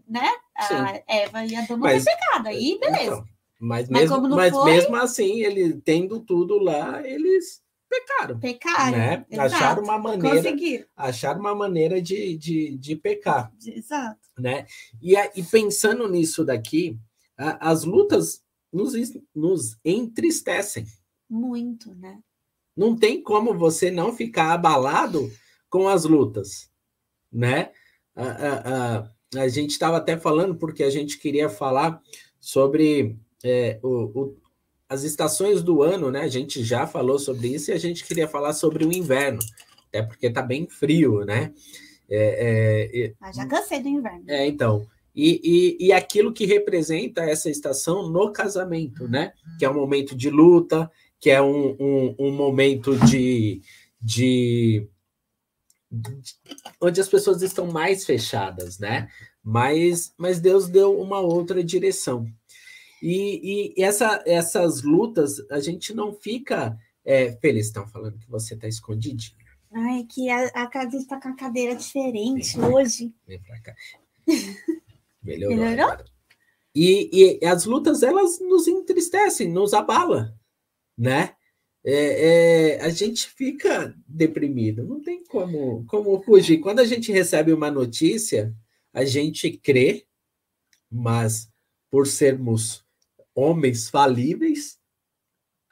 né? 0.07 0.29
A 0.55 1.01
Eva 1.07 1.45
e 1.45 1.55
Adão 1.55 1.77
não 1.77 1.79
mas, 1.79 2.05
ter 2.05 2.11
pecado, 2.11 2.47
aí 2.47 2.77
beleza. 2.79 3.03
Então, 3.05 3.25
mas, 3.59 3.89
mas, 3.89 4.09
mesmo, 4.09 4.29
mas 4.29 4.63
mesmo 4.65 4.95
assim, 4.95 5.41
ele 5.41 5.81
tendo 5.81 6.19
tudo 6.19 6.59
lá, 6.59 7.05
eles 7.05 7.61
pecaram. 7.89 8.39
Pecaram. 8.39 8.97
Né? 8.97 9.25
Exato. 9.29 9.55
Acharam 9.55 9.83
uma 9.83 9.97
maneira, 9.97 10.35
Conseguiram. 10.37 10.85
acharam 10.95 11.39
uma 11.39 11.55
maneira 11.55 12.01
de, 12.01 12.37
de, 12.37 12.77
de 12.77 12.95
pecar. 12.95 13.51
Exato. 13.65 14.19
Né? 14.37 14.65
E, 15.01 15.15
e 15.35 15.43
pensando 15.43 16.07
nisso 16.07 16.45
daqui, 16.45 16.97
a- 17.37 17.69
as 17.71 17.83
lutas 17.83 18.43
nos, 18.71 18.93
nos 19.35 19.77
entristecem. 19.83 20.85
Muito, 21.29 21.93
né? 21.95 22.19
Não 22.75 22.95
tem 22.95 23.21
como 23.21 23.53
você 23.57 23.91
não 23.91 24.15
ficar 24.15 24.53
abalado 24.53 25.29
com 25.69 25.87
as 25.87 26.05
lutas, 26.05 26.71
né? 27.31 27.71
A, 28.15 28.23
a, 28.25 28.97
a, 28.99 29.11
a 29.43 29.47
gente 29.47 29.71
estava 29.71 29.97
até 29.97 30.17
falando 30.17 30.55
porque 30.55 30.83
a 30.83 30.89
gente 30.89 31.17
queria 31.19 31.49
falar 31.49 32.01
sobre 32.39 33.17
é, 33.43 33.79
o, 33.83 34.19
o- 34.19 34.37
as 34.89 35.03
estações 35.03 35.61
do 35.61 35.83
ano, 35.83 36.09
né? 36.09 36.21
A 36.21 36.27
gente 36.27 36.63
já 36.63 36.87
falou 36.87 37.19
sobre 37.19 37.47
isso 37.49 37.69
e 37.69 37.73
a 37.73 37.77
gente 37.77 38.03
queria 38.03 38.27
falar 38.27 38.53
sobre 38.53 38.83
o 38.83 38.91
inverno, 38.91 39.39
até 39.87 40.01
porque 40.01 40.29
tá 40.31 40.41
bem 40.41 40.67
frio, 40.67 41.23
né? 41.23 41.53
É, 42.09 42.89
é, 42.91 43.13
Mas 43.21 43.35
já 43.35 43.45
cansei 43.45 43.81
do 43.81 43.87
inverno. 43.87 44.23
é, 44.27 44.47
então. 44.47 44.87
E, 45.15 45.77
e, 45.79 45.87
e 45.87 45.91
aquilo 45.93 46.33
que 46.33 46.45
representa 46.45 47.21
essa 47.23 47.49
estação 47.49 48.09
no 48.09 48.31
casamento, 48.31 49.07
né? 49.07 49.33
Que 49.59 49.65
é 49.65 49.69
um 49.69 49.73
momento 49.75 50.15
de 50.15 50.29
luta, 50.29 50.89
que 51.19 51.29
é 51.29 51.41
um, 51.41 51.75
um, 51.79 52.15
um 52.17 52.31
momento 52.31 52.95
de, 53.05 53.61
de, 54.01 54.87
de- 55.91 56.35
onde 56.81 57.01
as 57.01 57.07
pessoas 57.09 57.41
estão 57.41 57.67
mais 57.67 58.05
fechadas, 58.05 58.79
né? 58.79 59.09
Mas, 59.43 60.13
mas 60.17 60.39
Deus 60.39 60.67
deu 60.69 60.99
uma 60.99 61.19
outra 61.19 61.63
direção. 61.63 62.27
E, 63.01 63.73
e 63.77 63.83
essa, 63.83 64.23
essas 64.25 64.81
lutas, 64.83 65.39
a 65.49 65.59
gente 65.59 65.93
não 65.93 66.13
fica 66.13 66.77
é, 67.03 67.31
feliz. 67.33 67.67
Estão 67.67 67.87
falando 67.87 68.17
que 68.17 68.29
você 68.29 68.53
está 68.53 68.67
escondidinho. 68.67 69.37
Ai, 69.71 70.05
que 70.09 70.29
a, 70.29 70.45
a 70.47 70.67
casa 70.67 70.97
está 70.97 71.19
com 71.21 71.29
a 71.29 71.35
cadeira 71.35 71.75
diferente 71.75 72.57
Vem. 72.57 72.73
hoje. 72.73 73.13
Vem 73.27 73.41
pra 73.41 73.59
cá. 73.61 73.75
Melhorou. 75.21 75.57
Melhorou? 75.57 76.05
E, 76.73 77.39
e 77.41 77.45
as 77.45 77.65
lutas, 77.65 78.03
elas 78.03 78.39
nos 78.39 78.67
entristecem, 78.67 79.51
nos 79.51 79.73
abala, 79.73 80.37
né? 80.97 81.35
É, 81.83 82.75
é, 82.75 82.81
a 82.81 82.89
gente 82.89 83.27
fica 83.29 83.95
deprimido, 84.07 84.83
não 84.83 85.01
tem 85.01 85.23
como, 85.25 85.85
como 85.85 86.21
fugir. 86.21 86.59
Quando 86.59 86.79
a 86.79 86.85
gente 86.85 87.11
recebe 87.11 87.53
uma 87.53 87.71
notícia, 87.71 88.53
a 88.93 89.05
gente 89.05 89.51
crê, 89.51 90.05
mas 90.91 91.49
por 91.89 92.05
sermos 92.05 92.85
homens 93.35 93.89
falíveis, 93.89 94.77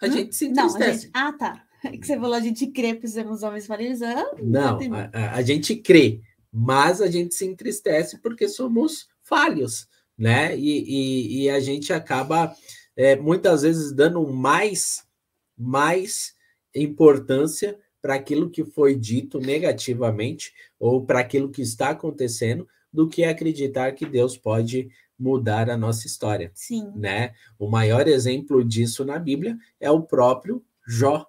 a 0.02 0.08
Hum? 0.08 0.12
gente 0.12 0.36
se 0.36 0.48
Não, 0.50 0.64
a 0.64 0.68
entristece. 0.68 1.02
gente... 1.02 1.12
Ah, 1.14 1.34
tá. 1.34 1.64
É 1.84 1.92
que 1.98 2.06
você 2.08 2.16
falou, 2.20 2.34
a 2.34 2.40
gente 2.40 2.68
crê 2.68 2.94
por 2.96 3.08
sermos 3.08 3.44
homens 3.44 3.68
falíveis. 3.68 4.02
Ah, 4.02 4.26
Não, 4.42 4.80
a, 4.94 5.10
a- 5.14 5.36
a 5.36 5.42
gente 5.42 5.76
crê, 5.76 6.22
mas 6.52 7.02
a 7.02 7.08
gente 7.08 7.36
se 7.36 7.46
entristece 7.46 8.18
porque 8.20 8.48
somos 8.50 9.08
falhos, 9.22 9.88
né? 10.18 10.58
E, 10.58 10.84
e- 10.84 11.44
e 11.44 11.50
a 11.50 11.60
gente 11.60 11.94
acaba 11.94 12.56
é, 12.96 13.16
muitas 13.16 13.62
vezes 13.62 13.92
dando 13.94 14.26
mais, 14.28 15.06
mais 15.58 16.34
importância 16.74 17.78
para 18.02 18.16
aquilo 18.16 18.50
que 18.50 18.64
foi 18.66 18.96
dito 18.96 19.40
negativamente 19.40 20.54
ou 20.80 21.06
para 21.06 21.20
aquilo 21.20 21.50
que 21.50 21.62
está 21.62 21.90
acontecendo 21.90 22.68
do 22.92 23.08
que 23.08 23.24
acreditar 23.24 23.92
que 23.94 24.06
Deus 24.06 24.36
pode 24.38 24.90
mudar 25.20 25.70
a 25.70 25.78
nossa 25.78 26.06
história 26.08 26.52
Sim. 26.54 26.92
né? 26.96 27.34
O 27.58 27.70
maior 27.70 28.08
exemplo 28.08 28.64
disso 28.64 29.04
na 29.06 29.18
Bíblia 29.20 29.58
é 29.80 29.90
o 29.92 30.02
próprio 30.04 30.64
Jó, 30.88 31.26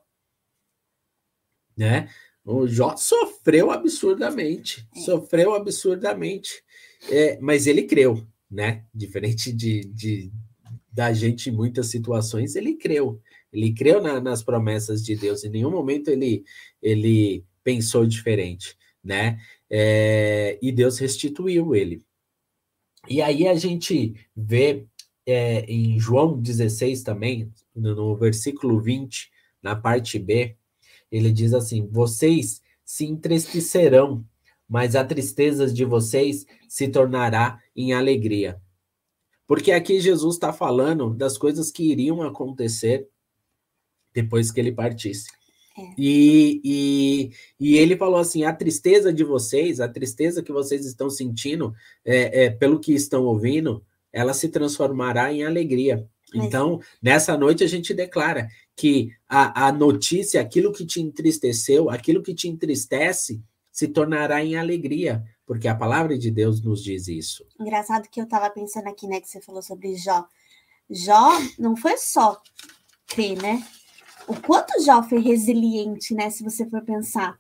né? 1.77 2.09
O 2.45 2.67
Jó 2.67 2.97
sofreu 2.97 3.71
absurdamente, 3.71 4.87
É. 4.97 5.01
sofreu 5.01 5.55
absurdamente, 5.55 6.63
É, 7.11 7.39
mas 7.41 7.69
ele 7.69 7.85
creu, 7.85 8.27
né? 8.51 8.85
Diferente 8.93 9.53
de, 9.53 9.83
de- 9.85 10.33
da 10.93 11.13
gente 11.13 11.49
em 11.49 11.53
muitas 11.53 11.87
situações, 11.87 12.57
ele 12.57 12.75
creu. 12.75 13.23
Ele 13.53 13.73
creu 13.73 14.03
na- 14.03 14.21
nas 14.21 14.43
promessas 14.43 15.05
de 15.05 15.15
Deus. 15.15 15.45
Em 15.45 15.49
nenhum 15.51 15.71
momento 15.71 16.09
ele, 16.09 16.43
ele 16.83 17.45
pensou 17.63 18.05
diferente, 18.05 18.77
né? 19.05 19.39
É, 19.71 20.59
e 20.61 20.73
Deus 20.73 20.99
restituiu 20.99 21.73
ele. 21.73 22.03
E 23.09 23.23
aí 23.23 23.49
a 23.49 23.55
gente 23.55 24.15
vê 24.37 24.87
é, 25.27 25.61
em 25.65 25.99
João 25.99 26.41
16 26.41 27.03
também, 27.03 27.53
no, 27.75 28.17
versículo 28.17 28.81
20, 28.81 29.31
na 29.63 29.77
parte 29.77 30.19
B, 30.19 30.57
ele 31.11 31.33
diz 31.33 31.55
assim: 31.55 31.87
Vocês 31.87 32.63
se 32.85 33.05
entristecerão, 33.05 34.25
mas 34.69 34.97
a 34.97 35.05
tristeza 35.05 35.73
de 35.73 35.85
vocês 35.85 36.47
se 36.69 36.89
tornará 36.89 37.61
em 37.75 37.93
alegria. 37.93 38.61
Porque 39.47 39.73
aqui 39.73 40.01
Jesus 40.01 40.35
está 40.35 40.53
falando 40.53 41.15
das 41.15 41.39
coisas 41.39 41.71
que 41.71 41.91
iriam 41.91 42.23
acontecer 42.23 43.09
depois 44.13 44.51
que 44.51 44.61
ele 44.61 44.73
partisse. 44.73 45.29
É. 45.79 45.95
E, 45.97 46.61
e, 46.65 47.31
e 47.61 47.77
ele 47.79 47.97
falou 47.97 48.19
assim: 48.19 48.45
a 48.45 48.53
tristeza 48.53 49.13
de 49.13 49.23
vocês, 49.25 49.81
a 49.81 49.89
tristeza 49.89 50.43
que 50.43 50.53
vocês 50.53 50.85
estão 50.85 51.09
sentindo, 51.09 51.73
é, 52.05 52.45
é, 52.45 52.51
pelo 52.51 52.81
que 52.81 52.93
estão 52.93 53.25
ouvindo, 53.25 53.85
ela 54.13 54.35
se 54.35 54.49
transformará 54.49 55.33
em 55.33 55.45
alegria. 55.45 56.09
Mas- 56.35 56.47
Então, 56.47 56.81
nessa 57.01 57.37
noite 57.39 57.63
a 57.65 57.67
gente 57.67 57.95
declara 57.95 58.49
que 58.77 59.11
a, 59.29 59.69
a 59.69 59.73
notícia, 59.73 60.41
aquilo 60.41 60.73
que 60.73 60.85
te 60.85 61.01
entristeceu, 61.01 61.89
aquilo 61.91 62.23
que 62.23 62.35
te 62.35 62.49
entristece, 62.49 63.41
se 63.73 63.89
tornará 63.89 64.45
em 64.45 64.57
alegria, 64.57 65.23
porque 65.47 65.69
a 65.69 65.75
palavra 65.75 66.19
de 66.19 66.31
Deus 66.31 66.61
nos 66.61 66.83
diz 66.83 67.07
isso. 67.09 67.47
Engraçado 67.61 68.09
que 68.11 68.21
eu 68.21 68.27
tava 68.27 68.51
pensando 68.51 68.89
aqui, 68.89 69.07
né, 69.07 69.21
que 69.21 69.29
você 69.29 69.41
falou 69.41 69.63
sobre 69.63 69.95
Jó. 69.97 70.27
Jó 70.91 71.39
não 71.59 71.77
foi 71.77 71.97
só 71.97 72.41
crer, 73.07 73.41
né? 73.41 73.65
O 74.29 74.39
quanto 74.43 74.83
Jó 74.85 75.03
foi 75.03 75.21
resiliente, 75.21 76.15
né, 76.15 76.29
se 76.29 76.45
você 76.45 76.69
for 76.69 76.83
pensar. 76.83 77.39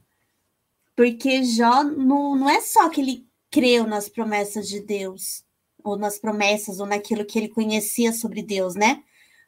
Porque 0.96 1.44
Jó 1.44 1.84
não, 1.84 2.34
não 2.34 2.48
é 2.48 2.60
só 2.60 2.88
que 2.88 3.00
ele 3.00 3.26
creu 3.50 3.86
nas 3.86 4.08
promessas 4.08 4.66
de 4.68 4.80
Deus, 4.80 5.44
ou 5.84 5.96
nas 5.96 6.18
promessas, 6.18 6.80
ou 6.80 6.86
naquilo 6.86 7.24
que 7.24 7.38
ele 7.38 7.48
conhecia 7.48 8.12
sobre 8.12 8.42
Deus, 8.42 8.74
né? 8.74 9.02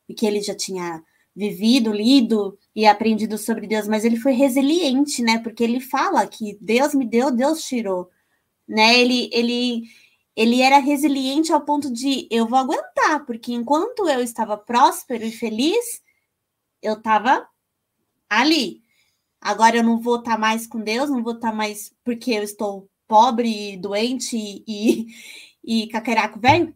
Porque 0.06 0.26
ele 0.26 0.42
já 0.42 0.54
tinha 0.54 1.02
vivido, 1.34 1.92
lido 1.92 2.58
e 2.74 2.86
aprendido 2.86 3.38
sobre 3.38 3.66
Deus, 3.66 3.88
mas 3.88 4.04
ele 4.04 4.16
foi 4.16 4.32
resiliente, 4.32 5.22
né? 5.22 5.38
Porque 5.38 5.64
ele 5.64 5.80
fala 5.80 6.26
que 6.26 6.58
Deus 6.60 6.94
me 6.94 7.06
deu, 7.06 7.30
Deus 7.30 7.62
tirou, 7.62 8.10
né? 8.68 8.98
Ele, 8.98 9.30
ele, 9.32 9.82
ele 10.36 10.60
era 10.60 10.78
resiliente 10.78 11.52
ao 11.52 11.62
ponto 11.62 11.90
de 11.90 12.28
eu 12.30 12.46
vou 12.46 12.58
aguentar, 12.58 13.24
porque 13.26 13.52
enquanto 13.52 14.08
eu 14.08 14.20
estava 14.20 14.56
próspero 14.58 15.24
e 15.24 15.32
feliz, 15.32 16.02
eu 16.82 16.94
estava 16.94 17.46
ali. 18.28 18.82
Agora 19.40 19.76
eu 19.76 19.82
não 19.82 20.00
vou 20.00 20.16
estar 20.18 20.38
mais 20.38 20.66
com 20.66 20.80
Deus, 20.80 21.08
não 21.10 21.22
vou 21.22 21.34
estar 21.34 21.52
mais 21.52 21.94
porque 22.04 22.32
eu 22.32 22.42
estou 22.42 22.88
pobre, 23.08 23.76
doente 23.76 24.36
e, 24.66 25.06
e 25.64 25.86
caqueraco 25.88 26.38
velho, 26.38 26.74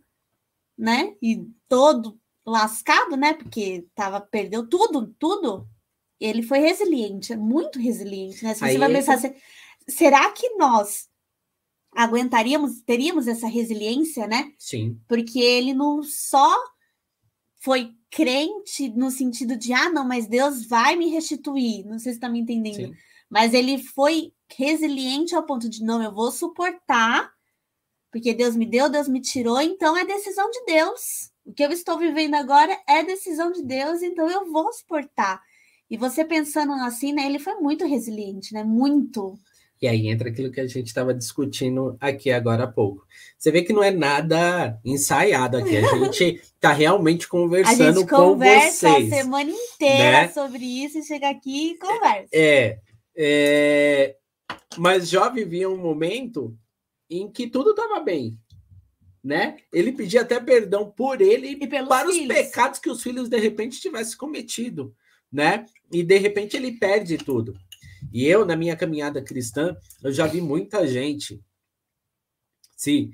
né? 0.77 1.15
E 1.23 1.47
todo 1.69 2.19
lascado, 2.45 3.17
né? 3.17 3.35
Porque 3.35 3.87
tava, 3.95 4.21
perdeu 4.21 4.67
tudo, 4.69 5.15
tudo. 5.19 5.69
Ele 6.19 6.43
foi 6.43 6.59
resiliente, 6.59 7.33
é 7.33 7.37
muito 7.37 7.79
resiliente, 7.79 8.43
né? 8.45 8.55
Se 8.55 8.61
você 8.61 8.65
Aí 8.67 8.79
vai 8.79 8.89
ele- 8.89 8.99
pensar, 8.99 9.19
se- 9.19 9.35
será 9.87 10.31
que 10.33 10.49
nós 10.57 11.09
aguentaríamos, 11.93 12.81
teríamos 12.83 13.29
essa 13.29 13.47
resiliência, 13.47 14.27
né? 14.27 14.53
Sim, 14.59 14.99
Porque 15.07 15.39
ele 15.39 15.73
não 15.75 16.03
só 16.03 16.53
foi 17.65 17.95
crente 18.11 18.91
no 18.91 19.11
sentido 19.11 19.57
de, 19.57 19.73
ah, 19.73 19.89
não, 19.89 20.07
mas 20.07 20.27
Deus 20.27 20.67
vai 20.67 20.97
me 20.97 21.09
restituir. 21.09 21.85
Não 21.87 21.99
sei 21.99 22.13
se 22.13 22.19
está 22.19 22.29
me 22.29 22.39
entendendo. 22.39 22.75
sim. 22.75 22.95
Mas 23.29 23.55
ele 23.55 23.79
foi 23.79 24.33
resiliente 24.57 25.35
ao 25.35 25.45
ponto 25.45 25.69
de, 25.69 25.83
não, 25.83 26.03
eu 26.03 26.15
vou 26.15 26.31
suportar, 26.31 27.33
porque 28.13 28.35
Deus 28.35 28.55
me 28.55 28.67
deu, 28.67 28.91
Deus 28.91 29.09
me 29.09 29.21
tirou, 29.21 29.61
então 29.61 29.97
é 29.97 30.05
decisão 30.05 30.49
de 30.51 30.65
Deus. 30.67 31.33
O 31.45 31.53
que 31.53 31.65
eu 31.65 31.73
estou 31.73 31.99
vivendo 31.99 32.35
agora 32.35 32.79
é 32.87 33.03
decisão 33.03 33.51
de 33.51 33.63
Deus, 33.63 34.03
então 34.03 34.29
eu 34.29 34.53
vou 34.53 34.71
suportar. 34.73 35.41
E 35.91 35.97
você 35.97 36.25
pensando 36.25 36.73
assim, 36.75 37.13
né? 37.13 37.25
Ele 37.27 37.39
foi 37.39 37.55
muito 37.57 37.87
resiliente, 37.87 38.53
né? 38.53 38.63
Muito. 38.63 39.39
E 39.85 39.87
aí 39.87 40.09
entra 40.09 40.31
aquilo 40.31 40.51
que 40.51 40.63
a 40.63 40.67
gente 40.67 40.87
estava 40.87 41.13
discutindo 41.13 41.95
aqui 42.01 42.31
agora 42.31 42.65
há 42.65 42.67
pouco. 42.67 43.07
Você 43.37 43.51
vê 43.51 43.61
que 43.61 43.71
não 43.71 43.85
é 43.85 43.91
nada 43.91 44.81
ensaiado 44.83 45.59
aqui. 45.59 45.77
A 45.77 45.83
gente 45.99 46.41
está 46.43 46.73
realmente 46.73 47.27
A 47.27 47.29
conversando 47.29 48.01
gente 48.01 48.09
com 48.09 48.17
conversa 48.17 48.89
vocês. 48.89 49.13
a 49.13 49.17
semana 49.17 49.51
inteira 49.51 50.23
né? 50.23 50.29
sobre 50.29 50.65
isso 50.65 51.01
e 51.01 51.03
chega 51.03 51.29
aqui 51.29 51.73
e 51.73 51.79
conversa. 51.79 52.29
É, 52.33 52.79
é, 53.15 54.17
mas 54.79 55.11
Jó 55.11 55.29
vivia 55.29 55.69
um 55.69 55.77
momento 55.77 56.57
em 57.11 57.31
que 57.31 57.47
tudo 57.47 57.73
estava 57.73 58.01
bem, 58.01 58.39
né? 59.23 59.59
Ele 59.71 59.93
pedia 59.93 60.23
até 60.23 60.41
perdão 60.41 60.91
por 60.91 61.21
ele 61.21 61.59
E 61.61 61.67
para 61.67 62.09
os 62.09 62.17
filhos. 62.17 62.35
pecados 62.35 62.79
que 62.79 62.89
os 62.89 63.03
filhos 63.03 63.29
de 63.29 63.39
repente 63.39 63.83
tivessem 63.83 64.17
cometido, 64.17 64.95
né? 65.31 65.67
E 65.93 66.03
de 66.03 66.17
repente 66.17 66.57
ele 66.57 66.73
perde 66.73 67.19
tudo. 67.19 67.55
E 68.13 68.27
eu, 68.27 68.45
na 68.45 68.57
minha 68.57 68.77
caminhada 68.77 69.23
cristã, 69.23 69.77
eu 70.03 70.13
já 70.13 70.27
vi 70.27 70.41
muita 70.41 70.87
gente 70.87 71.43
se 72.77 73.11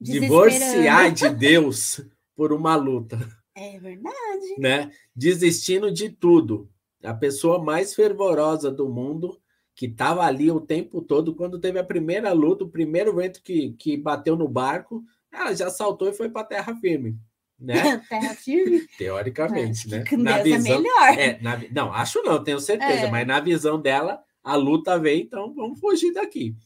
divorciar 0.00 1.12
de 1.12 1.28
Deus 1.30 2.00
por 2.34 2.52
uma 2.52 2.76
luta. 2.76 3.18
É 3.54 3.78
verdade. 3.78 4.54
Né? 4.58 4.90
Desistindo 5.14 5.90
de 5.90 6.08
tudo. 6.08 6.70
A 7.02 7.12
pessoa 7.12 7.62
mais 7.62 7.94
fervorosa 7.94 8.70
do 8.70 8.88
mundo, 8.88 9.40
que 9.74 9.86
estava 9.86 10.22
ali 10.22 10.50
o 10.50 10.60
tempo 10.60 11.02
todo, 11.02 11.34
quando 11.34 11.60
teve 11.60 11.78
a 11.78 11.84
primeira 11.84 12.32
luta, 12.32 12.64
o 12.64 12.70
primeiro 12.70 13.14
vento 13.14 13.42
que, 13.42 13.72
que 13.72 13.96
bateu 13.96 14.36
no 14.36 14.48
barco, 14.48 15.04
ela 15.32 15.54
já 15.54 15.70
saltou 15.70 16.08
e 16.08 16.12
foi 16.12 16.28
para 16.28 16.46
terra 16.46 16.74
firme. 16.76 17.16
Né? 17.58 18.00
terra 18.08 18.34
firme? 18.34 18.86
Teoricamente, 18.96 19.88
né? 19.88 20.04
Na 20.12 20.38
é 20.38 20.42
visão, 20.42 20.74
é 20.74 20.78
melhor. 20.78 21.18
É, 21.18 21.38
na, 21.40 21.60
não, 21.70 21.92
acho 21.92 22.22
não, 22.22 22.42
tenho 22.42 22.60
certeza, 22.60 23.06
é. 23.06 23.10
mas 23.10 23.26
na 23.26 23.40
visão 23.40 23.80
dela, 23.80 24.22
a 24.44 24.54
luta 24.54 24.98
veio, 24.98 25.22
então 25.22 25.52
vamos 25.54 25.80
fugir 25.80 26.12
daqui. 26.12 26.56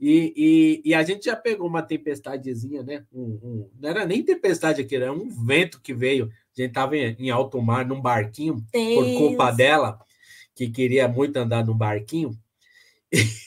E, 0.00 0.32
e, 0.34 0.90
e, 0.90 0.94
a 0.94 1.02
gente 1.02 1.26
já 1.26 1.36
pegou 1.36 1.68
uma 1.68 1.82
tempestadezinha, 1.82 2.82
né? 2.82 3.04
Um, 3.12 3.38
um, 3.42 3.70
não 3.78 3.90
era 3.90 4.06
nem 4.06 4.22
tempestade 4.22 4.80
aqui, 4.80 4.96
era 4.96 5.12
um 5.12 5.28
vento 5.28 5.78
que 5.82 5.92
veio. 5.92 6.24
A 6.24 6.62
gente 6.62 6.70
estava 6.70 6.96
em, 6.96 7.14
em, 7.18 7.28
alto 7.28 7.60
mar, 7.60 7.84
num 7.84 8.00
barquinho, 8.00 8.64
Deus. 8.72 8.94
por 8.94 9.18
culpa 9.18 9.50
dela, 9.50 9.98
que 10.54 10.70
queria 10.70 11.06
muito 11.06 11.36
andar 11.36 11.66
num 11.66 11.76
barquinho. 11.76 12.30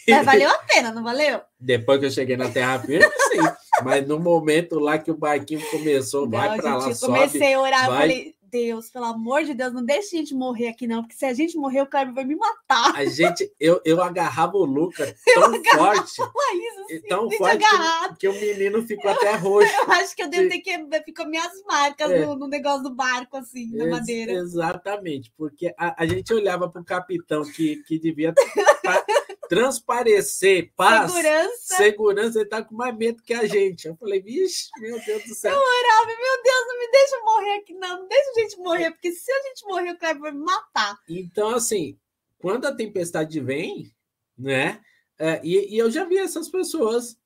Mas 0.07 0.25
valeu 0.25 0.47
a 0.51 0.57
pena, 0.59 0.91
não 0.91 1.03
valeu? 1.03 1.41
Depois 1.59 1.99
que 1.99 2.05
eu 2.05 2.11
cheguei 2.11 2.37
na 2.37 2.49
Terra 2.49 2.79
Firme, 2.79 3.03
sim. 3.31 3.39
Mas 3.81 4.07
no 4.07 4.19
momento 4.19 4.77
lá 4.79 4.97
que 4.97 5.09
o 5.09 5.17
barquinho 5.17 5.61
começou, 5.71 6.23
não, 6.23 6.31
vai 6.31 6.57
para 6.57 6.77
lá, 6.77 6.89
eu 6.89 6.97
comecei 6.97 7.53
a 7.53 7.61
orar, 7.61 7.87
vai... 7.87 7.99
falei, 7.99 8.35
Deus, 8.53 8.87
pelo 8.91 9.05
amor 9.05 9.43
de 9.43 9.55
Deus, 9.55 9.73
não 9.73 9.83
deixe 9.83 10.15
a 10.15 10.19
gente 10.19 10.35
morrer 10.35 10.67
aqui, 10.67 10.85
não, 10.85 11.01
porque 11.01 11.15
se 11.15 11.25
a 11.25 11.33
gente 11.33 11.57
morrer, 11.57 11.81
o 11.81 11.87
Kleber 11.87 12.13
vai 12.13 12.23
me 12.23 12.35
matar. 12.35 12.95
A 12.95 13.03
gente, 13.03 13.51
eu, 13.59 13.81
eu 13.83 13.99
agarrava 13.99 14.55
o 14.55 14.63
Lucas 14.63 15.11
tão 15.33 15.55
eu 15.55 15.63
forte. 15.63 16.21
Laís, 16.21 16.77
assim, 16.85 17.01
tão 17.07 17.31
forte 17.31 17.57
que, 17.57 18.15
que, 18.19 18.27
o 18.27 18.33
menino 18.33 18.83
ficou 18.83 19.09
até 19.09 19.33
roxo. 19.33 19.73
Eu 19.75 19.91
acho 19.93 20.15
que 20.15 20.21
eu 20.21 20.29
devo 20.29 20.49
ter 20.49 20.59
que 20.59 20.77
ficou 21.03 21.25
minhas 21.25 21.51
marcas 21.67 22.11
é. 22.11 22.23
no, 22.23 22.35
no, 22.35 22.47
negócio 22.47 22.83
do 22.83 22.93
barco, 22.93 23.37
assim, 23.37 23.75
na 23.75 23.87
madeira. 23.87 24.33
Exatamente, 24.33 25.33
porque 25.35 25.73
a, 25.75 26.03
a 26.03 26.05
gente 26.05 26.31
olhava 26.31 26.69
para 26.69 26.81
o 26.81 26.85
capitão 26.85 27.41
que, 27.43 27.77
que 27.87 27.97
devia 27.97 28.35
transparecer 29.49 30.71
paz, 30.75 31.11
segurança. 31.11 31.75
segurança, 31.75 32.39
ele 32.39 32.49
tá 32.49 32.63
com 32.63 32.75
mais 32.75 32.95
medo 32.95 33.21
que 33.23 33.33
a 33.33 33.45
gente. 33.45 33.87
Eu 33.87 33.95
falei, 33.95 34.21
vixe, 34.21 34.69
meu 34.79 34.99
Deus 35.05 35.23
do 35.25 35.35
céu. 35.35 35.51
Eu 35.51 35.59
orava, 35.59 36.07
meu 36.07 36.43
Deus, 36.43 36.67
não 36.67 36.79
me 36.79 36.91
deixa 36.91 37.19
morrer 37.19 37.55
aqui, 37.57 37.73
não, 37.73 37.99
não 37.99 38.07
deixa 38.07 38.29
a 38.29 38.39
gente 38.39 38.57
morrer, 38.57 38.91
porque 38.91 39.11
se 39.11 39.31
a 39.31 39.41
gente 39.43 39.65
morrer, 39.65 39.91
o 39.91 39.97
Kleber 39.97 40.21
vai 40.21 40.31
me 40.31 40.43
matar. 40.43 40.97
Então, 41.07 41.49
assim, 41.49 41.97
quando 42.39 42.65
a 42.65 42.75
tempestade 42.75 43.39
vem, 43.39 43.93
né? 44.37 44.81
É, 45.19 45.39
e, 45.43 45.75
e 45.75 45.77
eu 45.77 45.91
já 45.91 46.03
vi 46.03 46.17
essas 46.17 46.49
pessoas 46.49 47.17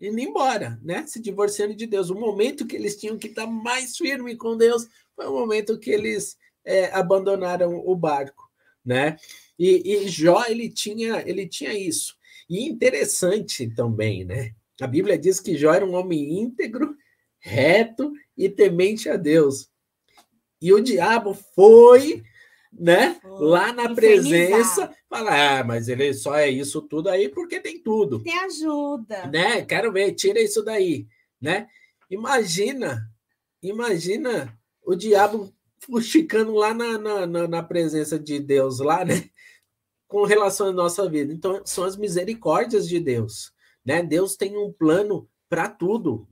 indo 0.00 0.18
embora, 0.18 0.78
né? 0.82 1.06
Se 1.06 1.20
divorciando 1.20 1.74
de 1.74 1.86
Deus. 1.86 2.10
O 2.10 2.14
momento 2.14 2.66
que 2.66 2.74
eles 2.76 2.96
tinham 2.96 3.18
que 3.18 3.28
estar 3.28 3.46
mais 3.46 3.96
firme 3.96 4.36
com 4.36 4.56
Deus 4.56 4.88
foi 5.14 5.26
o 5.26 5.32
momento 5.32 5.78
que 5.78 5.90
eles 5.90 6.36
é, 6.64 6.92
abandonaram 6.92 7.82
o 7.84 7.94
barco, 7.94 8.50
né? 8.84 9.16
E, 9.60 9.92
e 9.92 10.08
Jó, 10.08 10.42
ele 10.48 10.70
tinha, 10.70 11.22
ele 11.26 11.46
tinha 11.46 11.74
isso. 11.74 12.16
E 12.48 12.66
interessante 12.66 13.68
também, 13.68 14.24
né? 14.24 14.52
A 14.80 14.86
Bíblia 14.86 15.18
diz 15.18 15.38
que 15.38 15.54
Jó 15.54 15.74
era 15.74 15.84
um 15.84 15.94
homem 15.94 16.40
íntegro, 16.40 16.96
reto 17.38 18.10
e 18.34 18.48
temente 18.48 19.10
a 19.10 19.18
Deus. 19.18 19.68
E 20.62 20.72
o 20.72 20.80
diabo 20.80 21.34
foi, 21.54 22.22
né, 22.72 23.20
lá 23.22 23.70
na 23.70 23.94
presença, 23.94 24.90
falar: 25.10 25.60
"Ah, 25.60 25.64
mas 25.64 25.88
ele 25.88 26.14
só 26.14 26.36
é 26.36 26.48
isso 26.48 26.80
tudo 26.80 27.10
aí 27.10 27.28
porque 27.28 27.60
tem 27.60 27.82
tudo". 27.82 28.22
Tem 28.22 28.38
ajuda. 28.38 29.26
Né? 29.26 29.62
Quero 29.66 29.92
ver, 29.92 30.14
tira 30.14 30.40
isso 30.40 30.62
daí, 30.62 31.06
né? 31.38 31.66
Imagina, 32.10 33.06
imagina 33.62 34.58
o 34.82 34.94
diabo 34.94 35.52
fuxicando 35.80 36.54
lá 36.54 36.74
na, 36.74 37.26
na, 37.26 37.48
na, 37.48 37.62
presença 37.62 38.18
de 38.18 38.38
Deus 38.38 38.78
lá, 38.80 39.04
né? 39.04 39.30
com 40.06 40.24
relação 40.24 40.68
à 40.68 40.72
nossa 40.72 41.08
vida. 41.08 41.32
Então, 41.32 41.62
são 41.64 41.84
as 41.84 41.96
misericórdias 41.96 42.88
de 42.88 42.98
Deus. 42.98 43.52
Né? 43.84 44.02
Deus 44.02 44.36
tem 44.36 44.56
um 44.56 44.72
plano 44.72 45.28
para 45.48 45.68
tudo, 45.68 46.28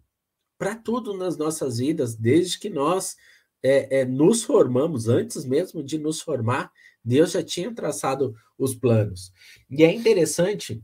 para 0.58 0.74
tudo 0.74 1.16
nas 1.16 1.36
nossas 1.36 1.78
vidas, 1.78 2.14
desde 2.14 2.58
que 2.58 2.68
nós 2.68 3.16
é, 3.62 4.00
é, 4.00 4.04
nos 4.04 4.42
formamos, 4.42 5.08
antes 5.08 5.44
mesmo 5.44 5.82
de 5.82 5.98
nos 5.98 6.20
formar, 6.20 6.72
Deus 7.04 7.32
já 7.32 7.42
tinha 7.42 7.74
traçado 7.74 8.34
os 8.58 8.74
planos. 8.74 9.32
E 9.70 9.84
é 9.84 9.92
interessante, 9.92 10.82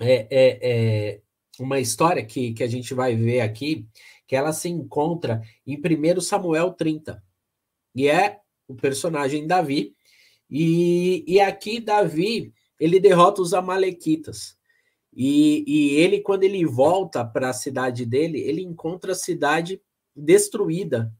é, 0.00 0.26
é, 0.30 0.58
é 0.62 1.22
uma 1.58 1.80
história 1.80 2.24
que, 2.24 2.52
que 2.52 2.62
a 2.62 2.68
gente 2.68 2.94
vai 2.94 3.16
ver 3.16 3.40
aqui, 3.40 3.86
que 4.26 4.36
ela 4.36 4.52
se 4.52 4.68
encontra 4.68 5.40
em 5.66 5.76
1 5.76 6.20
Samuel 6.20 6.72
30. 6.72 7.22
E 7.94 8.08
é 8.08 8.40
o 8.66 8.74
personagem 8.74 9.46
Davi, 9.46 9.94
e, 10.50 11.24
e 11.26 11.40
aqui 11.40 11.80
Davi 11.80 12.52
ele 12.78 13.00
derrota 13.00 13.42
os 13.42 13.52
amalequitas. 13.52 14.56
E, 15.14 15.64
e 15.66 15.96
ele, 15.96 16.20
quando 16.20 16.44
ele 16.44 16.64
volta 16.64 17.24
para 17.24 17.50
a 17.50 17.54
cidade 17.54 18.06
dele, 18.06 18.40
ele 18.40 18.62
encontra 18.62 19.12
a 19.12 19.16
cidade 19.16 19.82
destruída. 20.14 21.12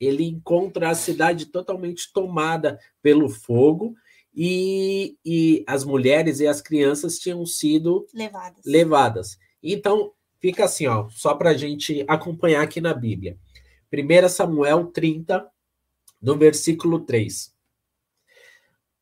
Ele 0.00 0.24
encontra 0.24 0.90
a 0.90 0.94
cidade 0.94 1.46
totalmente 1.46 2.12
tomada 2.12 2.78
pelo 3.00 3.28
fogo 3.28 3.94
e, 4.34 5.16
e 5.24 5.64
as 5.66 5.84
mulheres 5.84 6.40
e 6.40 6.46
as 6.46 6.60
crianças 6.60 7.18
tinham 7.18 7.46
sido 7.46 8.06
levadas. 8.12 8.64
levadas. 8.66 9.38
Então, 9.62 10.12
fica 10.38 10.64
assim, 10.64 10.86
ó, 10.86 11.08
só 11.08 11.34
para 11.34 11.50
a 11.50 11.56
gente 11.56 12.04
acompanhar 12.08 12.62
aqui 12.62 12.80
na 12.80 12.92
Bíblia. 12.92 13.38
1 13.92 14.28
Samuel 14.28 14.86
30, 14.86 15.48
no 16.20 16.36
versículo 16.36 17.00
3. 17.00 17.54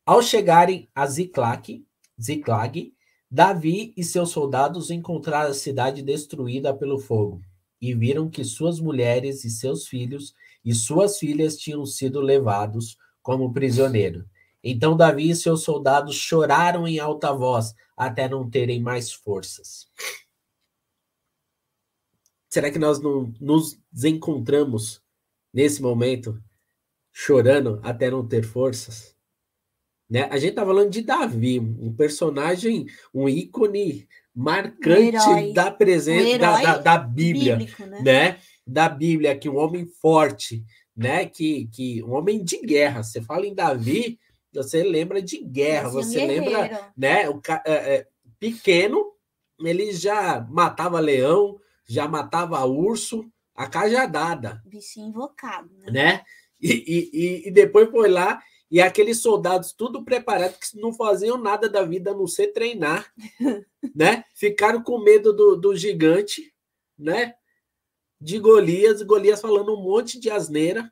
Ao 0.05 0.21
chegarem 0.21 0.89
a 0.93 1.07
Ziclac, 1.07 1.85
Ziclag, 2.21 2.93
Davi 3.29 3.93
e 3.97 4.03
seus 4.03 4.29
soldados 4.29 4.91
encontraram 4.91 5.49
a 5.49 5.53
cidade 5.53 6.01
destruída 6.01 6.73
pelo 6.73 6.99
fogo 6.99 7.41
e 7.81 7.93
viram 7.93 8.29
que 8.29 8.43
suas 8.43 8.79
mulheres 8.79 9.43
e 9.43 9.49
seus 9.49 9.87
filhos 9.87 10.33
e 10.63 10.73
suas 10.73 11.17
filhas 11.17 11.57
tinham 11.57 11.85
sido 11.85 12.21
levados 12.21 12.97
como 13.21 13.51
prisioneiros. 13.51 14.25
Então 14.63 14.95
Davi 14.95 15.29
e 15.29 15.35
seus 15.35 15.63
soldados 15.63 16.15
choraram 16.15 16.87
em 16.87 16.99
alta 16.99 17.31
voz 17.33 17.73
até 17.95 18.29
não 18.29 18.49
terem 18.49 18.81
mais 18.81 19.11
forças. 19.11 19.87
Será 22.49 22.71
que 22.71 22.79
nós 22.79 23.01
não 23.01 23.33
nos 23.39 23.77
encontramos 24.03 25.01
nesse 25.53 25.81
momento 25.81 26.41
chorando 27.17 27.79
até 27.81 28.11
não 28.11 28.27
ter 28.27 28.43
forças? 28.43 29.15
Né? 30.09 30.27
A 30.29 30.37
gente 30.37 30.53
tá 30.53 30.65
falando 30.65 30.89
de 30.89 31.01
Davi, 31.01 31.61
um 31.61 31.95
personagem, 31.95 32.85
um 33.13 33.29
ícone 33.29 34.05
marcante 34.35 35.29
um 35.29 35.53
da 35.53 35.71
presença 35.71 36.35
um 36.35 36.37
da, 36.37 36.61
da, 36.61 36.77
da, 36.77 36.97
Bíblia, 36.97 37.55
bíblico, 37.55 37.85
né? 37.85 38.01
né? 38.01 38.39
Da 38.67 38.89
Bíblia, 38.89 39.37
que 39.37 39.47
um 39.47 39.55
homem 39.55 39.85
forte, 39.85 40.65
né? 40.95 41.25
Que, 41.25 41.67
que 41.67 42.03
um 42.03 42.13
homem 42.13 42.43
de 42.43 42.59
guerra. 42.61 43.01
Você 43.01 43.21
fala 43.21 43.47
em 43.47 43.55
Davi, 43.55 44.19
você 44.53 44.83
lembra 44.83 45.21
de 45.21 45.41
guerra, 45.41 45.89
você 45.89 46.25
lembra, 46.25 46.91
né? 46.97 47.29
O 47.29 47.41
é, 47.65 47.95
é, 47.95 48.07
pequeno, 48.37 49.13
ele 49.61 49.93
já 49.93 50.45
matava 50.49 50.99
leão, 50.99 51.57
já 51.87 52.09
matava 52.09 52.63
urso, 52.65 53.25
a 53.55 53.67
cajadada. 53.67 54.61
Bichinho 54.65 55.07
invocado, 55.07 55.69
né? 55.79 55.91
né? 55.91 56.21
E, 56.65 57.09
e, 57.13 57.47
e 57.47 57.51
depois 57.51 57.89
foi 57.89 58.09
lá 58.09 58.41
e 58.71 58.81
aqueles 58.81 59.21
soldados 59.21 59.71
tudo 59.71 60.03
preparados 60.03 60.57
que 60.57 60.79
não 60.79 60.91
faziam 60.91 61.37
nada 61.37 61.69
da 61.69 61.83
vida 61.83 62.11
a 62.11 62.13
não 62.15 62.27
ser 62.27 62.47
treinar, 62.47 63.11
né? 63.95 64.23
Ficaram 64.33 64.81
com 64.81 64.97
medo 64.97 65.31
do, 65.31 65.55
do 65.55 65.75
gigante, 65.75 66.53
né? 66.97 67.35
De 68.19 68.39
Golias, 68.39 69.03
Golias 69.03 69.41
falando 69.41 69.73
um 69.73 69.81
monte 69.81 70.19
de 70.19 70.31
asneira. 70.31 70.91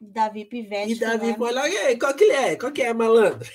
Davi 0.00 0.44
Pivete. 0.44 0.92
E 0.92 0.98
Davi 0.98 1.34
foi 1.36 1.52
lá, 1.52 1.68
e 1.68 1.76
aí, 1.76 1.98
qual 1.98 2.14
que 2.14 2.24
é? 2.24 2.56
Qual 2.56 2.72
que 2.72 2.82
é, 2.82 2.92
malandro? 2.92 3.48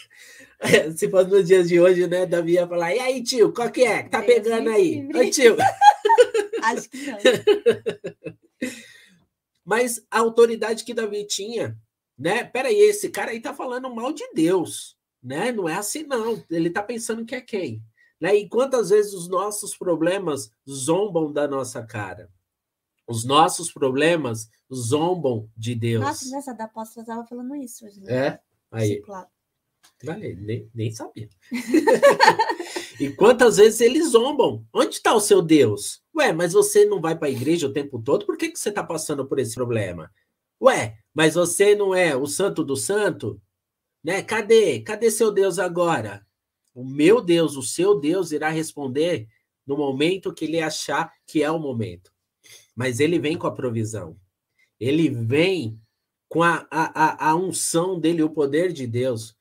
Se 0.96 1.10
fosse 1.10 1.30
nos 1.30 1.48
dias 1.48 1.68
de 1.68 1.80
hoje, 1.80 2.08
né? 2.08 2.26
Davi 2.26 2.54
ia 2.54 2.68
falar, 2.68 2.96
e 2.96 3.00
aí, 3.00 3.24
tio, 3.24 3.54
qual 3.54 3.70
que 3.70 3.84
é? 3.84 4.04
Tá 4.04 4.22
pegando 4.22 4.70
aí? 4.70 5.08
Oi, 5.14 5.30
tio. 5.30 5.58
Acho 6.64 6.90
que 6.90 7.06
não. 7.08 7.18
Mas 9.66 10.06
a 10.12 10.20
autoridade 10.20 10.84
que 10.84 10.94
Davi 10.94 11.26
tinha 11.26 11.78
né? 12.18 12.44
Peraí, 12.44 12.76
esse 12.76 13.10
cara 13.10 13.32
aí 13.32 13.40
tá 13.40 13.54
falando 13.54 13.94
mal 13.94 14.14
de 14.14 14.28
Deus, 14.34 14.98
né? 15.22 15.52
Não 15.52 15.68
é 15.68 15.76
assim, 15.76 16.04
não. 16.04 16.44
Ele 16.50 16.70
tá 16.70 16.82
pensando 16.84 17.26
que 17.26 17.36
é 17.36 17.42
quem? 17.42 17.84
Né? 18.20 18.36
E 18.36 18.48
quantas 18.48 18.90
vezes 18.90 19.14
os 19.14 19.28
nossos 19.28 19.76
problemas 19.76 20.52
zombam 20.70 21.32
da 21.32 21.48
nossa 21.48 21.84
cara? 21.84 22.30
Os 23.06 23.26
nossos 23.26 23.72
problemas 23.72 24.50
zombam 24.74 25.50
de 25.58 25.76
Deus. 25.76 26.04
Nossa, 26.04 26.26
engraçado, 26.26 26.62
a 26.62 26.64
apóstola 26.66 27.04
estava 27.04 27.28
falando 27.28 27.56
isso 27.56 27.86
hoje, 27.86 28.00
né? 28.00 28.28
É? 28.28 28.40
Aí. 28.72 28.90
Discipulado. 28.90 29.28
Vale, 30.04 30.36
nem, 30.36 30.70
nem 30.74 30.92
sabia. 30.92 31.30
e 33.00 33.10
quantas 33.10 33.58
vezes 33.58 33.82
eles 33.82 34.10
zombam? 34.10 34.66
Onde 34.74 34.96
está 34.96 35.14
o 35.14 35.20
seu 35.20 35.42
Deus? 35.42 36.02
Ué, 36.16 36.32
mas 36.32 36.54
você 36.54 36.86
não 36.86 37.02
vai 37.02 37.18
para 37.18 37.28
a 37.28 37.32
igreja 37.32 37.68
o 37.68 37.74
tempo 37.74 38.02
todo? 38.02 38.26
Por 38.26 38.38
que, 38.38 38.50
que 38.50 38.60
você 38.60 38.70
está 38.70 38.84
passando 38.84 39.26
por 39.26 39.40
esse 39.40 39.56
problema? 39.56 40.12
Ué, 40.62 40.98
mas 41.14 41.36
você 41.36 41.76
não 41.76 41.94
é 41.94 42.16
o 42.16 42.26
santo 42.26 42.64
do 42.64 42.76
santo? 42.76 43.42
Né? 44.04 44.22
Cadê? 44.22 44.80
Cadê 44.82 45.10
seu 45.10 45.32
Deus 45.32 45.60
agora? 45.60 46.26
O 46.74 46.84
meu 46.84 47.22
Deus, 47.22 47.56
o 47.56 47.62
seu 47.62 48.00
Deus 48.00 48.32
irá 48.32 48.50
responder 48.50 49.28
no 49.66 49.78
momento 49.78 50.34
que 50.34 50.46
ele 50.46 50.62
achar 50.62 51.12
que 51.26 51.42
é 51.42 51.50
o 51.50 51.60
momento. 51.60 52.12
Mas 52.76 53.00
ele 53.00 53.20
vem 53.20 53.38
com 53.38 53.48
a 53.48 53.54
provisão. 53.54 54.18
Ele 54.80 55.10
vem 55.10 55.80
com 56.28 56.42
a, 56.42 56.68
a, 56.70 57.30
a 57.30 57.36
unção 57.36 58.00
dele, 58.00 58.24
o 58.24 58.30
poder 58.30 58.74
de 58.74 58.88
Deus. 58.88 59.36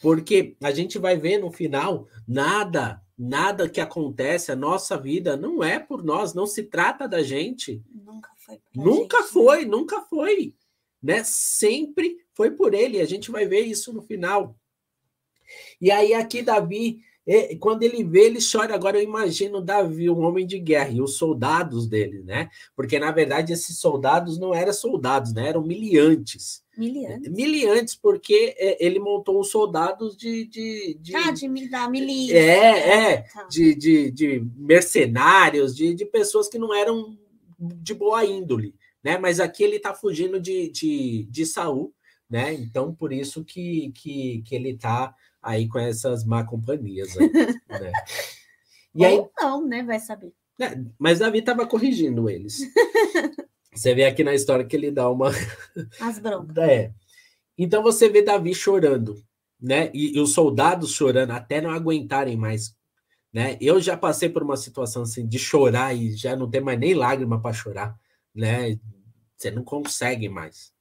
Porque 0.00 0.56
a 0.62 0.70
gente 0.70 0.98
vai 0.98 1.16
ver 1.16 1.38
no 1.38 1.50
final, 1.52 2.08
nada, 2.26 3.02
nada 3.16 3.68
que 3.68 3.80
acontece, 3.80 4.50
a 4.50 4.56
nossa 4.56 4.96
vida 4.96 5.36
não 5.36 5.62
é 5.62 5.78
por 5.78 6.02
nós, 6.02 6.32
não 6.32 6.46
se 6.46 6.62
trata 6.62 7.06
da 7.06 7.22
gente. 7.22 7.82
Nunca 7.92 8.30
foi. 8.36 8.60
Nunca 8.74 9.18
gente, 9.18 9.26
né? 9.26 9.32
foi, 9.32 9.64
né? 9.64 9.70
nunca 9.70 10.00
foi. 10.02 10.54
Né? 11.02 11.22
Sempre 11.24 12.16
foi 12.32 12.50
por 12.50 12.72
ele. 12.72 13.00
A 13.00 13.04
gente 13.04 13.30
vai 13.30 13.46
ver 13.46 13.60
isso 13.60 13.92
no 13.92 14.00
final. 14.00 14.56
E 15.80 15.90
aí, 15.90 16.14
aqui, 16.14 16.42
Davi, 16.42 17.02
quando 17.58 17.82
ele 17.82 18.02
vê, 18.02 18.26
ele 18.26 18.38
chora. 18.40 18.74
Agora 18.74 18.98
eu 18.98 19.04
imagino 19.04 19.60
Davi, 19.60 20.08
um 20.08 20.20
homem 20.20 20.46
de 20.46 20.58
guerra, 20.58 20.90
e 20.90 21.00
os 21.02 21.16
soldados 21.16 21.86
dele, 21.86 22.22
né? 22.22 22.48
Porque, 22.74 22.98
na 22.98 23.10
verdade, 23.12 23.52
esses 23.52 23.78
soldados 23.78 24.38
não 24.38 24.54
eram 24.54 24.72
soldados, 24.72 25.32
né? 25.32 25.48
Eram 25.48 25.62
miliantes. 25.62 26.64
Miliantes. 26.80 27.30
Miliantes, 27.30 27.94
porque 27.94 28.54
é, 28.56 28.84
ele 28.84 28.98
montou 28.98 29.38
os 29.38 29.50
soldados 29.50 30.16
de. 30.16 30.46
de, 30.46 30.98
de 30.98 31.14
ah, 31.14 31.30
de, 31.30 31.68
da 31.68 31.90
milícia. 31.90 32.38
É, 32.38 33.12
é. 33.12 33.16
Tá. 33.22 33.44
De, 33.44 33.74
de, 33.74 34.10
de 34.10 34.46
mercenários, 34.56 35.76
de, 35.76 35.94
de 35.94 36.06
pessoas 36.06 36.48
que 36.48 36.58
não 36.58 36.74
eram 36.74 37.18
de 37.58 37.92
boa 37.92 38.24
índole, 38.24 38.74
né? 39.04 39.18
Mas 39.18 39.40
aqui 39.40 39.62
ele 39.62 39.76
está 39.76 39.92
fugindo 39.92 40.40
de, 40.40 40.70
de, 40.70 41.24
de 41.30 41.44
Saul, 41.44 41.92
né? 42.28 42.54
Então, 42.54 42.94
por 42.94 43.12
isso 43.12 43.44
que, 43.44 43.92
que, 43.94 44.42
que 44.46 44.54
ele 44.54 44.70
está 44.70 45.14
aí 45.42 45.68
com 45.68 45.78
essas 45.78 46.24
má 46.24 46.44
companhias. 46.44 47.14
Aí, 47.18 47.30
né? 47.30 47.92
E 48.92 49.04
aí, 49.04 49.18
Ou 49.18 49.30
não, 49.38 49.64
né? 49.64 49.84
Vai 49.84 50.00
saber. 50.00 50.32
É, 50.60 50.76
mas 50.98 51.20
Davi 51.20 51.38
estava 51.38 51.64
corrigindo 51.64 52.28
eles. 52.28 52.58
Você 53.72 53.94
vê 53.94 54.04
aqui 54.04 54.24
na 54.24 54.34
história 54.34 54.64
que 54.64 54.74
ele 54.74 54.90
dá 54.90 55.08
uma. 55.08 55.30
As 56.00 56.18
broncas. 56.18 56.56
É. 56.58 56.92
Então 57.56 57.82
você 57.82 58.08
vê 58.08 58.22
Davi 58.22 58.54
chorando, 58.54 59.22
né? 59.60 59.90
E, 59.94 60.16
e, 60.16 60.20
os 60.20 60.32
soldados 60.32 60.92
chorando 60.92 61.30
até 61.30 61.60
não 61.60 61.70
aguentarem 61.70 62.36
mais, 62.36 62.74
né? 63.32 63.56
Eu 63.60 63.80
já 63.80 63.96
passei 63.96 64.28
por 64.28 64.42
uma 64.42 64.56
situação 64.56 65.02
assim 65.02 65.26
de 65.26 65.38
chorar 65.38 65.94
e 65.94 66.12
já 66.16 66.34
não 66.34 66.50
ter 66.50 66.60
mais 66.60 66.78
nem 66.78 66.94
lágrima 66.94 67.40
para 67.40 67.52
chorar, 67.52 67.98
né? 68.34 68.78
Você 69.36 69.50
não 69.50 69.62
consegue 69.62 70.28
mais. 70.28 70.72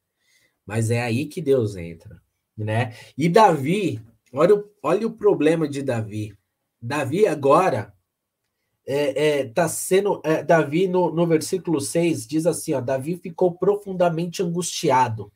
Mas 0.66 0.90
é 0.92 1.02
aí 1.02 1.26
que 1.26 1.42
Deus 1.42 1.76
entra, 1.76 2.22
né? 2.58 2.96
E 3.18 3.30
Davi, 3.30 4.02
olha 4.34 4.56
o, 4.56 4.72
olha 4.82 5.08
o 5.08 5.12
problema 5.12 5.68
de 5.68 5.84
Davi. 5.84 6.38
Davi 6.82 7.28
agora 7.28 7.94
é, 8.92 9.42
é, 9.42 9.46
tá 9.46 9.70
sendo. 9.70 10.20
É, 10.24 10.44
Davi, 10.44 10.88
no, 10.88 11.12
no 11.12 11.28
versículo 11.28 11.80
6, 11.80 12.26
diz 12.26 12.48
assim: 12.48 12.74
ó, 12.74 12.82
Davi 12.82 13.18
ficou 13.18 13.54
profundamente 13.56 14.42
angustiado. 14.42 15.32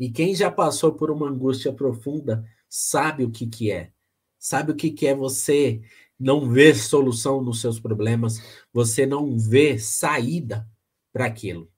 E 0.00 0.10
quem 0.10 0.34
já 0.34 0.50
passou 0.50 0.94
por 0.94 1.10
uma 1.10 1.28
angústia 1.28 1.72
profunda 1.72 2.42
sabe 2.68 3.22
o 3.22 3.30
que, 3.30 3.46
que 3.46 3.70
é. 3.70 3.92
Sabe 4.38 4.72
o 4.72 4.74
que, 4.74 4.90
que 4.90 5.06
é 5.06 5.14
você 5.14 5.82
não 6.18 6.48
ver 6.48 6.74
solução 6.74 7.42
nos 7.42 7.60
seus 7.60 7.78
problemas, 7.78 8.40
você 8.72 9.04
não 9.04 9.36
vê 9.38 9.78
saída 9.78 10.66
para 11.12 11.26
aquilo. 11.26 11.70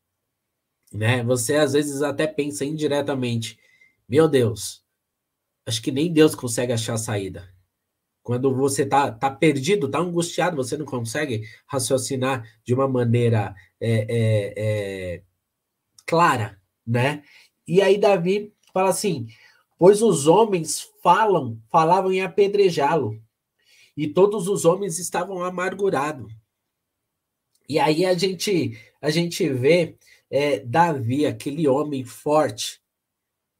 Né? 0.93 1.25
Você 1.25 1.57
às 1.57 1.73
vezes 1.73 2.01
até 2.01 2.29
pensa 2.29 2.65
indiretamente: 2.65 3.59
meu 4.09 4.29
Deus, 4.29 4.85
acho 5.67 5.83
que 5.83 5.91
nem 5.91 6.13
Deus 6.13 6.37
consegue 6.37 6.73
achar 6.73 6.97
saída. 6.97 7.54
Quando 8.25 8.55
você 8.55 8.87
tá, 8.87 9.13
tá 9.13 9.31
perdido, 9.31 9.91
tá 9.91 9.99
angustiado, 9.99 10.57
você 10.57 10.79
não 10.79 10.87
consegue 10.87 11.47
raciocinar 11.67 12.43
de 12.65 12.73
uma 12.73 12.89
maneira 12.89 13.55
é, 13.79 13.93
é, 13.93 14.55
é, 14.57 15.23
clara, 16.07 16.59
né? 16.87 17.23
E 17.69 17.83
aí 17.83 17.99
Davi 17.99 18.51
fala 18.73 18.89
assim: 18.89 19.27
pois 19.79 20.01
os 20.01 20.27
homens 20.27 20.89
falam, 21.03 21.61
falavam 21.71 22.11
em 22.11 22.23
apedrejá-lo, 22.23 23.23
e 23.95 24.09
todos 24.09 24.49
os 24.49 24.65
homens 24.65 24.99
estavam 24.99 25.45
amargurados. 25.45 26.33
E 27.69 27.79
aí 27.79 28.07
a 28.07 28.15
gente 28.15 28.79
a 29.03 29.11
gente 29.11 29.47
vê 29.51 29.99
é, 30.31 30.61
Davi, 30.61 31.27
aquele 31.27 31.69
homem 31.69 32.05
forte, 32.07 32.81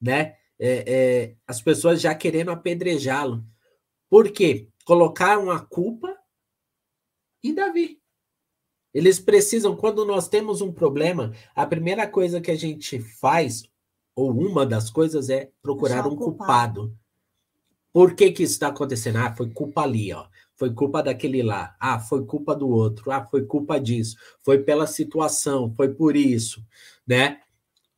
né? 0.01 0.37
É, 0.59 0.85
é, 0.87 1.35
as 1.47 1.61
pessoas 1.61 2.01
já 2.01 2.15
querendo 2.15 2.51
apedrejá-lo. 2.51 3.45
Por 4.09 4.31
quê? 4.31 4.69
Colocaram 4.85 5.51
a 5.51 5.61
culpa 5.61 6.17
em 7.43 7.55
Davi. 7.55 8.01
Eles 8.93 9.19
precisam, 9.19 9.77
quando 9.77 10.05
nós 10.05 10.29
temos 10.29 10.61
um 10.61 10.73
problema, 10.73 11.33
a 11.55 11.67
primeira 11.67 12.07
coisa 12.07 12.41
que 12.41 12.51
a 12.51 12.57
gente 12.57 13.01
faz, 13.01 13.69
ou 14.15 14.31
uma 14.31 14.65
das 14.65 14.89
coisas, 14.89 15.29
é 15.29 15.51
procurar 15.61 16.07
um 16.07 16.17
culpado. 16.17 16.83
culpado. 16.83 16.99
Por 17.93 18.15
que, 18.15 18.31
que 18.31 18.43
isso 18.43 18.55
está 18.55 18.69
acontecendo? 18.69 19.19
Ah, 19.19 19.35
foi 19.35 19.51
culpa 19.51 19.83
ali, 19.83 20.13
ó. 20.13 20.27
Foi 20.57 20.73
culpa 20.73 21.03
daquele 21.03 21.43
lá. 21.43 21.77
Ah, 21.81 21.99
foi 21.99 22.25
culpa 22.25 22.55
do 22.55 22.69
outro. 22.69 23.11
Ah, 23.11 23.25
foi 23.25 23.45
culpa 23.45 23.81
disso. 23.81 24.17
Foi 24.43 24.59
pela 24.59 24.87
situação. 24.87 25.73
Foi 25.77 25.93
por 25.93 26.17
isso, 26.17 26.65
né? 27.07 27.41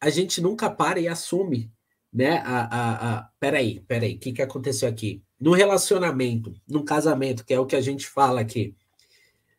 A 0.01 0.09
gente 0.11 0.41
nunca 0.41 0.71
para 0.71 0.99
e 0.99 1.09
assume, 1.09 1.71
né? 2.13 2.39
A, 2.39 2.61
a, 2.65 3.19
a... 3.19 3.23
Peraí, 3.39 3.81
peraí. 3.81 4.17
O 4.17 4.19
que, 4.19 4.33
que 4.33 4.43
aconteceu 4.43 4.89
aqui? 4.89 5.23
No 5.39 5.53
relacionamento, 5.53 6.55
no 6.67 6.85
casamento, 6.85 7.45
que 7.45 7.55
é 7.55 7.61
o 7.61 7.67
que 7.67 7.77
a 7.77 7.81
gente 7.81 8.07
fala 8.07 8.41
aqui, 8.41 8.75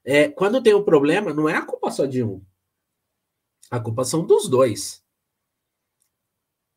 é, 0.03 0.29
quando 0.29 0.63
tem 0.63 0.73
um 0.73 0.83
problema, 0.83 1.33
não 1.33 1.49
é 1.49 1.55
a 1.55 1.65
culpa 1.65 1.91
só 1.91 2.05
de 2.05 2.23
um. 2.23 2.41
A 3.69 3.79
culpa 3.79 4.05
são 4.05 4.25
dos 4.25 4.47
dois. 4.47 5.03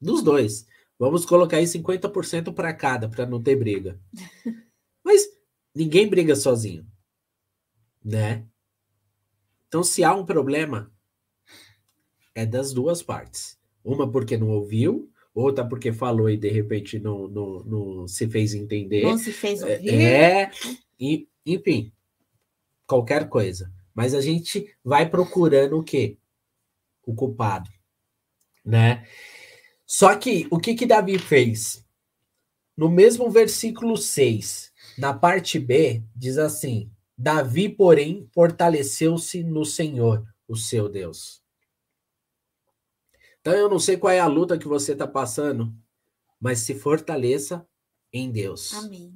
Dos 0.01 0.23
dois. 0.23 0.67
Vamos 0.99 1.25
colocar 1.25 1.59
aí 1.59 1.65
50% 1.65 2.53
para 2.53 2.75
cada, 2.75 3.09
para 3.09 3.25
não 3.25 3.41
ter 3.41 3.55
briga. 3.55 4.01
Mas 5.05 5.29
ninguém 5.73 6.09
briga 6.09 6.35
sozinho. 6.35 6.85
Né? 8.05 8.45
Então, 9.69 9.85
se 9.85 10.03
há 10.03 10.13
um 10.13 10.27
problema, 10.27 10.93
é 12.35 12.45
das 12.45 12.73
duas 12.73 13.01
partes. 13.01 13.59
Uma 13.85 14.11
porque 14.11 14.37
não 14.37 14.49
ouviu, 14.49 15.09
outra 15.35 15.64
porque 15.66 15.93
falou 15.93 16.29
e 16.29 16.37
de 16.37 16.49
repente 16.49 16.99
não, 16.99 17.29
não, 17.29 17.64
não 17.64 18.09
se 18.09 18.29
fez 18.29 18.55
entender. 18.55 19.03
Não 19.03 19.19
se 19.19 19.33
fez 19.33 19.62
é, 19.62 19.77
ouvir. 19.77 19.95
É, 19.95 20.51
e, 20.99 21.29
enfim, 21.47 21.93
qualquer 22.87 23.29
coisa. 23.29 23.73
Mas 23.95 24.14
a 24.14 24.21
gente 24.21 24.75
vai 24.85 25.09
procurando 25.09 25.79
o 25.79 25.83
quê? 25.83 26.16
O 27.05 27.14
culpado, 27.14 27.71
né? 28.64 29.07
Só 29.87 30.14
que 30.16 30.47
o 30.51 30.59
que 30.59 30.75
que 30.75 30.87
Davi 30.87 31.19
fez? 31.19 31.85
No 32.77 32.88
mesmo 32.88 33.29
versículo 33.29 33.97
6, 33.97 34.73
na 34.97 35.12
parte 35.12 35.59
B, 35.59 36.03
diz 36.14 36.38
assim: 36.38 36.90
Davi, 37.16 37.69
porém, 37.69 38.29
fortaleceu-se 38.33 39.43
no 39.43 39.64
Senhor, 39.64 40.25
o 40.49 40.57
seu 40.57 40.88
Deus. 40.88 41.39
Então 43.40 43.55
eu 43.55 43.68
não 43.68 43.79
sei 43.79 43.96
qual 43.96 44.12
é 44.12 44.20
a 44.20 44.26
luta 44.26 44.59
que 44.59 44.68
você 44.68 44.93
está 44.93 45.07
passando, 45.07 45.74
mas 46.41 46.61
se 46.61 46.74
fortaleça 46.74 47.66
em 48.12 48.30
Deus. 48.30 48.74
Amém. 48.74 49.14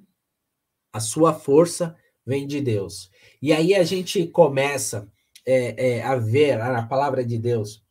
A 0.93 1.01
sua 1.01 1.35
força 1.35 1.97
vem 2.25 2.47
de 2.47 2.61
Deus. 2.61 3.11
E 3.43 3.53
aí 3.53 3.75
a 3.75 3.83
gente 3.83 4.27
começa 4.27 5.11
é, 5.45 5.97
é, 5.97 6.03
a 6.03 6.17
ver 6.17 6.61
a 6.61 6.83
palavra 6.87 7.25
de 7.25 7.39
Deus 7.39 7.83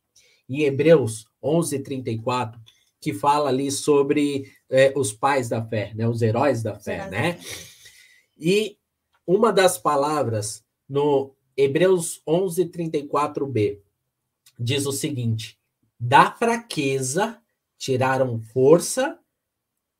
em 0.48 0.62
Hebreus 0.62 1.26
11, 1.42 1.78
34, 1.80 2.60
que 3.00 3.12
fala 3.12 3.48
ali 3.48 3.70
sobre 3.70 4.52
é, 4.68 4.92
os 4.96 5.12
pais 5.12 5.48
da 5.48 5.64
fé, 5.64 5.92
né? 5.94 6.08
os 6.08 6.22
heróis 6.22 6.62
da 6.62 6.78
fé, 6.78 7.08
né? 7.08 7.38
E 8.36 8.78
uma 9.26 9.52
das 9.52 9.78
palavras 9.78 10.64
no 10.88 11.34
Hebreus 11.56 12.20
11, 12.26 12.66
34b 12.66 13.80
diz 14.58 14.86
o 14.86 14.92
seguinte: 14.92 15.58
da 16.04 16.30
fraqueza 16.30 17.42
tiraram 17.78 18.38
força 18.38 19.18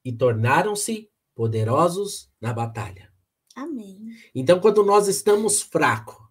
e 0.04 0.12
tornaram-se 0.12 1.10
poderosos 1.34 2.30
na 2.38 2.52
batalha. 2.52 3.10
Amém. 3.56 4.10
Então, 4.34 4.60
quando 4.60 4.84
nós 4.84 5.08
estamos 5.08 5.62
fracos, 5.62 6.22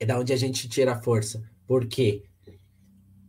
É 0.00 0.04
da 0.04 0.18
onde 0.18 0.32
a 0.32 0.36
gente 0.36 0.68
tira 0.68 0.94
a 0.94 1.00
força. 1.00 1.48
Por 1.64 1.86
quê? 1.86 2.24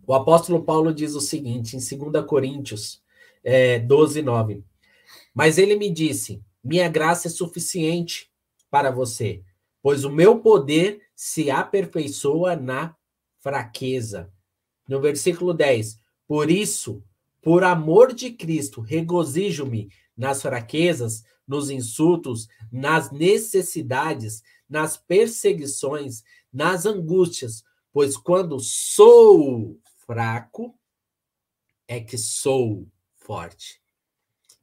O 0.08 0.16
apóstolo 0.16 0.64
Paulo 0.64 0.92
diz 0.92 1.14
o 1.14 1.22
seguinte, 1.22 1.78
em 1.78 1.98
2 2.12 2.26
Coríntios 2.26 3.04
é, 3.44 3.78
12, 3.78 4.24
9. 4.24 4.64
Mas 5.32 5.60
ele 5.60 5.76
me 5.76 5.92
disse: 5.92 6.44
Minha 6.64 6.90
graça 6.90 7.28
é 7.28 7.32
suficiente 7.32 8.32
para 8.72 8.90
você, 8.90 9.44
pois 9.80 10.04
o 10.04 10.10
meu 10.10 10.40
poder 10.40 11.04
se 11.16 11.52
aperfeiçoa 11.52 12.56
na 12.56 12.96
fraqueza. 13.44 14.32
No 14.88 15.00
versículo 15.00 15.54
10: 15.54 16.00
Por 16.26 16.50
isso, 16.50 17.04
por 17.42 17.64
amor 17.64 18.14
de 18.14 18.32
Cristo, 18.32 18.82
regozijo-me 18.82 19.90
nas 20.18 20.42
fraquezas, 20.42 21.24
nos 21.46 21.70
insultos, 21.70 22.48
nas 22.72 23.12
necessidades, 23.12 24.42
nas 24.68 24.96
perseguições, 24.98 26.24
nas 26.52 26.86
angústias, 26.86 27.64
pois 27.92 28.16
quando 28.16 28.60
sou 28.62 29.78
fraco, 30.06 30.80
é 31.88 32.00
que 32.00 32.18
sou 32.18 32.88
forte. 33.16 33.82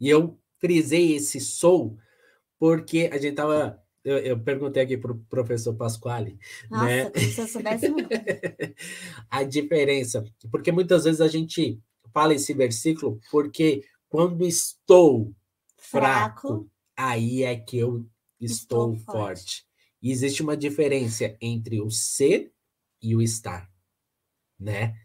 E 0.00 0.08
eu 0.08 0.40
frisei 0.58 1.14
esse 1.14 1.38
sou 1.38 1.98
porque 2.58 3.10
a 3.12 3.18
gente 3.18 3.34
tava. 3.34 3.82
Eu, 4.04 4.18
eu 4.18 4.40
perguntei 4.40 4.82
aqui 4.82 4.96
para 4.96 5.12
o 5.12 5.18
professor 5.18 5.74
Pasquale. 5.74 6.38
Nossa, 6.70 6.84
né? 6.86 7.10
se 7.10 7.40
eu 7.40 7.46
soubesse 7.46 7.86
a 9.30 9.42
diferença. 9.42 10.24
Porque 10.50 10.72
muitas 10.72 11.04
vezes 11.04 11.20
a 11.20 11.28
gente 11.28 11.78
fala 12.12 12.34
esse 12.34 12.52
versículo 12.54 13.20
porque 13.30 13.84
quando 14.08 14.46
estou 14.46 15.32
fraco, 15.76 16.48
fraco 16.48 16.70
aí 16.96 17.42
é 17.42 17.56
que 17.56 17.78
eu 17.78 18.06
estou, 18.40 18.94
estou 18.94 18.96
forte. 18.96 19.12
forte. 19.12 19.66
E 20.02 20.10
existe 20.10 20.42
uma 20.42 20.56
diferença 20.56 21.36
entre 21.40 21.80
o 21.80 21.90
ser 21.90 22.52
e 23.02 23.14
o 23.14 23.20
estar, 23.20 23.70
né? 24.58 24.96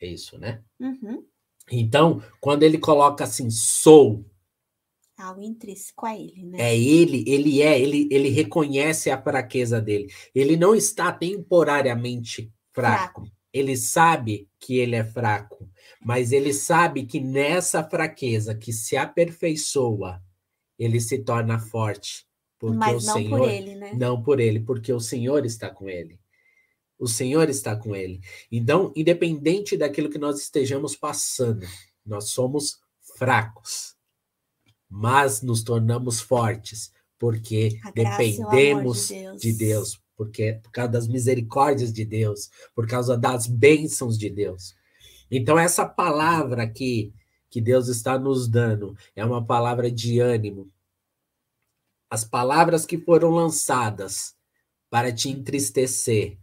É 0.00 0.06
isso, 0.06 0.38
né? 0.38 0.62
Uhum. 0.78 1.24
Então, 1.70 2.22
quando 2.40 2.62
ele 2.62 2.78
coloca 2.78 3.24
assim, 3.24 3.50
sou. 3.50 4.24
Algo 5.18 5.42
intrínseco 5.42 6.06
a 6.06 6.16
ele, 6.16 6.44
né? 6.44 6.58
É 6.60 6.78
ele, 6.78 7.24
ele 7.26 7.60
é, 7.60 7.78
ele, 7.80 8.08
ele 8.10 8.28
reconhece 8.28 9.10
a 9.10 9.20
fraqueza 9.20 9.80
dele. 9.80 10.08
Ele 10.32 10.56
não 10.56 10.76
está 10.76 11.12
temporariamente 11.12 12.52
fraco. 12.72 13.22
fraco. 13.22 13.38
Ele 13.52 13.76
sabe 13.76 14.48
que 14.60 14.78
ele 14.78 14.94
é 14.94 15.02
fraco, 15.02 15.68
mas 16.00 16.30
ele 16.30 16.52
sabe 16.52 17.04
que 17.04 17.18
nessa 17.18 17.82
fraqueza 17.82 18.54
que 18.54 18.72
se 18.72 18.96
aperfeiçoa, 18.96 20.22
ele 20.78 21.00
se 21.00 21.18
torna 21.18 21.58
forte. 21.58 22.24
Porque 22.58 22.76
mas 22.76 23.02
o 23.02 23.06
não 23.06 23.14
Senhor, 23.14 23.38
por 23.38 23.48
ele, 23.48 23.74
né? 23.74 23.92
Não 23.94 24.22
por 24.22 24.40
ele, 24.40 24.60
porque 24.60 24.92
o 24.92 25.00
Senhor 25.00 25.44
está 25.44 25.68
com 25.68 25.88
ele. 25.88 26.20
O 26.98 27.08
Senhor 27.08 27.48
está 27.48 27.74
com 27.74 27.94
ele. 27.94 28.20
Então, 28.50 28.92
independente 28.94 29.76
daquilo 29.76 30.10
que 30.10 30.18
nós 30.18 30.40
estejamos 30.40 30.94
passando, 30.94 31.66
nós 32.04 32.30
somos 32.30 32.78
fracos, 33.16 33.97
mas 34.88 35.42
nos 35.42 35.62
tornamos 35.62 36.20
fortes, 36.20 36.92
porque 37.18 37.78
dependemos 37.94 39.08
de 39.08 39.14
Deus. 39.14 39.40
de 39.42 39.52
Deus, 39.52 40.02
porque 40.16 40.60
por 40.62 40.70
causa 40.70 40.92
das 40.92 41.08
misericórdias 41.08 41.92
de 41.92 42.04
Deus, 42.04 42.50
por 42.74 42.86
causa 42.86 43.16
das 43.16 43.46
bênçãos 43.46 44.16
de 44.18 44.30
Deus. 44.30 44.74
Então, 45.30 45.58
essa 45.58 45.86
palavra 45.86 46.62
aqui 46.62 47.12
que 47.50 47.60
Deus 47.60 47.88
está 47.88 48.18
nos 48.18 48.48
dando 48.48 48.96
é 49.14 49.24
uma 49.24 49.44
palavra 49.44 49.90
de 49.90 50.20
ânimo. 50.20 50.70
As 52.10 52.24
palavras 52.24 52.86
que 52.86 52.96
foram 52.96 53.30
lançadas 53.30 54.34
para 54.88 55.12
te 55.12 55.28
entristecer, 55.28 56.38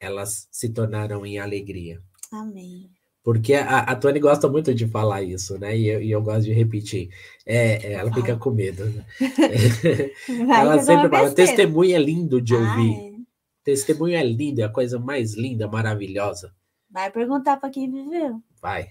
elas 0.00 0.48
se 0.50 0.68
tornaram 0.68 1.24
em 1.24 1.38
alegria. 1.38 2.02
Amém. 2.32 2.97
Porque 3.28 3.52
a, 3.52 3.80
a 3.80 3.94
Tony 3.94 4.20
gosta 4.20 4.48
muito 4.48 4.74
de 4.74 4.88
falar 4.88 5.22
isso, 5.22 5.58
né? 5.58 5.76
E 5.76 5.86
eu, 5.86 6.00
e 6.00 6.10
eu 6.10 6.22
gosto 6.22 6.44
de 6.44 6.52
repetir. 6.54 7.10
É, 7.44 7.74
é 7.86 7.92
ela 7.92 8.10
fica 8.10 8.34
com 8.38 8.50
medo. 8.50 8.86
Né? 8.86 9.04
ela 10.50 10.78
sempre 10.78 11.10
fala: 11.10 11.30
testemunho 11.34 11.94
é 11.94 11.98
lindo 11.98 12.40
de 12.40 12.54
ouvir. 12.54 12.94
Ah, 12.94 13.18
é. 13.18 13.24
Testemunho 13.62 14.16
é 14.16 14.24
lindo, 14.24 14.62
é 14.62 14.64
a 14.64 14.70
coisa 14.70 14.98
mais 14.98 15.34
linda, 15.34 15.68
maravilhosa. 15.68 16.54
Vai 16.90 17.10
perguntar 17.10 17.58
para 17.58 17.68
quem 17.68 17.92
viveu. 17.92 18.42
Vai. 18.62 18.88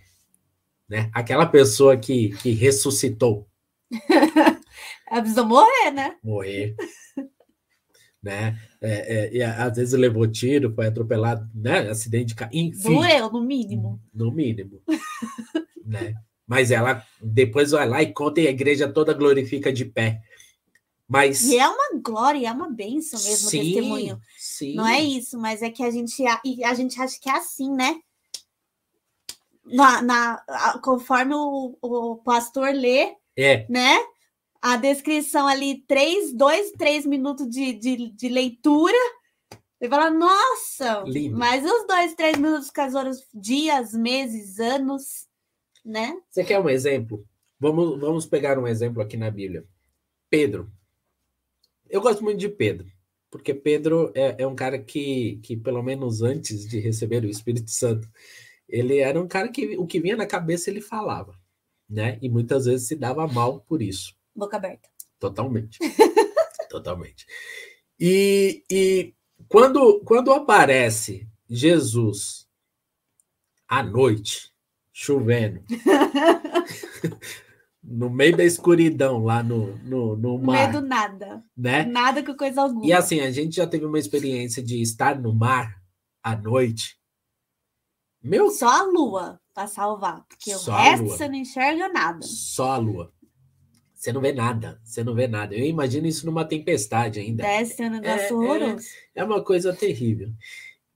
Né? 0.87 1.09
Aquela 1.15 1.47
pessoa 1.47 1.97
que, 1.97 2.29
que 2.37 2.51
ressuscitou. 2.51 3.47
ela 5.09 5.21
precisou 5.21 5.47
morrer, 5.47 5.89
né? 5.91 6.15
Morrer 6.23 6.75
né? 8.21 8.55
É, 8.79 9.15
é, 9.17 9.33
e 9.33 9.41
às 9.41 9.75
vezes 9.75 9.99
levou 9.99 10.27
tiro, 10.27 10.73
foi 10.73 10.87
atropelado, 10.87 11.49
né? 11.53 11.89
Acidente 11.89 12.27
de 12.27 12.35
carro, 12.35 12.51
enfim. 12.53 12.93
Doeu, 12.93 13.31
no 13.31 13.41
mínimo. 13.41 14.01
No 14.13 14.31
mínimo. 14.31 14.81
né? 15.85 16.13
Mas 16.45 16.71
ela 16.71 17.03
depois 17.21 17.71
vai 17.71 17.87
lá 17.87 18.01
e 18.03 18.13
conta 18.13 18.39
e 18.39 18.47
a 18.47 18.51
igreja 18.51 18.87
toda 18.87 19.13
glorifica 19.13 19.73
de 19.73 19.85
pé. 19.85 20.21
Mas... 21.07 21.45
E 21.45 21.57
é 21.57 21.67
uma 21.67 21.99
glória, 22.01 22.47
é 22.47 22.51
uma 22.51 22.69
bênção 22.69 23.19
mesmo 23.21 23.49
sim, 23.49 23.73
testemunho. 23.73 24.19
Sim. 24.37 24.75
Não 24.75 24.87
é 24.87 25.01
isso, 25.01 25.39
mas 25.39 25.61
é 25.61 25.69
que 25.69 25.81
a 25.81 25.89
gente, 25.89 26.23
a 26.25 26.73
gente 26.73 27.01
acha 27.01 27.17
que 27.19 27.29
é 27.29 27.37
assim, 27.37 27.71
né? 27.73 27.99
Na, 29.65 30.01
na, 30.01 30.79
conforme 30.83 31.33
o, 31.33 31.77
o 31.81 32.17
pastor 32.17 32.73
lê, 32.73 33.13
é. 33.37 33.65
né? 33.69 33.97
A 34.61 34.77
descrição 34.77 35.47
ali, 35.47 35.83
três, 35.87 36.33
dois, 36.33 36.71
três 36.71 37.05
minutos 37.05 37.49
de, 37.49 37.73
de, 37.73 38.11
de 38.11 38.29
leitura. 38.29 38.97
Você 39.79 39.89
fala, 39.89 40.09
nossa, 40.09 41.03
Lindo. 41.05 41.37
mas 41.37 41.63
os 41.63 41.85
dois, 41.85 42.15
três 42.15 42.37
minutos 42.37 42.71
com 42.71 42.81
as 42.81 42.95
horas, 42.95 43.27
dias, 43.33 43.93
meses, 43.93 44.59
anos, 44.59 45.27
né? 45.85 46.17
Você 46.29 46.43
quer 46.43 46.59
um 46.59 46.69
exemplo? 46.69 47.23
Vamos, 47.59 47.99
vamos 47.99 48.25
pegar 48.25 48.57
um 48.57 48.67
exemplo 48.67 49.01
aqui 49.01 49.15
na 49.15 49.29
Bíblia. 49.29 49.65
Pedro. 50.29 50.71
Eu 51.89 52.01
gosto 52.01 52.23
muito 52.23 52.39
de 52.39 52.49
Pedro, 52.49 52.87
porque 53.29 53.53
Pedro 53.53 54.11
é, 54.13 54.41
é 54.41 54.47
um 54.47 54.55
cara 54.55 54.77
que, 54.79 55.39
que, 55.43 55.55
pelo 55.55 55.81
menos 55.81 56.21
antes 56.21 56.67
de 56.67 56.79
receber 56.79 57.23
o 57.23 57.29
Espírito 57.29 57.71
Santo, 57.71 58.09
ele 58.67 58.97
era 58.97 59.21
um 59.21 59.27
cara 59.27 59.47
que 59.47 59.77
o 59.77 59.87
que 59.87 59.99
vinha 59.99 60.17
na 60.17 60.25
cabeça 60.25 60.69
ele 60.69 60.81
falava, 60.81 61.33
né? 61.89 62.17
E 62.21 62.27
muitas 62.29 62.65
vezes 62.65 62.87
se 62.87 62.95
dava 62.95 63.25
mal 63.27 63.61
por 63.61 63.81
isso 63.81 64.16
boca 64.37 64.57
aberta. 64.57 64.87
Totalmente. 65.19 65.79
Totalmente. 66.69 67.25
E, 67.99 68.63
e 68.69 69.15
quando, 69.47 69.99
quando 70.01 70.31
aparece 70.31 71.27
Jesus 71.49 72.47
à 73.67 73.81
noite, 73.81 74.51
chovendo, 74.93 75.63
no 77.83 78.09
meio 78.09 78.37
da 78.37 78.43
escuridão, 78.43 79.23
lá 79.23 79.41
no, 79.41 79.75
no, 79.77 80.15
no 80.15 80.37
mar. 80.37 80.45
No 80.45 80.51
meio 80.51 80.71
do 80.73 80.87
nada. 80.87 81.43
Né? 81.55 81.85
Nada 81.85 82.23
com 82.23 82.35
coisa 82.35 82.61
alguma. 82.61 82.85
E 82.85 82.93
assim, 82.93 83.21
a 83.21 83.31
gente 83.31 83.55
já 83.55 83.65
teve 83.65 83.85
uma 83.85 83.99
experiência 83.99 84.61
de 84.61 84.81
estar 84.81 85.19
no 85.19 85.33
mar 85.33 85.81
à 86.21 86.35
noite. 86.35 86.97
Meu... 88.21 88.51
Só 88.51 88.67
a 88.67 88.83
lua 88.83 89.39
para 89.53 89.67
salvar, 89.67 90.23
porque 90.27 90.53
o 90.53 90.59
resto 90.59 91.07
você 91.07 91.27
não 91.27 91.35
enxerga 91.35 91.89
nada. 91.89 92.21
Só 92.21 92.73
a 92.73 92.77
lua. 92.77 93.13
Você 94.07 94.13
não 94.13 94.21
vê 94.21 94.31
nada, 94.31 94.79
você 94.85 95.03
não 95.03 95.13
vê 95.13 95.27
nada. 95.27 95.53
Eu 95.53 95.65
imagino 95.65 96.07
isso 96.07 96.25
numa 96.25 96.45
tempestade 96.45 97.19
ainda. 97.19 97.43
Desce 97.43 97.83
um 97.83 97.89
negócio 97.89 98.53
é, 98.53 98.71
é, 98.71 98.77
é 99.15 99.23
uma 99.25 99.43
coisa 99.43 99.75
terrível. 99.75 100.31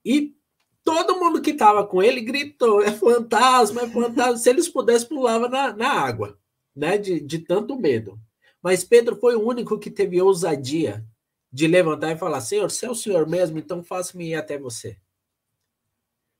E 0.02 0.34
todo 0.82 1.20
mundo 1.20 1.42
que 1.42 1.50
estava 1.50 1.86
com 1.86 2.02
ele 2.02 2.22
gritou: 2.22 2.80
é 2.80 2.90
fantasma, 2.90 3.82
é 3.82 3.88
fantasma. 3.90 4.38
Se 4.38 4.48
eles 4.48 4.66
pudessem, 4.66 5.10
pulava 5.10 5.46
na, 5.46 5.76
na 5.76 5.90
água, 5.90 6.38
né? 6.74 6.96
De, 6.96 7.20
de 7.20 7.40
tanto 7.40 7.78
medo. 7.78 8.18
Mas 8.62 8.82
Pedro 8.82 9.14
foi 9.16 9.36
o 9.36 9.46
único 9.46 9.78
que 9.78 9.90
teve 9.90 10.22
ousadia 10.22 11.04
de 11.52 11.66
levantar 11.66 12.12
e 12.12 12.18
falar: 12.18 12.40
Senhor, 12.40 12.70
se 12.70 12.86
é 12.86 12.90
o 12.90 12.94
Senhor 12.94 13.28
mesmo, 13.28 13.58
então 13.58 13.84
faça-me 13.84 14.30
ir 14.30 14.36
até 14.36 14.56
você. 14.56 14.96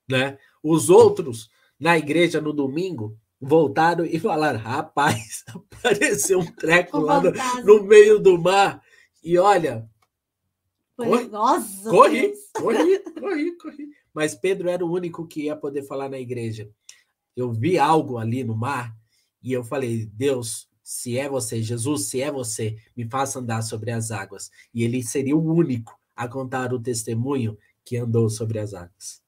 Né? 0.08 0.38
Os 0.62 0.88
outros, 0.88 1.50
na 1.78 1.98
igreja 1.98 2.40
no 2.40 2.50
domingo, 2.50 3.20
voltaram 3.42 4.04
e 4.04 4.20
falaram: 4.20 4.60
rapaz, 4.60 5.44
apareceu 5.52 6.38
um 6.38 6.52
treco 6.52 6.98
lá 6.98 7.20
no, 7.20 7.32
no, 7.64 7.84
meio 7.84 8.20
do 8.20 8.38
mar. 8.38 8.80
E 9.22 9.36
olha. 9.36 9.88
Corri, 10.96 11.28
corri, 11.82 12.34
corri, 12.52 12.98
corri, 13.00 13.56
corri. 13.56 13.88
Mas 14.14 14.34
Pedro 14.34 14.68
era 14.68 14.84
o 14.84 14.92
único 14.92 15.26
que 15.26 15.44
ia 15.44 15.56
poder 15.56 15.82
falar 15.82 16.08
na 16.08 16.18
igreja. 16.18 16.70
Eu 17.34 17.50
vi 17.50 17.78
algo 17.78 18.18
ali 18.18 18.44
no 18.44 18.56
mar 18.56 18.94
e 19.42 19.52
eu 19.52 19.64
falei: 19.64 20.06
Deus, 20.06 20.68
se 20.82 21.18
é 21.18 21.28
você, 21.28 21.60
Jesus, 21.60 22.04
se 22.04 22.22
é 22.22 22.30
você, 22.30 22.76
me 22.96 23.08
faça 23.08 23.40
andar 23.40 23.62
sobre 23.62 23.90
as 23.90 24.12
águas. 24.12 24.50
E 24.72 24.84
ele 24.84 25.02
seria 25.02 25.36
o 25.36 25.52
único 25.52 25.98
a 26.14 26.28
contar 26.28 26.72
o 26.72 26.80
testemunho 26.80 27.58
que 27.84 27.96
andou 27.96 28.28
sobre 28.30 28.60
as 28.60 28.74
águas. 28.74 29.22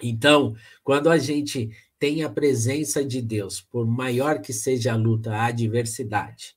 Então, 0.00 0.54
quando 0.84 1.08
a 1.08 1.16
gente 1.16 1.70
tem 1.98 2.22
a 2.22 2.30
presença 2.30 3.04
de 3.04 3.22
Deus, 3.22 3.60
por 3.60 3.86
maior 3.86 4.40
que 4.40 4.52
seja 4.52 4.92
a 4.92 4.96
luta, 4.96 5.34
a 5.34 5.46
adversidade. 5.46 6.56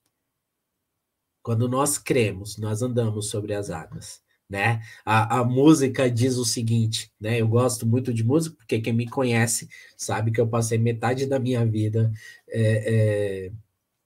Quando 1.41 1.67
nós 1.67 1.97
cremos, 1.97 2.57
nós 2.57 2.81
andamos 2.81 3.29
sobre 3.29 3.53
as 3.53 3.69
águas. 3.69 4.21
né? 4.49 4.81
A, 5.05 5.39
a 5.39 5.43
música 5.43 6.09
diz 6.09 6.35
o 6.37 6.43
seguinte, 6.43 7.11
né? 7.19 7.39
Eu 7.39 7.47
gosto 7.47 7.85
muito 7.85 8.11
de 8.13 8.23
música, 8.23 8.55
porque 8.57 8.81
quem 8.81 8.93
me 8.93 9.07
conhece 9.07 9.69
sabe 9.95 10.31
que 10.31 10.41
eu 10.41 10.47
passei 10.47 10.77
metade 10.77 11.27
da 11.27 11.39
minha 11.39 11.63
vida 11.65 12.11
é, 12.47 13.45
é, 13.47 13.51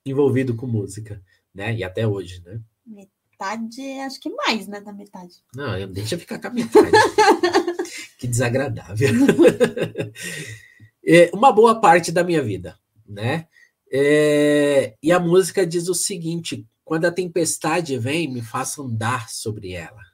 envolvido 0.05 0.53
com 0.55 0.67
música, 0.67 1.21
né? 1.53 1.73
E 1.73 1.83
até 1.83 2.05
hoje, 2.05 2.43
né? 2.45 2.59
Metade, 2.85 3.81
acho 4.05 4.19
que 4.19 4.29
mais, 4.29 4.67
né? 4.67 4.81
Da 4.81 4.91
metade. 4.91 5.35
Não, 5.55 5.89
deixa 5.89 6.15
eu 6.15 6.19
ficar 6.19 6.39
com 6.39 6.47
a 6.47 6.51
metade. 6.51 6.91
que 8.19 8.27
desagradável. 8.27 9.09
é, 11.05 11.29
uma 11.33 11.51
boa 11.51 11.79
parte 11.79 12.11
da 12.11 12.23
minha 12.23 12.41
vida, 12.41 12.77
né? 13.07 13.47
É, 13.91 14.95
e 15.01 15.11
a 15.11 15.19
música 15.19 15.65
diz 15.65 15.87
o 15.87 15.93
seguinte: 15.93 16.65
quando 16.83 17.05
a 17.05 17.11
tempestade 17.11 17.97
vem, 17.97 18.31
me 18.31 18.41
faça 18.41 18.81
andar 18.81 19.29
sobre 19.29 19.73
ela 19.73 20.13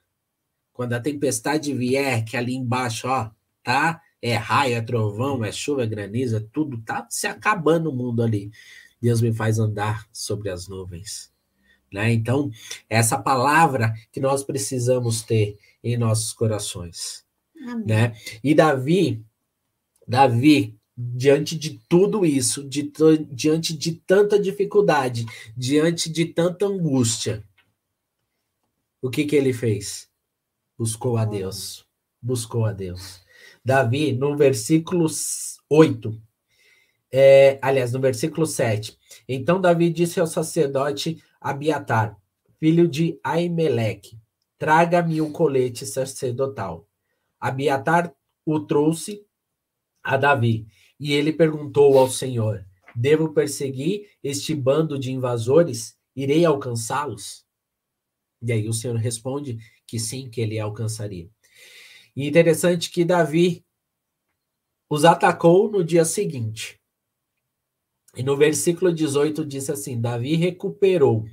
quando 0.80 0.94
a 0.94 1.00
tempestade 1.00 1.74
vier, 1.74 2.24
que 2.24 2.38
ali 2.38 2.54
embaixo, 2.54 3.06
ó, 3.06 3.28
tá? 3.62 4.00
É 4.22 4.34
raio, 4.34 4.76
é 4.76 4.80
trovão, 4.80 5.44
é 5.44 5.52
chuva, 5.52 5.82
é 5.82 5.86
granizo, 5.86 6.38
é 6.38 6.40
tudo, 6.40 6.80
tá 6.80 7.06
se 7.10 7.26
acabando 7.26 7.90
o 7.90 7.94
mundo 7.94 8.22
ali. 8.22 8.50
Deus 8.98 9.20
me 9.20 9.30
faz 9.30 9.58
andar 9.58 10.08
sobre 10.10 10.48
as 10.48 10.68
nuvens. 10.68 11.30
Né? 11.92 12.14
Então, 12.14 12.50
essa 12.88 13.18
palavra 13.18 13.92
que 14.10 14.20
nós 14.20 14.42
precisamos 14.42 15.20
ter 15.20 15.58
em 15.84 15.98
nossos 15.98 16.32
corações. 16.32 17.26
Amém. 17.62 17.84
Né? 17.86 18.16
E 18.42 18.54
Davi, 18.54 19.22
Davi, 20.08 20.79
diante 21.14 21.56
de 21.56 21.80
tudo 21.88 22.24
isso, 22.24 22.62
de, 22.62 22.92
diante 23.30 23.76
de 23.76 23.92
tanta 23.92 24.38
dificuldade, 24.38 25.26
diante 25.56 26.10
de 26.10 26.26
tanta 26.26 26.66
angústia, 26.66 27.42
o 29.00 29.08
que 29.08 29.24
que 29.24 29.36
ele 29.36 29.52
fez? 29.52 30.10
buscou 30.80 31.18
a 31.18 31.26
Deus. 31.26 31.86
Buscou 32.22 32.64
a 32.64 32.72
Deus. 32.72 33.20
Davi, 33.62 34.12
no 34.12 34.34
versículo 34.34 35.06
8, 35.68 36.18
é, 37.12 37.58
aliás, 37.60 37.92
no 37.92 38.00
versículo 38.00 38.46
7. 38.46 38.96
Então 39.28 39.60
Davi 39.60 39.90
disse 39.90 40.18
ao 40.18 40.26
sacerdote 40.26 41.22
Abiatar, 41.38 42.16
filho 42.58 42.88
de 42.88 43.20
Aimeleque, 43.22 44.18
traga-me 44.58 45.20
o 45.20 45.30
colete 45.30 45.84
sacerdotal. 45.84 46.88
Abiatar 47.38 48.10
o 48.46 48.60
trouxe 48.60 49.22
a 50.02 50.16
Davi, 50.16 50.66
e 51.00 51.14
ele 51.14 51.32
perguntou 51.32 51.98
ao 51.98 52.10
Senhor: 52.10 52.66
Devo 52.94 53.32
perseguir 53.32 54.10
este 54.22 54.54
bando 54.54 54.98
de 54.98 55.10
invasores? 55.10 55.98
Irei 56.14 56.44
alcançá-los? 56.44 57.46
E 58.42 58.52
aí 58.52 58.68
o 58.68 58.72
Senhor 58.74 58.96
responde 58.96 59.58
que 59.86 59.98
sim, 59.98 60.28
que 60.28 60.40
ele 60.40 60.58
alcançaria. 60.58 61.28
E 62.14 62.28
interessante 62.28 62.90
que 62.90 63.04
Davi 63.04 63.64
os 64.88 65.04
atacou 65.04 65.70
no 65.70 65.82
dia 65.82 66.04
seguinte. 66.04 66.78
E 68.16 68.22
no 68.22 68.36
versículo 68.36 68.92
18 68.92 69.46
diz 69.46 69.70
assim: 69.70 69.98
Davi 69.98 70.34
recuperou 70.34 71.26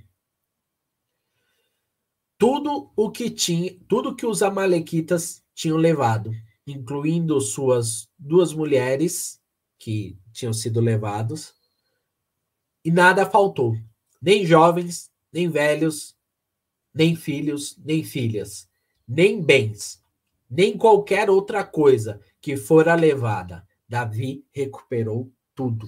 tudo 2.37 2.91
o 2.95 3.09
que 3.09 3.29
tinha, 3.29 3.77
tudo 3.87 4.15
que 4.15 4.25
os 4.25 4.43
amalequitas 4.43 5.43
tinham 5.55 5.75
levado, 5.75 6.31
incluindo 6.67 7.41
suas 7.41 8.07
duas 8.17 8.53
mulheres 8.53 9.36
que 9.77 10.17
tinham 10.31 10.53
sido 10.53 10.79
levados, 10.79 11.53
e 12.83 12.91
nada 12.91 13.29
faltou, 13.29 13.77
nem 14.21 14.45
jovens, 14.45 15.11
nem 15.31 15.49
velhos, 15.49 16.15
nem 16.93 17.15
filhos, 17.15 17.77
nem 17.83 18.03
filhas, 18.03 18.67
nem 19.07 19.41
bens, 19.41 20.01
nem 20.49 20.77
qualquer 20.77 21.29
outra 21.29 21.63
coisa 21.63 22.19
que 22.41 22.55
fora 22.57 22.95
levada. 22.95 23.67
Davi 23.87 24.45
recuperou 24.51 25.31
tudo. 25.53 25.87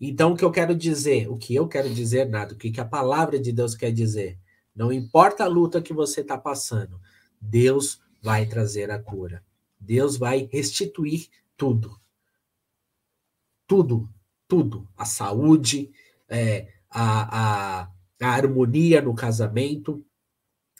Então, 0.00 0.32
o 0.32 0.36
que 0.36 0.44
eu 0.44 0.50
quero 0.50 0.74
dizer, 0.74 1.28
o 1.28 1.36
que 1.36 1.54
eu 1.54 1.68
quero 1.68 1.88
dizer, 1.88 2.28
nada, 2.28 2.54
o 2.54 2.56
que 2.56 2.80
a 2.80 2.84
palavra 2.84 3.38
de 3.38 3.52
Deus 3.52 3.74
quer 3.74 3.92
dizer, 3.92 4.38
não 4.74 4.92
importa 4.92 5.44
a 5.44 5.48
luta 5.48 5.80
que 5.80 5.92
você 5.92 6.22
está 6.22 6.36
passando, 6.36 7.00
Deus 7.40 8.00
vai 8.20 8.46
trazer 8.46 8.90
a 8.90 8.98
cura. 8.98 9.44
Deus 9.78 10.16
vai 10.16 10.48
restituir 10.50 11.28
tudo. 11.56 11.96
Tudo, 13.72 14.06
tudo. 14.46 14.86
A 14.94 15.06
saúde, 15.06 15.90
é, 16.28 16.68
a, 16.90 17.84
a, 17.84 17.90
a 18.20 18.28
harmonia 18.28 19.00
no 19.00 19.14
casamento, 19.14 20.04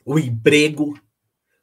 o 0.04 0.18
emprego, 0.18 1.00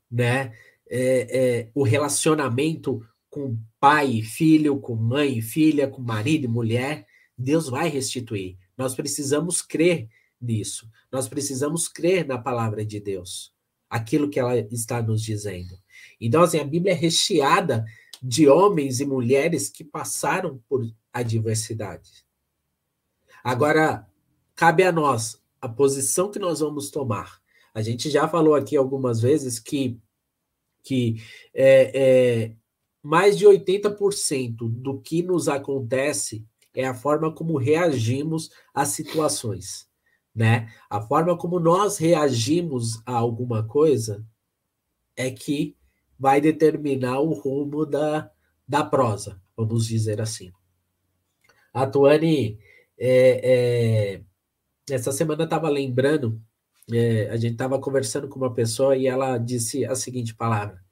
né? 0.09 0.51
É, 0.89 1.37
é, 1.69 1.71
o 1.75 1.83
relacionamento 1.83 3.05
com 3.29 3.59
pai 3.79 4.09
e 4.09 4.23
filho, 4.23 4.79
com 4.79 4.95
mãe 4.95 5.37
e 5.37 5.41
filha, 5.43 5.87
com 5.87 6.01
marido 6.01 6.45
e 6.45 6.47
mulher, 6.47 7.05
Deus 7.37 7.69
vai 7.69 7.89
restituir. 7.89 8.57
Nós 8.75 8.95
precisamos 8.95 9.61
crer 9.61 10.09
nisso. 10.41 10.89
Nós 11.11 11.27
precisamos 11.27 11.87
crer 11.87 12.25
na 12.25 12.39
palavra 12.39 12.83
de 12.83 12.99
Deus, 12.99 13.53
aquilo 13.87 14.31
que 14.31 14.39
ela 14.39 14.57
está 14.57 14.99
nos 14.99 15.21
dizendo. 15.21 15.77
Então, 16.19 16.41
assim, 16.41 16.57
a 16.57 16.63
Bíblia 16.63 16.93
é 16.93 16.95
recheada 16.95 17.85
de 18.19 18.47
homens 18.47 18.99
e 18.99 19.05
mulheres 19.05 19.69
que 19.69 19.83
passaram 19.83 20.59
por 20.67 20.83
adversidade. 21.13 22.25
Agora, 23.43 24.07
cabe 24.55 24.83
a 24.83 24.91
nós 24.91 25.41
a 25.61 25.67
posição 25.67 26.31
que 26.31 26.39
nós 26.39 26.59
vamos 26.59 26.89
tomar. 26.89 27.39
A 27.73 27.81
gente 27.81 28.09
já 28.09 28.27
falou 28.27 28.55
aqui 28.55 28.75
algumas 28.75 29.21
vezes 29.21 29.59
que, 29.59 29.99
que 30.83 31.21
é, 31.53 31.91
é, 31.93 32.55
mais 33.01 33.37
de 33.37 33.45
80% 33.45 34.55
do 34.69 34.99
que 34.99 35.21
nos 35.21 35.47
acontece 35.47 36.45
é 36.73 36.85
a 36.85 36.93
forma 36.93 37.33
como 37.33 37.57
reagimos 37.57 38.49
às 38.73 38.89
situações, 38.89 39.87
né? 40.33 40.71
A 40.89 41.01
forma 41.01 41.37
como 41.37 41.59
nós 41.59 41.97
reagimos 41.97 43.01
a 43.05 43.13
alguma 43.13 43.63
coisa 43.65 44.25
é 45.15 45.29
que 45.29 45.75
vai 46.17 46.39
determinar 46.39 47.19
o 47.19 47.33
rumo 47.33 47.85
da, 47.85 48.31
da 48.67 48.83
prosa, 48.83 49.41
vamos 49.55 49.87
dizer 49.87 50.21
assim. 50.21 50.51
A 51.73 51.85
Tuane 51.85 52.59
é, 52.97 54.17
é, 54.17 54.93
essa 54.93 55.11
semana 55.11 55.43
estava 55.43 55.69
lembrando, 55.69 56.41
é, 56.91 57.29
a 57.29 57.37
gente 57.37 57.53
estava 57.53 57.79
conversando 57.79 58.27
com 58.27 58.39
uma 58.39 58.53
pessoa 58.53 58.97
e 58.97 59.07
ela 59.07 59.37
disse 59.37 59.85
a 59.85 59.95
seguinte 59.95 60.35
palavra: 60.35 60.83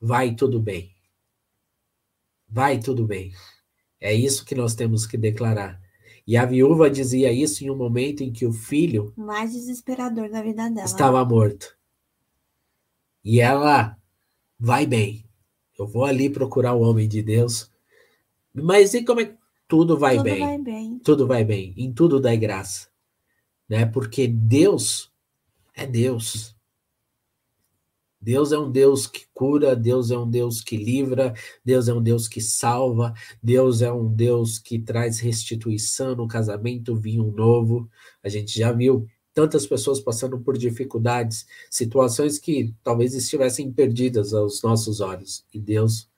vai 0.00 0.34
tudo 0.34 0.60
bem. 0.60 0.94
Vai 2.48 2.78
tudo 2.78 3.06
bem. 3.06 3.32
É 4.00 4.14
isso 4.14 4.44
que 4.44 4.54
nós 4.54 4.74
temos 4.74 5.06
que 5.06 5.16
declarar. 5.16 5.80
E 6.26 6.36
a 6.36 6.44
viúva 6.44 6.90
dizia 6.90 7.32
isso 7.32 7.64
em 7.64 7.70
um 7.70 7.76
momento 7.76 8.22
em 8.22 8.30
que 8.30 8.44
o 8.44 8.52
filho 8.52 9.12
mais 9.16 9.52
desesperador 9.52 10.30
da 10.30 10.42
vida 10.42 10.68
dela 10.68 10.84
estava 10.84 11.24
morto. 11.24 11.76
E 13.24 13.40
ela 13.40 13.96
vai 14.58 14.86
bem. 14.86 15.24
Eu 15.78 15.86
vou 15.86 16.04
ali 16.04 16.28
procurar 16.28 16.74
o 16.74 16.82
homem 16.82 17.08
de 17.08 17.22
Deus. 17.22 17.70
Mas 18.52 18.94
e 18.94 19.04
como 19.04 19.20
é 19.20 19.24
que 19.26 19.37
tudo 19.68 19.96
vai 19.96 20.16
tudo 20.16 20.24
bem? 20.24 20.40
Vai 20.40 20.58
bem. 20.58 20.98
Tudo 20.98 21.26
vai 21.26 21.44
bem. 21.44 21.74
Em 21.76 21.92
tudo 21.92 22.18
dá 22.18 22.34
graça 22.34 22.88
né? 23.68 23.84
Porque 23.84 24.26
Deus 24.26 25.12
é 25.74 25.86
Deus. 25.86 26.56
Deus 28.20 28.50
é 28.50 28.58
um 28.58 28.70
Deus 28.70 29.06
que 29.06 29.26
cura, 29.32 29.76
Deus 29.76 30.10
é 30.10 30.18
um 30.18 30.28
Deus 30.28 30.60
que 30.60 30.76
livra, 30.76 31.34
Deus 31.64 31.86
é 31.86 31.94
um 31.94 32.02
Deus 32.02 32.26
que 32.26 32.40
salva, 32.40 33.14
Deus 33.40 33.80
é 33.80 33.92
um 33.92 34.12
Deus 34.12 34.58
que 34.58 34.76
traz 34.76 35.20
restituição 35.20 36.16
no 36.16 36.26
casamento, 36.26 36.96
vinho 36.96 37.30
novo. 37.30 37.88
A 38.20 38.28
gente 38.28 38.58
já 38.58 38.72
viu 38.72 39.06
tantas 39.32 39.68
pessoas 39.68 40.00
passando 40.00 40.40
por 40.40 40.58
dificuldades, 40.58 41.46
situações 41.70 42.40
que 42.40 42.74
talvez 42.82 43.14
estivessem 43.14 43.70
perdidas 43.70 44.34
aos 44.34 44.62
nossos 44.62 45.00
olhos, 45.00 45.44
e 45.54 45.60
Deus 45.60 46.10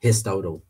restaurou. 0.00 0.67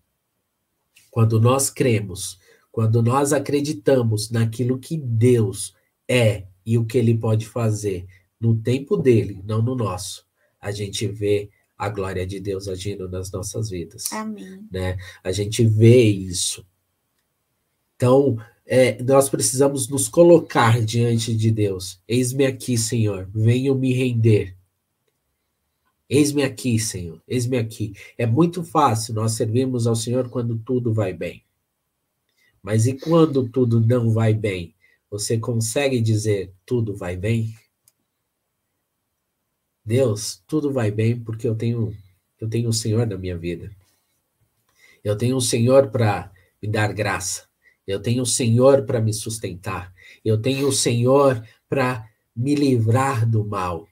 Quando 1.18 1.40
nós 1.40 1.68
cremos, 1.68 2.38
quando 2.70 3.02
nós 3.02 3.32
acreditamos 3.32 4.30
naquilo 4.30 4.78
que 4.78 4.96
Deus 4.96 5.74
é 6.06 6.46
e 6.64 6.78
o 6.78 6.84
que 6.84 6.96
ele 6.96 7.18
pode 7.18 7.44
fazer 7.44 8.06
no 8.40 8.54
tempo 8.54 8.96
dele, 8.96 9.42
não 9.44 9.60
no 9.60 9.74
nosso, 9.74 10.24
a 10.60 10.70
gente 10.70 11.08
vê 11.08 11.50
a 11.76 11.88
glória 11.88 12.24
de 12.24 12.38
Deus 12.38 12.68
agindo 12.68 13.08
nas 13.08 13.32
nossas 13.32 13.68
vidas. 13.68 14.12
Amém. 14.12 14.64
Né? 14.70 14.96
A 15.24 15.32
gente 15.32 15.64
vê 15.64 16.04
isso. 16.04 16.64
Então, 17.96 18.38
é, 18.64 19.02
nós 19.02 19.28
precisamos 19.28 19.88
nos 19.88 20.06
colocar 20.06 20.80
diante 20.84 21.34
de 21.34 21.50
Deus. 21.50 22.00
Eis-me 22.06 22.46
aqui, 22.46 22.78
Senhor, 22.78 23.28
venho 23.34 23.74
me 23.74 23.92
render. 23.92 24.56
Eis-me 26.08 26.42
aqui, 26.42 26.78
Senhor, 26.78 27.22
eis-me 27.28 27.58
aqui. 27.58 27.92
É 28.16 28.26
muito 28.26 28.64
fácil 28.64 29.14
nós 29.14 29.32
servirmos 29.32 29.86
ao 29.86 29.94
Senhor 29.94 30.28
quando 30.30 30.58
tudo 30.58 30.92
vai 30.92 31.12
bem. 31.12 31.44
Mas 32.62 32.86
e 32.86 32.94
quando 32.94 33.48
tudo 33.48 33.80
não 33.80 34.10
vai 34.10 34.32
bem? 34.32 34.74
Você 35.10 35.38
consegue 35.38 36.00
dizer 36.00 36.52
tudo 36.64 36.94
vai 36.94 37.16
bem? 37.16 37.54
Deus, 39.84 40.42
tudo 40.46 40.72
vai 40.72 40.90
bem 40.90 41.18
porque 41.18 41.48
eu 41.48 41.54
tenho 41.54 41.96
eu 42.40 42.48
tenho 42.48 42.68
o 42.68 42.72
Senhor 42.72 43.06
na 43.06 43.18
minha 43.18 43.36
vida. 43.36 43.70
Eu 45.02 45.16
tenho 45.16 45.36
o 45.36 45.40
Senhor 45.40 45.90
para 45.90 46.30
me 46.62 46.68
dar 46.68 46.92
graça. 46.92 47.48
Eu 47.86 48.00
tenho 48.00 48.22
o 48.22 48.26
Senhor 48.26 48.84
para 48.84 49.00
me 49.00 49.12
sustentar. 49.12 49.92
Eu 50.24 50.40
tenho 50.40 50.68
o 50.68 50.72
Senhor 50.72 51.42
para 51.68 52.08
me 52.36 52.54
livrar 52.54 53.28
do 53.28 53.44
mal. 53.44 53.88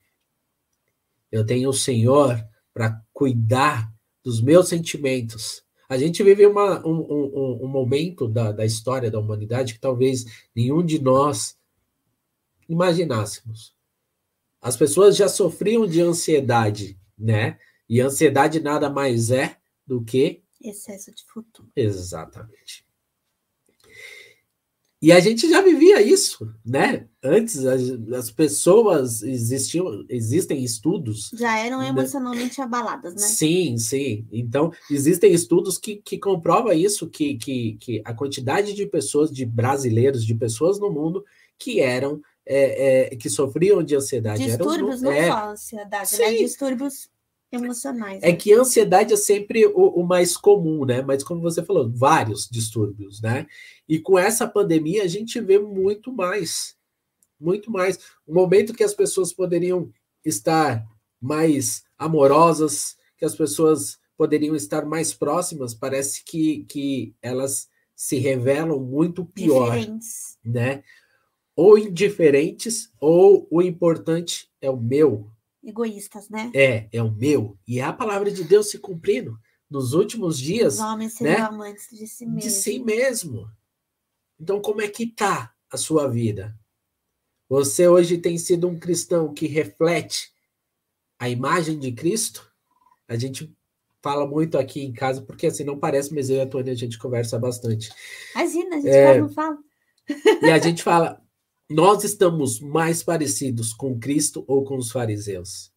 Eu 1.31 1.45
tenho 1.45 1.71
o 1.71 1.75
Senhor 1.75 2.43
para 2.73 3.01
cuidar 3.13 3.93
dos 4.23 4.41
meus 4.41 4.69
sentimentos. 4.69 5.63
A 5.89 5.97
gente 5.97 6.23
vive 6.23 6.47
uma, 6.47 6.85
um, 6.87 7.01
um, 7.01 7.65
um 7.65 7.69
momento 7.69 8.27
da, 8.27 8.53
da 8.53 8.65
história 8.65 9.11
da 9.11 9.19
humanidade 9.19 9.75
que 9.75 9.81
talvez 9.81 10.25
nenhum 10.55 10.85
de 10.85 11.01
nós 11.01 11.57
imaginássemos. 12.69 13.75
As 14.61 14.77
pessoas 14.77 15.17
já 15.17 15.29
sofriam 15.29 15.87
de 15.87 16.01
ansiedade, 16.01 16.99
né? 17.17 17.59
E 17.89 18.01
ansiedade 18.01 18.61
nada 18.61 18.91
mais 18.91 19.31
é 19.31 19.57
do 19.87 20.03
que 20.03 20.43
excesso 20.61 21.13
de 21.15 21.25
futuro. 21.25 21.71
Exatamente. 21.77 22.86
E 25.01 25.13
a 25.13 25.21
gente 25.21 25.49
já 25.49 25.61
vivia 25.61 26.01
isso, 26.01 26.51
né? 26.65 27.07
Antes 27.23 27.67
as, 27.67 27.83
as 28.15 28.31
pessoas 28.31 29.23
existiam, 29.23 30.05
existem 30.09 30.65
estudos. 30.65 31.31
Já 31.35 31.59
eram 31.59 31.81
né? 31.81 31.89
emocionalmente 31.89 32.59
né? 32.59 32.65
abaladas, 32.65 33.15
né? 33.15 33.21
Sim, 33.21 33.77
sim. 33.77 34.27
Então, 34.33 34.73
existem 34.91 35.33
estudos 35.33 35.77
que, 35.77 35.97
que 35.97 36.19
comprovam 36.19 36.73
isso, 36.73 37.11
que, 37.11 37.37
que, 37.37 37.77
que 37.79 38.03
a 38.07 38.15
quantidade 38.15 38.73
de 38.73 38.87
pessoas, 38.87 39.31
de 39.31 39.45
brasileiros, 39.45 40.25
de 40.25 40.35
pessoas 40.35 40.81
no 40.81 40.91
mundo 40.91 41.23
que 41.59 41.81
eram, 41.81 42.23
é, 42.47 43.13
é, 43.13 43.17
que 43.17 43.29
sofriam 43.29 43.83
de 43.83 43.95
ansiedade. 43.97 44.43
Distúrbios, 44.45 45.03
eram, 45.03 45.13
não 45.13 45.13
é, 45.13 45.29
só 45.29 45.51
ansiedade, 45.51 46.13
né? 46.13 46.19
sim. 46.19 46.23
né? 46.23 46.39
Distúrbios 46.39 47.09
emocionais. 47.51 48.23
É 48.23 48.35
que 48.35 48.53
a 48.53 48.61
ansiedade 48.61 49.13
é 49.13 49.17
sempre 49.17 49.67
o, 49.67 50.01
o, 50.01 50.07
mais 50.07 50.37
comum, 50.37 50.85
né? 50.85 51.03
Mas 51.03 51.23
como 51.23 51.41
você 51.41 51.63
falou, 51.63 51.91
vários 51.91 52.49
distúrbios, 52.51 53.21
né? 53.21 53.47
E 53.89 53.99
com 53.99 54.19
essa 54.19 54.47
pandemia 54.47 55.03
a 55.03 55.07
gente 55.07 55.41
vê 55.41 55.59
muito 55.59 56.13
mais, 56.13 56.77
muito 57.39 57.71
mais. 57.71 57.99
Um 58.27 58.35
momento 58.35 58.75
que 58.75 58.85
as 58.85 58.95
pessoas 58.95 59.33
poderiam 59.33 59.91
estar 60.25 60.85
mais 61.21 61.85
amorosas, 61.99 62.97
que 63.17 63.25
as 63.25 63.35
pessoas 63.35 63.99
poderiam 64.17 64.57
estar 64.57 64.85
mais 64.85 65.13
próximas, 65.13 65.75
parece 65.75 66.25
que, 66.25 66.65
que 66.65 67.15
elas 67.21 67.69
se 67.95 68.19
revelam 68.19 68.81
muito 68.81 69.25
pior, 69.25 69.77
Diferentes. 69.77 70.39
né? 70.45 70.83
Ou 71.55 71.79
indiferentes, 71.79 72.93
ou 73.01 73.47
o 73.51 73.63
importante 73.63 74.51
é 74.61 74.71
o 74.71 74.77
meu, 74.77 75.31
egoístas, 75.67 76.29
né? 76.29 76.51
É, 76.55 76.89
é 76.93 77.03
o 77.03 77.11
meu. 77.11 77.59
E 77.67 77.81
é 77.81 77.83
a 77.83 77.93
palavra 77.93 78.31
de 78.31 78.45
Deus 78.45 78.71
se 78.71 78.79
cumprindo 78.79 79.39
nos 79.69 79.93
últimos 79.93 80.39
dias. 80.39 80.75
Os 80.75 80.81
homens 80.81 81.15
serão 81.15 81.33
né? 81.33 81.41
amantes 81.41 81.89
de 81.91 82.07
si 82.07 82.25
mesmo. 82.25 82.41
De 82.41 82.51
si 82.51 82.79
mesmo. 82.79 83.51
Então, 84.41 84.61
como 84.61 84.81
é 84.81 84.89
que 84.89 85.07
tá 85.07 85.53
a 85.71 85.77
sua 85.77 86.09
vida? 86.09 86.57
Você 87.49 87.87
hoje 87.87 88.19
tem 88.19 88.39
sido 88.39 88.69
um 88.69 88.79
cristão 88.79 89.33
que 89.33 89.47
reflete 89.47 90.33
a 91.19 91.29
imagem 91.29 91.79
de 91.79 91.93
Cristo? 91.93 92.51
A 93.09 93.17
gente 93.17 93.55
fala 94.03 94.27
muito 94.27 94.59
aqui 94.59 94.83
em 94.83 94.93
casa, 94.93 95.23
porque 95.23 95.47
assim 95.47 95.65
não 95.65 95.79
parece, 95.79 96.15
mas 96.15 96.31
eu 96.31 96.37
e 96.37 96.41
a 96.41 96.47
Tônia 96.47 96.73
a 96.73 96.77
gente 96.77 96.99
conversa 96.99 97.39
bastante. 97.39 97.91
Imagina, 98.35 98.77
a 98.77 98.81
gente 98.81 98.89
é, 98.89 99.21
não 99.21 99.29
fala. 99.29 99.59
E 100.43 100.51
a 100.51 100.59
gente 100.59 100.83
fala, 100.83 101.21
nós 101.69 102.05
estamos 102.05 102.61
mais 102.61 103.03
parecidos 103.03 103.73
com 103.73 103.99
Cristo 103.99 104.45
ou 104.47 104.65
com 104.65 104.77
os 104.77 104.91
fariseus? 104.91 105.73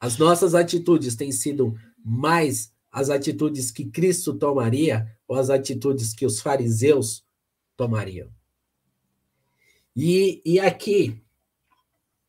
As 0.00 0.18
nossas 0.18 0.54
atitudes 0.54 1.14
têm 1.14 1.32
sido 1.32 1.74
mais 2.04 2.72
as 2.90 3.08
atitudes 3.08 3.70
que 3.70 3.86
Cristo 3.86 4.34
tomaria 4.34 5.16
ou 5.26 5.36
as 5.36 5.48
atitudes 5.50 6.12
que 6.12 6.26
os 6.26 6.40
fariseus 6.40 7.24
tomariam? 7.76 8.28
E, 9.96 10.42
e 10.44 10.58
aqui, 10.58 11.22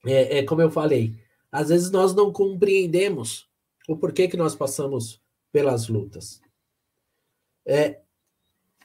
é, 0.06 0.40
é 0.40 0.44
como 0.44 0.62
eu 0.62 0.70
falei, 0.70 1.20
às 1.52 1.70
vezes 1.70 1.90
nós 1.90 2.14
não 2.14 2.32
compreendemos 2.32 3.50
o 3.88 3.98
porquê 3.98 4.28
que 4.28 4.38
nós 4.38 4.56
passamos 4.56 5.22
pelas 5.52 5.88
lutas. 5.88 6.42
É, 7.66 8.02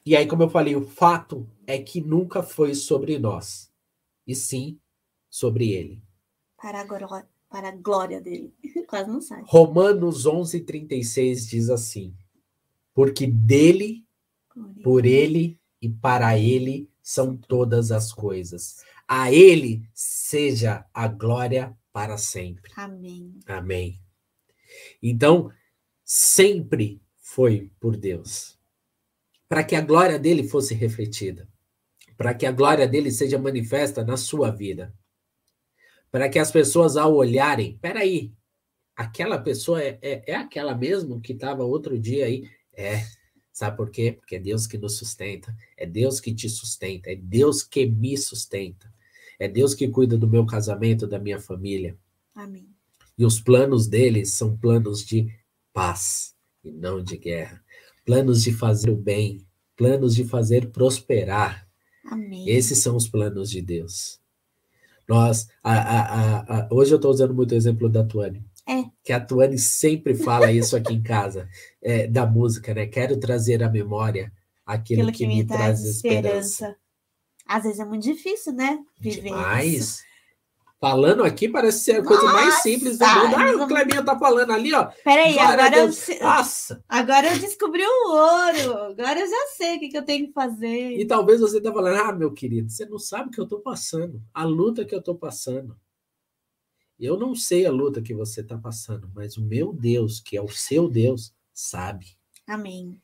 e 0.04 0.16
aí, 0.16 0.26
como 0.26 0.42
eu 0.42 0.48
falei, 0.48 0.74
o 0.74 0.86
fato 0.86 1.46
é 1.66 1.78
que 1.78 2.00
nunca 2.00 2.42
foi 2.42 2.74
sobre 2.74 3.18
nós, 3.18 3.70
e 4.26 4.34
sim 4.34 4.80
sobre 5.28 5.72
ele. 5.72 6.02
Para 6.56 6.80
a, 6.80 6.84
glória, 6.84 7.28
para 7.48 7.68
a 7.68 7.76
glória 7.76 8.20
dele. 8.20 8.54
Quase 8.88 9.10
não 9.10 9.20
sai. 9.20 9.42
Romanos 9.46 10.26
11, 10.26 10.60
36 10.60 11.46
diz 11.46 11.70
assim: 11.70 12.14
Porque 12.94 13.26
dele, 13.26 14.06
por, 14.52 14.74
por 14.82 15.06
ele 15.06 15.60
e 15.80 15.88
para 15.88 16.38
ele 16.38 16.90
são 17.02 17.36
todas 17.36 17.90
as 17.90 18.12
coisas. 18.12 18.82
A 19.06 19.32
ele 19.32 19.82
seja 19.92 20.86
a 20.94 21.08
glória 21.08 21.76
para 21.92 22.16
sempre. 22.16 22.72
Amém. 22.76 23.38
Amém. 23.46 24.00
Então, 25.02 25.50
sempre 26.04 27.02
foi 27.16 27.70
por 27.80 27.96
Deus 27.96 28.59
para 29.50 29.64
que 29.64 29.74
a 29.74 29.80
glória 29.80 30.16
dele 30.16 30.44
fosse 30.44 30.74
refletida, 30.74 31.48
para 32.16 32.32
que 32.32 32.46
a 32.46 32.52
glória 32.52 32.86
dele 32.86 33.10
seja 33.10 33.36
manifesta 33.36 34.04
na 34.04 34.16
sua 34.16 34.48
vida, 34.48 34.94
para 36.08 36.28
que 36.28 36.38
as 36.38 36.52
pessoas 36.52 36.96
ao 36.96 37.16
olharem, 37.16 37.76
peraí, 37.82 38.32
aquela 38.94 39.38
pessoa 39.38 39.82
é, 39.82 39.98
é, 40.00 40.22
é 40.30 40.36
aquela 40.36 40.72
mesmo 40.72 41.20
que 41.20 41.32
estava 41.32 41.64
outro 41.64 41.98
dia 41.98 42.26
aí? 42.26 42.48
É. 42.72 43.04
Sabe 43.52 43.76
por 43.76 43.90
quê? 43.90 44.12
Porque 44.12 44.36
é 44.36 44.38
Deus 44.38 44.68
que 44.68 44.78
nos 44.78 44.96
sustenta, 44.96 45.52
é 45.76 45.84
Deus 45.84 46.20
que 46.20 46.32
te 46.32 46.48
sustenta, 46.48 47.10
é 47.10 47.16
Deus 47.16 47.64
que 47.64 47.84
me 47.86 48.16
sustenta, 48.16 48.88
é 49.36 49.48
Deus 49.48 49.74
que 49.74 49.88
cuida 49.88 50.16
do 50.16 50.28
meu 50.28 50.46
casamento, 50.46 51.08
da 51.08 51.18
minha 51.18 51.40
família. 51.40 51.98
Amém. 52.36 52.68
E 53.18 53.26
os 53.26 53.40
planos 53.40 53.88
dele 53.88 54.24
são 54.24 54.56
planos 54.56 55.04
de 55.04 55.28
paz 55.72 56.36
e 56.62 56.70
não 56.70 57.02
de 57.02 57.16
guerra 57.16 57.60
planos 58.10 58.42
de 58.42 58.52
fazer 58.52 58.90
o 58.90 58.96
bem, 58.96 59.46
planos 59.76 60.16
de 60.16 60.24
fazer 60.24 60.72
prosperar. 60.72 61.64
Amém. 62.04 62.48
Esses 62.48 62.82
são 62.82 62.96
os 62.96 63.06
planos 63.06 63.48
de 63.48 63.62
Deus. 63.62 64.18
Nós, 65.08 65.46
a, 65.62 65.74
a, 65.74 66.38
a, 66.40 66.68
hoje 66.72 66.92
eu 66.92 66.96
estou 66.96 67.12
usando 67.12 67.32
muito 67.32 67.52
o 67.52 67.54
exemplo 67.54 67.88
da 67.88 68.02
Tuane. 68.02 68.44
É. 68.68 68.82
Que 69.04 69.12
a 69.12 69.20
Tuane 69.20 69.56
sempre 69.56 70.16
fala 70.16 70.50
isso 70.50 70.76
aqui 70.76 70.92
em 70.92 71.02
casa, 71.02 71.48
é, 71.80 72.08
da 72.08 72.26
música, 72.26 72.74
né? 72.74 72.84
Quero 72.86 73.16
trazer 73.16 73.62
à 73.62 73.70
memória 73.70 74.32
aquilo, 74.66 75.02
aquilo 75.02 75.12
que, 75.12 75.18
que, 75.18 75.26
me, 75.28 75.46
traz, 75.46 75.84
esperança. 75.84 76.36
esperança. 76.36 76.76
Às 77.46 77.62
vezes 77.62 77.78
é 77.78 77.84
muito 77.84 78.02
difícil, 78.02 78.52
né? 78.54 78.76
Viver 78.98 79.22
Demais. 79.22 79.72
Isso. 79.72 80.02
Falando 80.80 81.22
aqui 81.24 81.46
parece 81.46 81.80
ser 81.80 81.96
a 81.96 82.02
coisa 82.02 82.22
Nossa, 82.22 82.34
mais 82.34 82.54
simples 82.62 82.96
do 82.96 83.04
mundo. 83.04 83.36
Ah, 83.36 83.64
o 83.64 83.68
Clebinho 83.68 84.02
tá 84.02 84.18
falando 84.18 84.50
ali, 84.50 84.72
ó. 84.72 84.86
Peraí, 85.04 85.38
agora 85.38 85.76
eu, 85.76 85.90
Nossa. 86.22 86.82
agora 86.88 87.34
eu 87.34 87.38
descobri 87.38 87.82
o 87.84 88.08
ouro. 88.08 88.78
Agora 88.84 89.20
eu 89.20 89.28
já 89.28 89.46
sei 89.58 89.76
o 89.76 89.80
que, 89.80 89.88
que 89.90 89.98
eu 89.98 90.04
tenho 90.04 90.28
que 90.28 90.32
fazer. 90.32 90.92
E 90.98 91.06
talvez 91.06 91.38
você 91.38 91.60
tá 91.60 91.70
falando, 91.70 92.00
ah, 92.00 92.12
meu 92.14 92.32
querido, 92.32 92.70
você 92.70 92.86
não 92.86 92.98
sabe 92.98 93.28
o 93.28 93.30
que 93.30 93.38
eu 93.38 93.46
tô 93.46 93.60
passando, 93.60 94.22
a 94.32 94.42
luta 94.42 94.82
que 94.82 94.94
eu 94.94 95.02
tô 95.02 95.14
passando. 95.14 95.76
Eu 96.98 97.18
não 97.18 97.34
sei 97.34 97.66
a 97.66 97.70
luta 97.70 98.00
que 98.00 98.14
você 98.14 98.42
tá 98.42 98.56
passando, 98.56 99.10
mas 99.14 99.36
o 99.36 99.42
meu 99.42 99.74
Deus, 99.74 100.18
que 100.18 100.34
é 100.34 100.40
o 100.40 100.48
seu 100.48 100.88
Deus, 100.88 101.34
sabe. 101.52 102.16
Amém. 102.46 102.98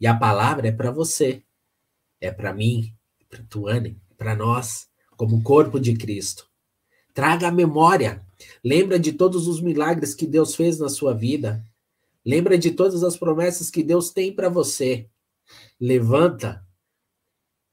E 0.00 0.06
a 0.06 0.16
palavra 0.16 0.66
é 0.66 0.72
para 0.72 0.90
você, 0.90 1.44
é 2.20 2.32
para 2.32 2.52
mim, 2.52 2.92
para 3.28 3.44
Tuane, 3.44 4.02
para 4.18 4.34
nós, 4.34 4.88
como 5.16 5.44
corpo 5.44 5.78
de 5.78 5.96
Cristo. 5.96 6.49
Traga 7.12 7.48
a 7.48 7.52
memória. 7.52 8.24
Lembra 8.64 8.98
de 8.98 9.12
todos 9.12 9.46
os 9.46 9.60
milagres 9.60 10.14
que 10.14 10.26
Deus 10.26 10.54
fez 10.54 10.78
na 10.78 10.88
sua 10.88 11.14
vida. 11.14 11.64
Lembra 12.24 12.58
de 12.58 12.70
todas 12.70 13.02
as 13.02 13.16
promessas 13.16 13.70
que 13.70 13.82
Deus 13.82 14.10
tem 14.10 14.34
para 14.34 14.48
você. 14.48 15.08
Levanta. 15.80 16.64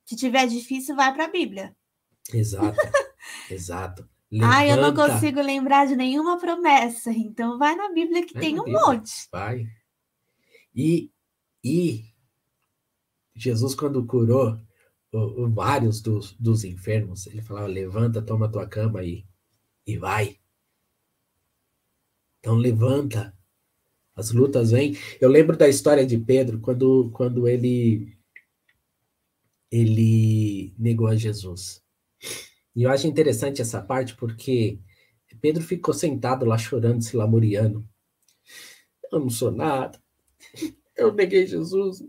Se 0.05 0.15
tiver 0.15 0.47
difícil, 0.47 0.95
vai 0.95 1.13
para 1.13 1.25
a 1.25 1.31
Bíblia. 1.31 1.75
Exato. 2.33 2.77
Exato. 3.51 4.07
Levanta. 4.31 4.57
Ah, 4.57 4.65
eu 4.65 4.77
não 4.77 4.93
consigo 4.93 5.41
lembrar 5.41 5.87
de 5.87 5.95
nenhuma 5.95 6.37
promessa. 6.37 7.11
Então 7.11 7.57
vai 7.57 7.75
na 7.75 7.91
Bíblia 7.91 8.25
que 8.25 8.33
vai 8.33 8.41
tem 8.41 8.59
um 8.59 8.63
Bíblia. 8.63 8.81
monte. 8.81 9.27
Vai. 9.31 9.67
E, 10.73 11.11
e 11.63 12.05
Jesus, 13.35 13.75
quando 13.75 14.05
curou 14.05 14.57
vários 15.49 16.01
dos, 16.01 16.33
dos 16.33 16.63
enfermos, 16.63 17.27
ele 17.27 17.41
falava: 17.41 17.67
levanta, 17.67 18.21
toma 18.21 18.51
tua 18.51 18.67
cama 18.67 19.03
e, 19.03 19.25
e 19.85 19.97
vai. 19.97 20.39
Então 22.39 22.55
levanta. 22.55 23.35
As 24.15 24.31
lutas 24.31 24.71
vêm. 24.71 24.97
Eu 25.21 25.29
lembro 25.29 25.55
da 25.55 25.69
história 25.69 26.03
de 26.03 26.17
Pedro 26.17 26.59
quando, 26.59 27.11
quando 27.11 27.47
ele 27.47 28.17
ele 29.71 30.73
negou 30.77 31.07
a 31.07 31.15
Jesus. 31.15 31.83
E 32.75 32.83
eu 32.83 32.89
acho 32.89 33.05
interessante 33.05 33.61
essa 33.61 33.81
parte 33.81 34.15
porque 34.15 34.79
Pedro 35.41 35.63
ficou 35.63 35.93
sentado 35.93 36.45
lá 36.45 36.57
chorando, 36.57 37.03
se 37.03 37.15
lamuriando. 37.15 37.87
Eu 39.11 39.19
não 39.19 39.29
sou 39.29 39.51
nada. 39.51 40.01
Eu 40.95 41.13
neguei 41.13 41.45
Jesus. 41.45 42.03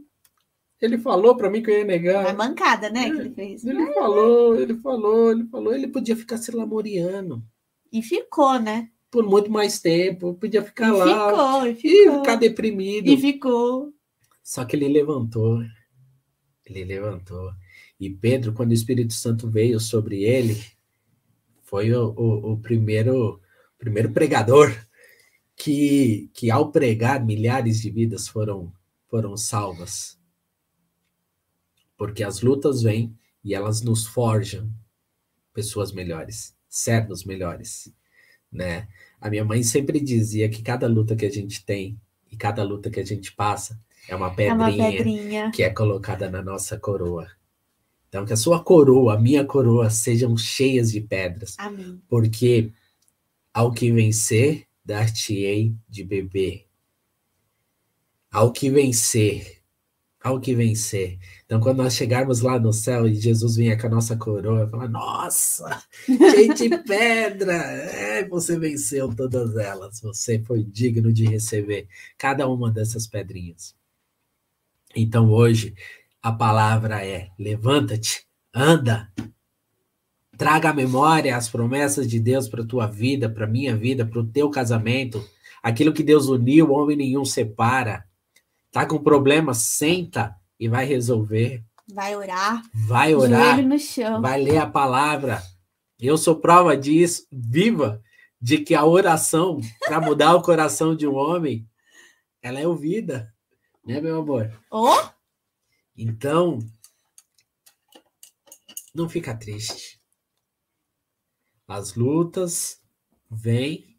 Ele 0.81 0.97
falou 0.97 1.37
para 1.37 1.51
mim 1.51 1.63
que 1.63 1.71
eu 1.71 1.79
ia 1.79 1.85
negar. 1.85 2.25
Uma 2.25 2.47
mancada, 2.47 2.89
né, 2.89 3.11
que 3.11 3.19
ele 3.19 3.31
fez. 3.31 3.65
Ele 3.65 3.93
falou, 3.93 4.57
ele 4.57 4.75
falou, 4.77 5.33
ele 5.33 5.45
falou. 5.49 5.75
Ele 5.75 5.89
podia 5.89 6.17
ficar 6.17 6.37
se 6.37 6.53
lamuriando. 6.53 7.43
E 7.93 8.01
ficou, 8.03 8.61
né? 8.61 8.89
Por 9.11 9.25
muito 9.25 9.51
mais 9.51 9.81
tempo. 9.81 10.35
Podia 10.35 10.63
ficar 10.63 10.89
e 10.89 10.93
lá. 10.93 11.31
Ficou, 11.31 11.67
e 11.67 11.75
ficou. 11.75 12.15
E 12.15 12.19
ficar 12.19 12.37
deprimido. 12.37 13.09
E 13.09 13.17
ficou. 13.17 13.93
Só 14.43 14.65
que 14.65 14.77
ele 14.77 14.89
levantou. 14.89 15.61
Ele 16.65 16.85
levantou. 16.85 17.51
E 17.99 18.09
Pedro, 18.09 18.53
quando 18.53 18.71
o 18.71 18.75
Espírito 18.75 19.15
Santo 19.15 19.51
veio 19.51 19.81
sobre 19.81 20.23
ele, 20.23 20.63
foi 21.63 21.93
o, 21.93 22.15
o, 22.17 22.53
o 22.53 22.59
primeiro, 22.59 23.41
primeiro 23.79 24.13
pregador 24.13 24.71
que, 25.57 26.31
que, 26.33 26.51
ao 26.51 26.71
pregar, 26.71 27.25
milhares 27.25 27.81
de 27.81 27.91
vidas 27.91 28.29
foram, 28.29 28.73
foram 29.09 29.37
salvas. 29.37 30.18
Porque 31.99 32.25
as 32.25 32.41
lutas 32.41 32.81
vêm 32.81 33.15
e 33.45 33.55
elas 33.55 33.83
nos 33.83 34.07
forjam 34.07 34.73
pessoas 35.53 35.93
melhores, 35.93 36.57
servos 36.69 37.25
melhores, 37.25 37.93
né? 38.51 38.89
A 39.21 39.29
minha 39.29 39.45
mãe 39.45 39.63
sempre 39.63 40.01
dizia 40.01 40.49
que 40.49 40.63
cada 40.63 40.87
luta 40.87 41.17
que 41.17 41.27
a 41.27 41.31
gente 41.31 41.65
tem 41.65 42.01
e 42.31 42.37
cada 42.37 42.63
luta 42.63 42.89
que 42.89 43.01
a 43.01 43.05
gente 43.05 43.33
passa 43.33 43.79
é 44.09 44.15
uma 44.15 44.35
pedrinha, 44.35 44.53
é 44.53 44.55
uma 44.55 44.91
pedrinha. 44.93 45.51
que 45.51 45.63
é 45.63 45.71
colocada 45.71 46.31
na 46.31 46.41
nossa 46.41 46.79
coroa. 46.79 47.29
Então, 48.09 48.25
que 48.25 48.33
a 48.33 48.37
sua 48.37 48.63
coroa, 48.63 49.15
a 49.15 49.19
minha 49.19 49.45
coroa, 49.45 49.91
sejam 49.91 50.37
cheias 50.37 50.93
de 50.93 51.01
pedras. 51.01 51.57
Amém. 51.59 52.01
Porque 52.09 52.73
ao 53.53 53.73
que 53.73 53.93
vencer, 53.93 54.67
dar-te-ei 54.85 55.75
de 55.89 56.05
beber. 56.05 56.67
Ao 58.31 58.53
que 58.53 58.71
vencer, 58.71 59.58
ao 60.23 60.41
que 60.41 60.55
vencer. 60.55 61.19
Então, 61.45 61.61
quando 61.61 61.79
nós 61.79 61.95
chegarmos 61.95 62.41
lá 62.41 62.59
no 62.59 62.73
céu 62.73 63.07
e 63.07 63.15
Jesus 63.15 63.57
vier 63.57 63.81
com 63.81 63.87
a 63.87 63.91
nossa 63.91 64.17
coroa, 64.17 64.69
falar: 64.69 64.89
Nossa, 64.89 65.83
cheio 66.05 66.55
de 66.55 66.69
pedra! 66.85 67.55
É, 67.55 68.29
você 68.29 68.59
venceu 68.59 69.15
todas 69.15 69.57
elas. 69.57 70.01
Você 70.01 70.43
foi 70.45 70.65
digno 70.65 71.13
de 71.13 71.25
receber 71.25 71.89
cada 72.17 72.49
uma 72.49 72.71
dessas 72.71 73.07
pedrinhas. 73.07 73.75
Então, 74.95 75.31
hoje, 75.31 75.75
a 76.23 76.33
palavra 76.33 77.05
é: 77.05 77.29
levanta-te, 77.39 78.27
anda, 78.53 79.13
traga 80.37 80.71
à 80.71 80.75
memória 80.75 81.37
as 81.37 81.49
promessas 81.49 82.09
de 82.09 82.19
Deus 82.19 82.49
para 82.49 82.63
a 82.63 82.67
tua 82.67 82.87
vida, 82.87 83.29
para 83.29 83.45
a 83.45 83.49
minha 83.49 83.77
vida, 83.77 84.05
para 84.05 84.21
o 84.21 84.27
teu 84.27 84.51
casamento, 84.51 85.25
aquilo 85.63 85.93
que 85.93 86.03
Deus 86.03 86.27
uniu, 86.29 86.73
homem 86.73 86.97
nenhum 86.97 87.25
separa. 87.25 88.08
Tá 88.71 88.87
com 88.87 89.03
problema, 89.03 89.55
senta 89.55 90.37
e 90.59 90.69
vai 90.69 90.85
resolver. 90.85 91.65
Vai 91.93 92.15
orar. 92.15 92.63
Vai 92.75 93.15
orar. 93.15 93.55
Joelho 93.55 93.69
no 93.69 93.79
chão. 93.79 94.21
Vai 94.21 94.41
ler 94.41 94.59
a 94.59 94.67
palavra. 94.67 95.43
Eu 95.99 96.19
sou 96.19 96.39
prova 96.39 96.77
disso, 96.77 97.27
viva, 97.33 98.03
de 98.41 98.59
que 98.59 98.75
a 98.75 98.85
oração 98.85 99.61
para 99.81 100.01
mudar 100.01 100.35
o 100.35 100.43
coração 100.43 100.95
de 100.95 101.07
um 101.07 101.15
homem, 101.15 101.69
ela 102.41 102.61
é 102.61 102.67
ouvida, 102.67 103.35
né, 103.85 104.01
meu 104.01 104.21
amor? 104.21 104.53
Oh? 104.71 105.09
Então, 105.97 106.59
não 108.95 109.09
fica 109.09 109.37
triste. 109.37 110.01
As 111.67 111.95
lutas 111.95 112.81
vêm, 113.31 113.99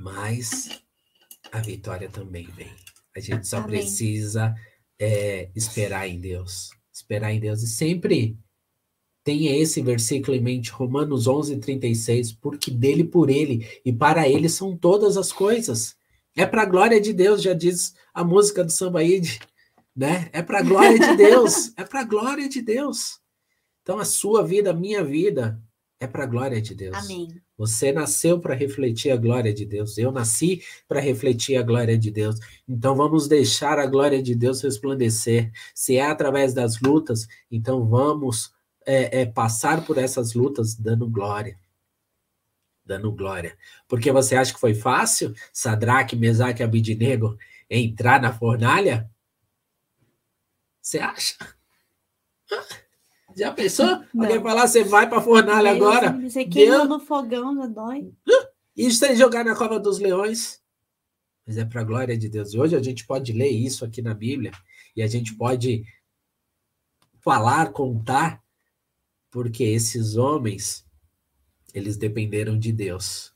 mas 0.00 0.82
a 1.52 1.60
vitória 1.60 2.10
também 2.10 2.46
vem. 2.48 2.83
A 3.16 3.20
gente 3.20 3.46
só 3.46 3.58
Amém. 3.58 3.68
precisa 3.68 4.54
é, 4.98 5.50
esperar 5.54 6.08
em 6.08 6.20
Deus. 6.20 6.70
Esperar 6.92 7.32
em 7.32 7.40
Deus. 7.40 7.62
E 7.62 7.66
sempre 7.66 8.38
tenha 9.22 9.56
esse 9.56 9.80
versículo 9.80 10.36
em 10.36 10.40
mente, 10.40 10.70
Romanos 10.70 11.26
11, 11.26 11.56
36, 11.58 12.32
porque 12.32 12.70
dele, 12.70 13.04
por 13.04 13.30
ele 13.30 13.66
e 13.84 13.92
para 13.92 14.28
ele 14.28 14.48
são 14.48 14.76
todas 14.76 15.16
as 15.16 15.32
coisas. 15.32 15.96
É 16.36 16.44
para 16.44 16.62
a 16.62 16.66
glória 16.66 17.00
de 17.00 17.12
Deus, 17.12 17.42
já 17.42 17.54
diz 17.54 17.94
a 18.12 18.24
música 18.24 18.64
do 18.64 18.70
Sambaíde 18.70 19.38
né? 19.94 20.28
É 20.32 20.42
para 20.42 20.58
a 20.58 20.62
glória 20.62 20.98
de 20.98 21.16
Deus, 21.16 21.72
é 21.76 21.84
para 21.84 22.00
a 22.00 22.04
glória 22.04 22.48
de 22.48 22.60
Deus. 22.60 23.20
Então 23.82 23.98
a 23.98 24.04
sua 24.04 24.44
vida, 24.44 24.70
a 24.70 24.74
minha 24.74 25.04
vida 25.04 25.62
é 26.00 26.06
para 26.06 26.24
a 26.24 26.26
glória 26.26 26.60
de 26.60 26.74
Deus. 26.74 26.96
Amém. 26.96 27.28
Você 27.56 27.92
nasceu 27.92 28.40
para 28.40 28.54
refletir 28.54 29.12
a 29.12 29.16
glória 29.16 29.54
de 29.54 29.64
Deus. 29.64 29.96
Eu 29.96 30.10
nasci 30.10 30.62
para 30.88 31.00
refletir 31.00 31.56
a 31.56 31.62
glória 31.62 31.96
de 31.96 32.10
Deus. 32.10 32.36
Então 32.66 32.96
vamos 32.96 33.28
deixar 33.28 33.78
a 33.78 33.86
glória 33.86 34.22
de 34.22 34.34
Deus 34.34 34.60
resplandecer. 34.60 35.52
Se 35.74 35.96
é 35.96 36.04
através 36.04 36.52
das 36.52 36.80
lutas, 36.80 37.28
então 37.50 37.86
vamos 37.86 38.52
é, 38.84 39.20
é, 39.22 39.26
passar 39.26 39.84
por 39.86 39.98
essas 39.98 40.34
lutas 40.34 40.74
dando 40.74 41.08
glória. 41.08 41.58
Dando 42.84 43.12
glória. 43.12 43.56
Porque 43.88 44.10
você 44.10 44.34
acha 44.36 44.52
que 44.52 44.60
foi 44.60 44.74
fácil, 44.74 45.32
Sadraque, 45.52 46.16
Mesaque 46.16 46.60
e 46.60 46.64
Abidinego, 46.64 47.38
entrar 47.70 48.20
na 48.20 48.32
fornalha? 48.32 49.08
Você 50.82 50.98
acha? 50.98 51.36
Já 53.36 53.52
pensou? 53.52 53.86
Não. 54.12 54.24
Alguém 54.24 54.40
falar, 54.40 54.66
você 54.66 54.84
vai 54.84 55.08
para 55.08 55.18
a 55.18 55.22
fornalha 55.22 55.70
agora? 55.70 56.12
Você 56.20 56.44
queima 56.44 56.84
no 56.84 57.00
fogão, 57.00 57.54
já 57.56 57.66
dói. 57.66 58.12
E 58.76 58.90
sem 58.90 59.16
jogar 59.16 59.44
na 59.44 59.54
cova 59.54 59.78
dos 59.78 59.98
leões? 59.98 60.60
Mas 61.46 61.58
é 61.58 61.64
para 61.64 61.80
a 61.80 61.84
glória 61.84 62.16
de 62.16 62.28
Deus. 62.28 62.54
E 62.54 62.58
hoje 62.58 62.76
a 62.76 62.82
gente 62.82 63.06
pode 63.06 63.32
ler 63.32 63.50
isso 63.50 63.84
aqui 63.84 64.00
na 64.00 64.14
Bíblia 64.14 64.52
e 64.96 65.02
a 65.02 65.06
gente 65.06 65.34
pode 65.34 65.84
falar, 67.20 67.72
contar, 67.72 68.42
porque 69.30 69.64
esses 69.64 70.16
homens, 70.16 70.84
eles 71.72 71.96
dependeram 71.96 72.58
de 72.58 72.72
Deus. 72.72 73.32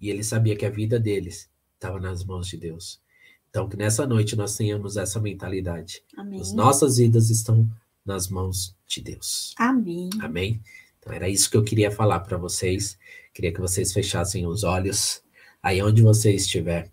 E 0.00 0.10
ele 0.10 0.24
sabia 0.24 0.56
que 0.56 0.66
a 0.66 0.70
vida 0.70 0.98
deles 0.98 1.50
estava 1.74 2.00
nas 2.00 2.24
mãos 2.24 2.48
de 2.48 2.56
Deus. 2.56 3.00
Então, 3.50 3.68
que 3.68 3.76
nessa 3.76 4.06
noite 4.06 4.34
nós 4.34 4.56
tenhamos 4.56 4.96
essa 4.96 5.20
mentalidade. 5.20 6.02
Amém. 6.16 6.40
As 6.40 6.52
nossas 6.52 6.96
vidas 6.96 7.28
estão 7.28 7.68
nas 8.04 8.28
mãos 8.28 8.76
de 8.86 9.00
Deus. 9.00 9.54
Amém. 9.56 10.10
Amém. 10.20 10.60
Então, 10.98 11.12
era 11.12 11.28
isso 11.28 11.50
que 11.50 11.56
eu 11.56 11.64
queria 11.64 11.90
falar 11.90 12.20
para 12.20 12.36
vocês. 12.36 12.98
Queria 13.32 13.52
que 13.52 13.60
vocês 13.60 13.92
fechassem 13.92 14.46
os 14.46 14.64
olhos 14.64 15.22
aí 15.62 15.82
onde 15.82 16.02
você 16.02 16.32
estiver. 16.34 16.90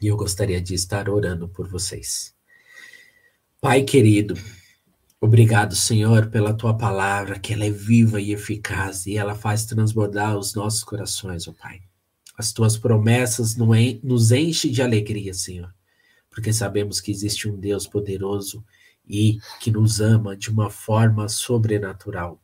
E 0.00 0.06
eu 0.06 0.16
gostaria 0.16 0.60
de 0.60 0.74
estar 0.74 1.08
orando 1.08 1.48
por 1.48 1.68
vocês. 1.68 2.34
Pai 3.60 3.84
querido, 3.84 4.34
obrigado, 5.20 5.76
Senhor, 5.76 6.28
pela 6.30 6.52
tua 6.52 6.76
palavra, 6.76 7.38
que 7.38 7.52
ela 7.52 7.64
é 7.64 7.70
viva 7.70 8.20
e 8.20 8.32
eficaz 8.32 9.06
e 9.06 9.16
ela 9.16 9.36
faz 9.36 9.64
transbordar 9.64 10.36
os 10.36 10.54
nossos 10.54 10.82
corações, 10.82 11.46
ó 11.46 11.52
oh 11.52 11.54
Pai. 11.54 11.80
As 12.36 12.52
tuas 12.52 12.76
promessas 12.76 13.54
nos 13.56 14.32
enchem 14.32 14.72
de 14.72 14.82
alegria, 14.82 15.32
Senhor, 15.32 15.72
porque 16.30 16.52
sabemos 16.52 17.00
que 17.00 17.12
existe 17.12 17.48
um 17.48 17.56
Deus 17.56 17.86
poderoso 17.86 18.64
e 19.08 19.38
que 19.60 19.70
nos 19.70 20.00
ama 20.00 20.36
de 20.36 20.50
uma 20.50 20.70
forma 20.70 21.28
sobrenatural. 21.28 22.40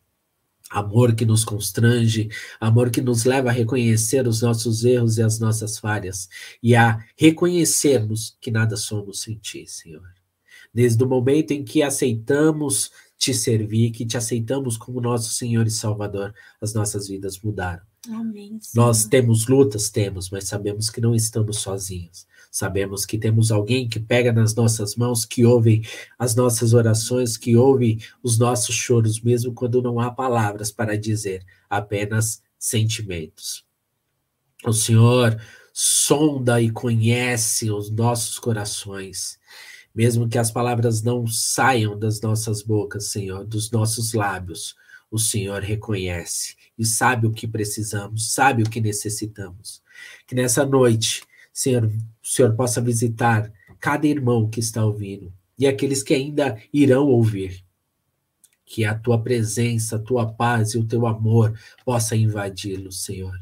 Amor 0.70 1.14
que 1.14 1.24
nos 1.24 1.44
constrange, 1.44 2.28
amor 2.60 2.90
que 2.90 3.00
nos 3.00 3.24
leva 3.24 3.48
a 3.48 3.52
reconhecer 3.52 4.28
os 4.28 4.42
nossos 4.42 4.84
erros 4.84 5.16
e 5.16 5.22
as 5.22 5.38
nossas 5.38 5.78
falhas 5.78 6.28
e 6.62 6.76
a 6.76 7.02
reconhecermos 7.16 8.36
que 8.38 8.50
nada 8.50 8.76
somos 8.76 9.20
sem 9.20 9.36
Ti, 9.36 9.66
Senhor. 9.66 10.06
Desde 10.72 11.02
o 11.02 11.08
momento 11.08 11.52
em 11.52 11.64
que 11.64 11.82
aceitamos 11.82 12.90
te 13.16 13.32
servir, 13.32 13.90
que 13.90 14.04
te 14.04 14.16
aceitamos 14.16 14.76
como 14.76 15.00
nosso 15.00 15.32
Senhor 15.32 15.66
e 15.66 15.70
Salvador, 15.70 16.34
as 16.60 16.74
nossas 16.74 17.08
vidas 17.08 17.40
mudaram. 17.40 17.82
Amém, 18.10 18.58
Nós 18.74 19.06
temos 19.06 19.48
lutas, 19.48 19.90
temos, 19.90 20.30
mas 20.30 20.44
sabemos 20.44 20.88
que 20.88 21.00
não 21.00 21.14
estamos 21.14 21.58
sozinhos. 21.58 22.26
Sabemos 22.50 23.04
que 23.04 23.18
temos 23.18 23.50
alguém 23.50 23.88
que 23.88 24.00
pega 24.00 24.32
nas 24.32 24.54
nossas 24.54 24.96
mãos, 24.96 25.24
que 25.24 25.44
ouve 25.44 25.86
as 26.18 26.34
nossas 26.34 26.72
orações, 26.72 27.36
que 27.36 27.56
ouve 27.56 27.98
os 28.22 28.38
nossos 28.38 28.74
choros, 28.74 29.20
mesmo 29.20 29.52
quando 29.52 29.82
não 29.82 30.00
há 30.00 30.10
palavras 30.10 30.70
para 30.70 30.96
dizer, 30.96 31.44
apenas 31.68 32.42
sentimentos. 32.58 33.64
O 34.64 34.72
Senhor 34.72 35.40
sonda 35.72 36.60
e 36.60 36.70
conhece 36.70 37.70
os 37.70 37.90
nossos 37.90 38.38
corações, 38.38 39.38
mesmo 39.94 40.28
que 40.28 40.38
as 40.38 40.50
palavras 40.50 41.02
não 41.02 41.26
saiam 41.26 41.98
das 41.98 42.20
nossas 42.20 42.62
bocas, 42.62 43.06
Senhor, 43.06 43.44
dos 43.44 43.70
nossos 43.70 44.12
lábios 44.12 44.74
o 45.10 45.18
Senhor 45.18 45.62
reconhece 45.62 46.54
e 46.78 46.84
sabe 46.84 47.26
o 47.26 47.32
que 47.32 47.48
precisamos, 47.48 48.32
sabe 48.32 48.62
o 48.62 48.68
que 48.68 48.80
necessitamos. 48.80 49.82
Que 50.26 50.34
nessa 50.34 50.64
noite, 50.64 51.22
Senhor, 51.58 51.86
o 51.86 51.92
Senhor 52.22 52.54
possa 52.54 52.80
visitar 52.80 53.52
cada 53.80 54.06
irmão 54.06 54.48
que 54.48 54.60
está 54.60 54.84
ouvindo 54.84 55.32
e 55.58 55.66
aqueles 55.66 56.04
que 56.04 56.14
ainda 56.14 56.56
irão 56.72 57.08
ouvir. 57.08 57.64
Que 58.64 58.84
a 58.84 58.94
tua 58.94 59.20
presença, 59.20 59.96
a 59.96 59.98
tua 59.98 60.24
paz 60.24 60.74
e 60.74 60.78
o 60.78 60.84
teu 60.84 61.04
amor 61.04 61.58
possa 61.84 62.14
invadi-los, 62.14 63.02
Senhor. 63.02 63.34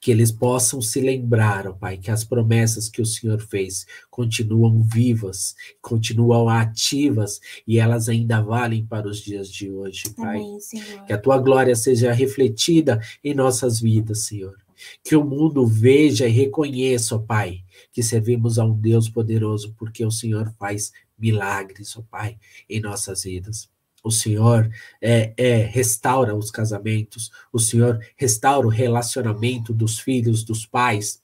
que 0.00 0.10
eles 0.10 0.32
possam 0.32 0.80
se 0.80 1.00
lembrar, 1.00 1.66
ó 1.66 1.72
Pai, 1.72 1.98
que 1.98 2.10
as 2.10 2.24
promessas 2.24 2.88
que 2.88 3.02
o 3.02 3.06
Senhor 3.06 3.40
fez 3.40 3.86
continuam 4.10 4.82
vivas, 4.82 5.54
continuam 5.82 6.48
ativas 6.48 7.40
e 7.66 7.78
elas 7.78 8.08
ainda 8.08 8.40
valem 8.40 8.86
para 8.86 9.06
os 9.06 9.18
dias 9.18 9.52
de 9.52 9.70
hoje, 9.70 10.04
Pai. 10.16 10.36
Amém. 10.36 10.58
Que 11.06 11.12
a 11.12 11.18
tua 11.18 11.36
glória 11.36 11.76
seja 11.76 12.12
refletida 12.12 13.00
em 13.22 13.34
nossas 13.34 13.80
vidas, 13.80 14.20
Senhor. 14.20 14.56
Que 15.02 15.16
o 15.16 15.24
mundo 15.24 15.66
veja 15.66 16.26
e 16.26 16.30
reconheça, 16.30 17.16
ó 17.16 17.18
Pai, 17.18 17.64
que 17.92 18.02
servimos 18.02 18.58
a 18.58 18.64
um 18.64 18.78
Deus 18.78 19.08
poderoso, 19.08 19.74
porque 19.78 20.04
o 20.04 20.10
Senhor 20.10 20.54
faz 20.58 20.92
milagres, 21.18 21.96
ó 21.96 22.02
Pai, 22.02 22.38
em 22.68 22.80
nossas 22.80 23.24
vidas. 23.24 23.68
O 24.02 24.10
Senhor 24.10 24.70
é, 25.00 25.34
é, 25.36 25.56
restaura 25.64 26.34
os 26.34 26.50
casamentos, 26.50 27.30
o 27.52 27.58
Senhor 27.58 28.00
restaura 28.16 28.66
o 28.66 28.70
relacionamento 28.70 29.74
dos 29.74 29.98
filhos, 29.98 30.42
dos 30.42 30.64
pais. 30.64 31.22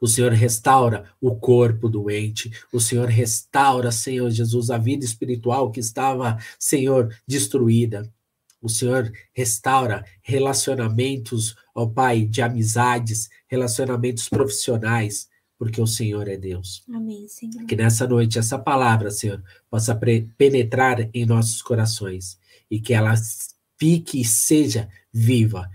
O 0.00 0.06
Senhor 0.06 0.32
restaura 0.32 1.04
o 1.20 1.34
corpo 1.34 1.88
doente, 1.88 2.50
o 2.72 2.80
Senhor 2.80 3.08
restaura, 3.08 3.90
Senhor 3.90 4.30
Jesus, 4.30 4.70
a 4.70 4.78
vida 4.78 5.04
espiritual 5.04 5.70
que 5.70 5.80
estava, 5.80 6.38
Senhor, 6.58 7.14
destruída. 7.26 8.10
O 8.64 8.68
Senhor 8.68 9.12
restaura 9.32 10.04
relacionamentos, 10.22 11.54
ó 11.74 11.86
Pai, 11.86 12.24
de 12.24 12.42
amizades, 12.42 13.28
relacionamentos 13.46 14.28
profissionais 14.28 15.28
porque 15.58 15.80
o 15.80 15.86
Senhor 15.86 16.28
é 16.28 16.36
Deus. 16.36 16.82
Amém, 16.92 17.26
Senhor. 17.28 17.64
Que 17.66 17.76
nessa 17.76 18.06
noite 18.06 18.38
essa 18.38 18.58
palavra, 18.58 19.10
Senhor, 19.10 19.42
possa 19.70 19.98
penetrar 20.36 21.08
em 21.14 21.24
nossos 21.24 21.62
corações 21.62 22.38
e 22.70 22.80
que 22.80 22.92
ela 22.92 23.14
fique 23.78 24.20
e 24.20 24.24
seja 24.24 24.88
viva, 25.12 25.70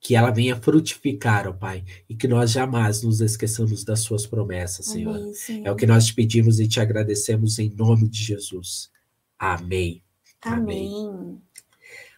que 0.00 0.14
ela 0.14 0.30
venha 0.30 0.56
frutificar, 0.56 1.48
ó 1.48 1.52
Pai, 1.52 1.84
e 2.08 2.14
que 2.14 2.28
nós 2.28 2.50
jamais 2.50 3.02
nos 3.02 3.20
esqueçamos 3.20 3.84
das 3.84 4.00
suas 4.00 4.26
promessas, 4.26 4.86
Senhor. 4.86 5.16
Amém, 5.16 5.34
Senhor. 5.34 5.66
É 5.66 5.70
o 5.70 5.76
que 5.76 5.86
nós 5.86 6.06
te 6.06 6.14
pedimos 6.14 6.60
e 6.60 6.68
te 6.68 6.80
agradecemos 6.80 7.58
em 7.58 7.70
nome 7.70 8.08
de 8.08 8.22
Jesus. 8.22 8.90
Amém. 9.38 10.02
Amém. 10.40 10.88
Amém, 10.88 11.42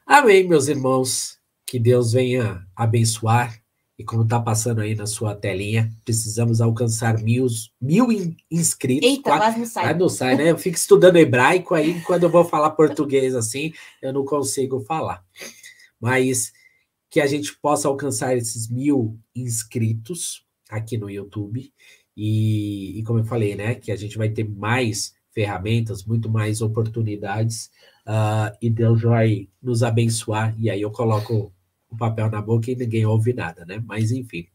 Amém 0.06 0.46
meus 0.46 0.68
irmãos. 0.68 1.38
Que 1.66 1.78
Deus 1.78 2.12
venha 2.12 2.66
abençoar 2.76 3.64
e 3.98 4.04
como 4.04 4.24
está 4.24 4.40
passando 4.40 4.80
aí 4.80 4.94
na 4.94 5.06
sua 5.06 5.34
telinha, 5.36 5.90
precisamos 6.04 6.60
alcançar 6.60 7.22
mil, 7.22 7.46
mil 7.80 8.08
inscritos. 8.50 9.08
Eita, 9.08 9.22
quase, 9.22 9.40
quase 9.40 9.58
não 9.58 9.66
sai. 9.66 9.84
Quase 9.84 9.98
não 9.98 10.08
sai, 10.08 10.36
né? 10.36 10.50
Eu 10.50 10.58
fico 10.58 10.76
estudando 10.76 11.16
hebraico, 11.16 11.74
aí 11.74 12.00
quando 12.02 12.24
eu 12.24 12.30
vou 12.30 12.44
falar 12.44 12.70
português 12.70 13.34
assim, 13.34 13.72
eu 14.02 14.12
não 14.12 14.24
consigo 14.24 14.80
falar. 14.80 15.24
Mas 16.00 16.52
que 17.08 17.20
a 17.20 17.26
gente 17.26 17.56
possa 17.60 17.86
alcançar 17.86 18.36
esses 18.36 18.68
mil 18.68 19.16
inscritos 19.34 20.44
aqui 20.68 20.98
no 20.98 21.08
YouTube. 21.08 21.72
E, 22.16 22.98
e 22.98 23.02
como 23.04 23.20
eu 23.20 23.24
falei, 23.24 23.54
né? 23.54 23.76
Que 23.76 23.92
a 23.92 23.96
gente 23.96 24.18
vai 24.18 24.28
ter 24.28 24.44
mais 24.44 25.14
ferramentas, 25.32 26.04
muito 26.04 26.28
mais 26.28 26.60
oportunidades. 26.60 27.70
Uh, 28.06 28.54
e 28.60 28.68
Deus 28.68 29.02
vai 29.02 29.48
nos 29.62 29.82
abençoar. 29.82 30.54
E 30.58 30.68
aí 30.68 30.82
eu 30.82 30.90
coloco 30.90 31.52
o 31.88 31.96
papel 31.96 32.30
na 32.30 32.42
boca 32.42 32.70
e 32.70 32.76
ninguém 32.76 33.06
ouve 33.06 33.32
nada, 33.32 33.64
né? 33.64 33.82
Mas 33.86 34.10
enfim. 34.10 34.46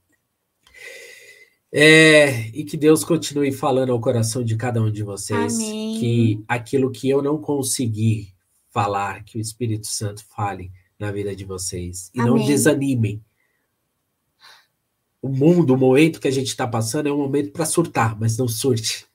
É, 1.72 2.48
e 2.50 2.64
que 2.64 2.76
Deus 2.76 3.04
continue 3.04 3.52
falando 3.52 3.92
ao 3.92 4.02
coração 4.02 4.44
de 4.44 4.56
cada 4.56 4.82
um 4.82 4.92
de 4.92 5.04
vocês 5.04 5.56
Amém. 5.56 6.00
que 6.00 6.44
aquilo 6.48 6.90
que 6.92 7.08
eu 7.08 7.22
não 7.22 7.38
consegui 7.38 8.34
falar, 8.72 9.24
que 9.24 9.38
o 9.38 9.42
Espírito 9.42 9.86
Santo 9.86 10.26
fale 10.26 10.72
na 10.98 11.12
vida 11.12 11.36
de 11.36 11.46
vocês. 11.46 12.12
E 12.14 12.20
Amém. 12.20 12.34
não 12.34 12.46
desanimem. 12.46 13.24
O 15.22 15.30
mundo, 15.30 15.74
o 15.74 15.78
momento 15.78 16.20
que 16.20 16.28
a 16.28 16.32
gente 16.32 16.48
está 16.48 16.68
passando 16.68 17.08
é 17.08 17.12
um 17.12 17.18
momento 17.18 17.52
para 17.52 17.66
surtar, 17.66 18.18
mas 18.20 18.38
não 18.38 18.48
surte, 18.48 19.06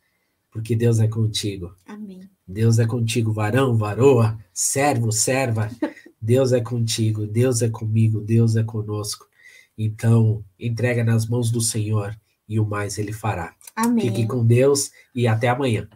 porque 0.51 0.76
Deus 0.76 1.01
é 1.01 1.09
contigo. 1.09 1.74
Amém. 1.87 2.28
Deus 2.47 2.78
é 2.78 2.86
contigo, 2.86 3.32
varão, 3.32 3.76
varoa, 3.76 4.38
servo, 4.53 5.11
serva. 5.11 5.70
Deus 6.20 6.53
é 6.53 6.61
contigo, 6.61 7.26
Deus 7.26 7.62
é 7.62 7.68
comigo, 7.68 8.20
Deus 8.20 8.57
é 8.57 8.62
conosco. 8.62 9.26
Então, 9.76 10.45
entrega 10.59 11.03
nas 11.03 11.26
mãos 11.26 11.51
do 11.51 11.61
Senhor 11.61 12.16
e 12.49 12.61
o 12.61 12.66
mais 12.66 12.99
ele 12.99 13.12
fará. 13.12 13.55
Amém. 13.74 14.07
Fique 14.07 14.26
com 14.26 14.45
Deus 14.45 14.90
e 15.14 15.26
até 15.26 15.49
amanhã. 15.49 15.88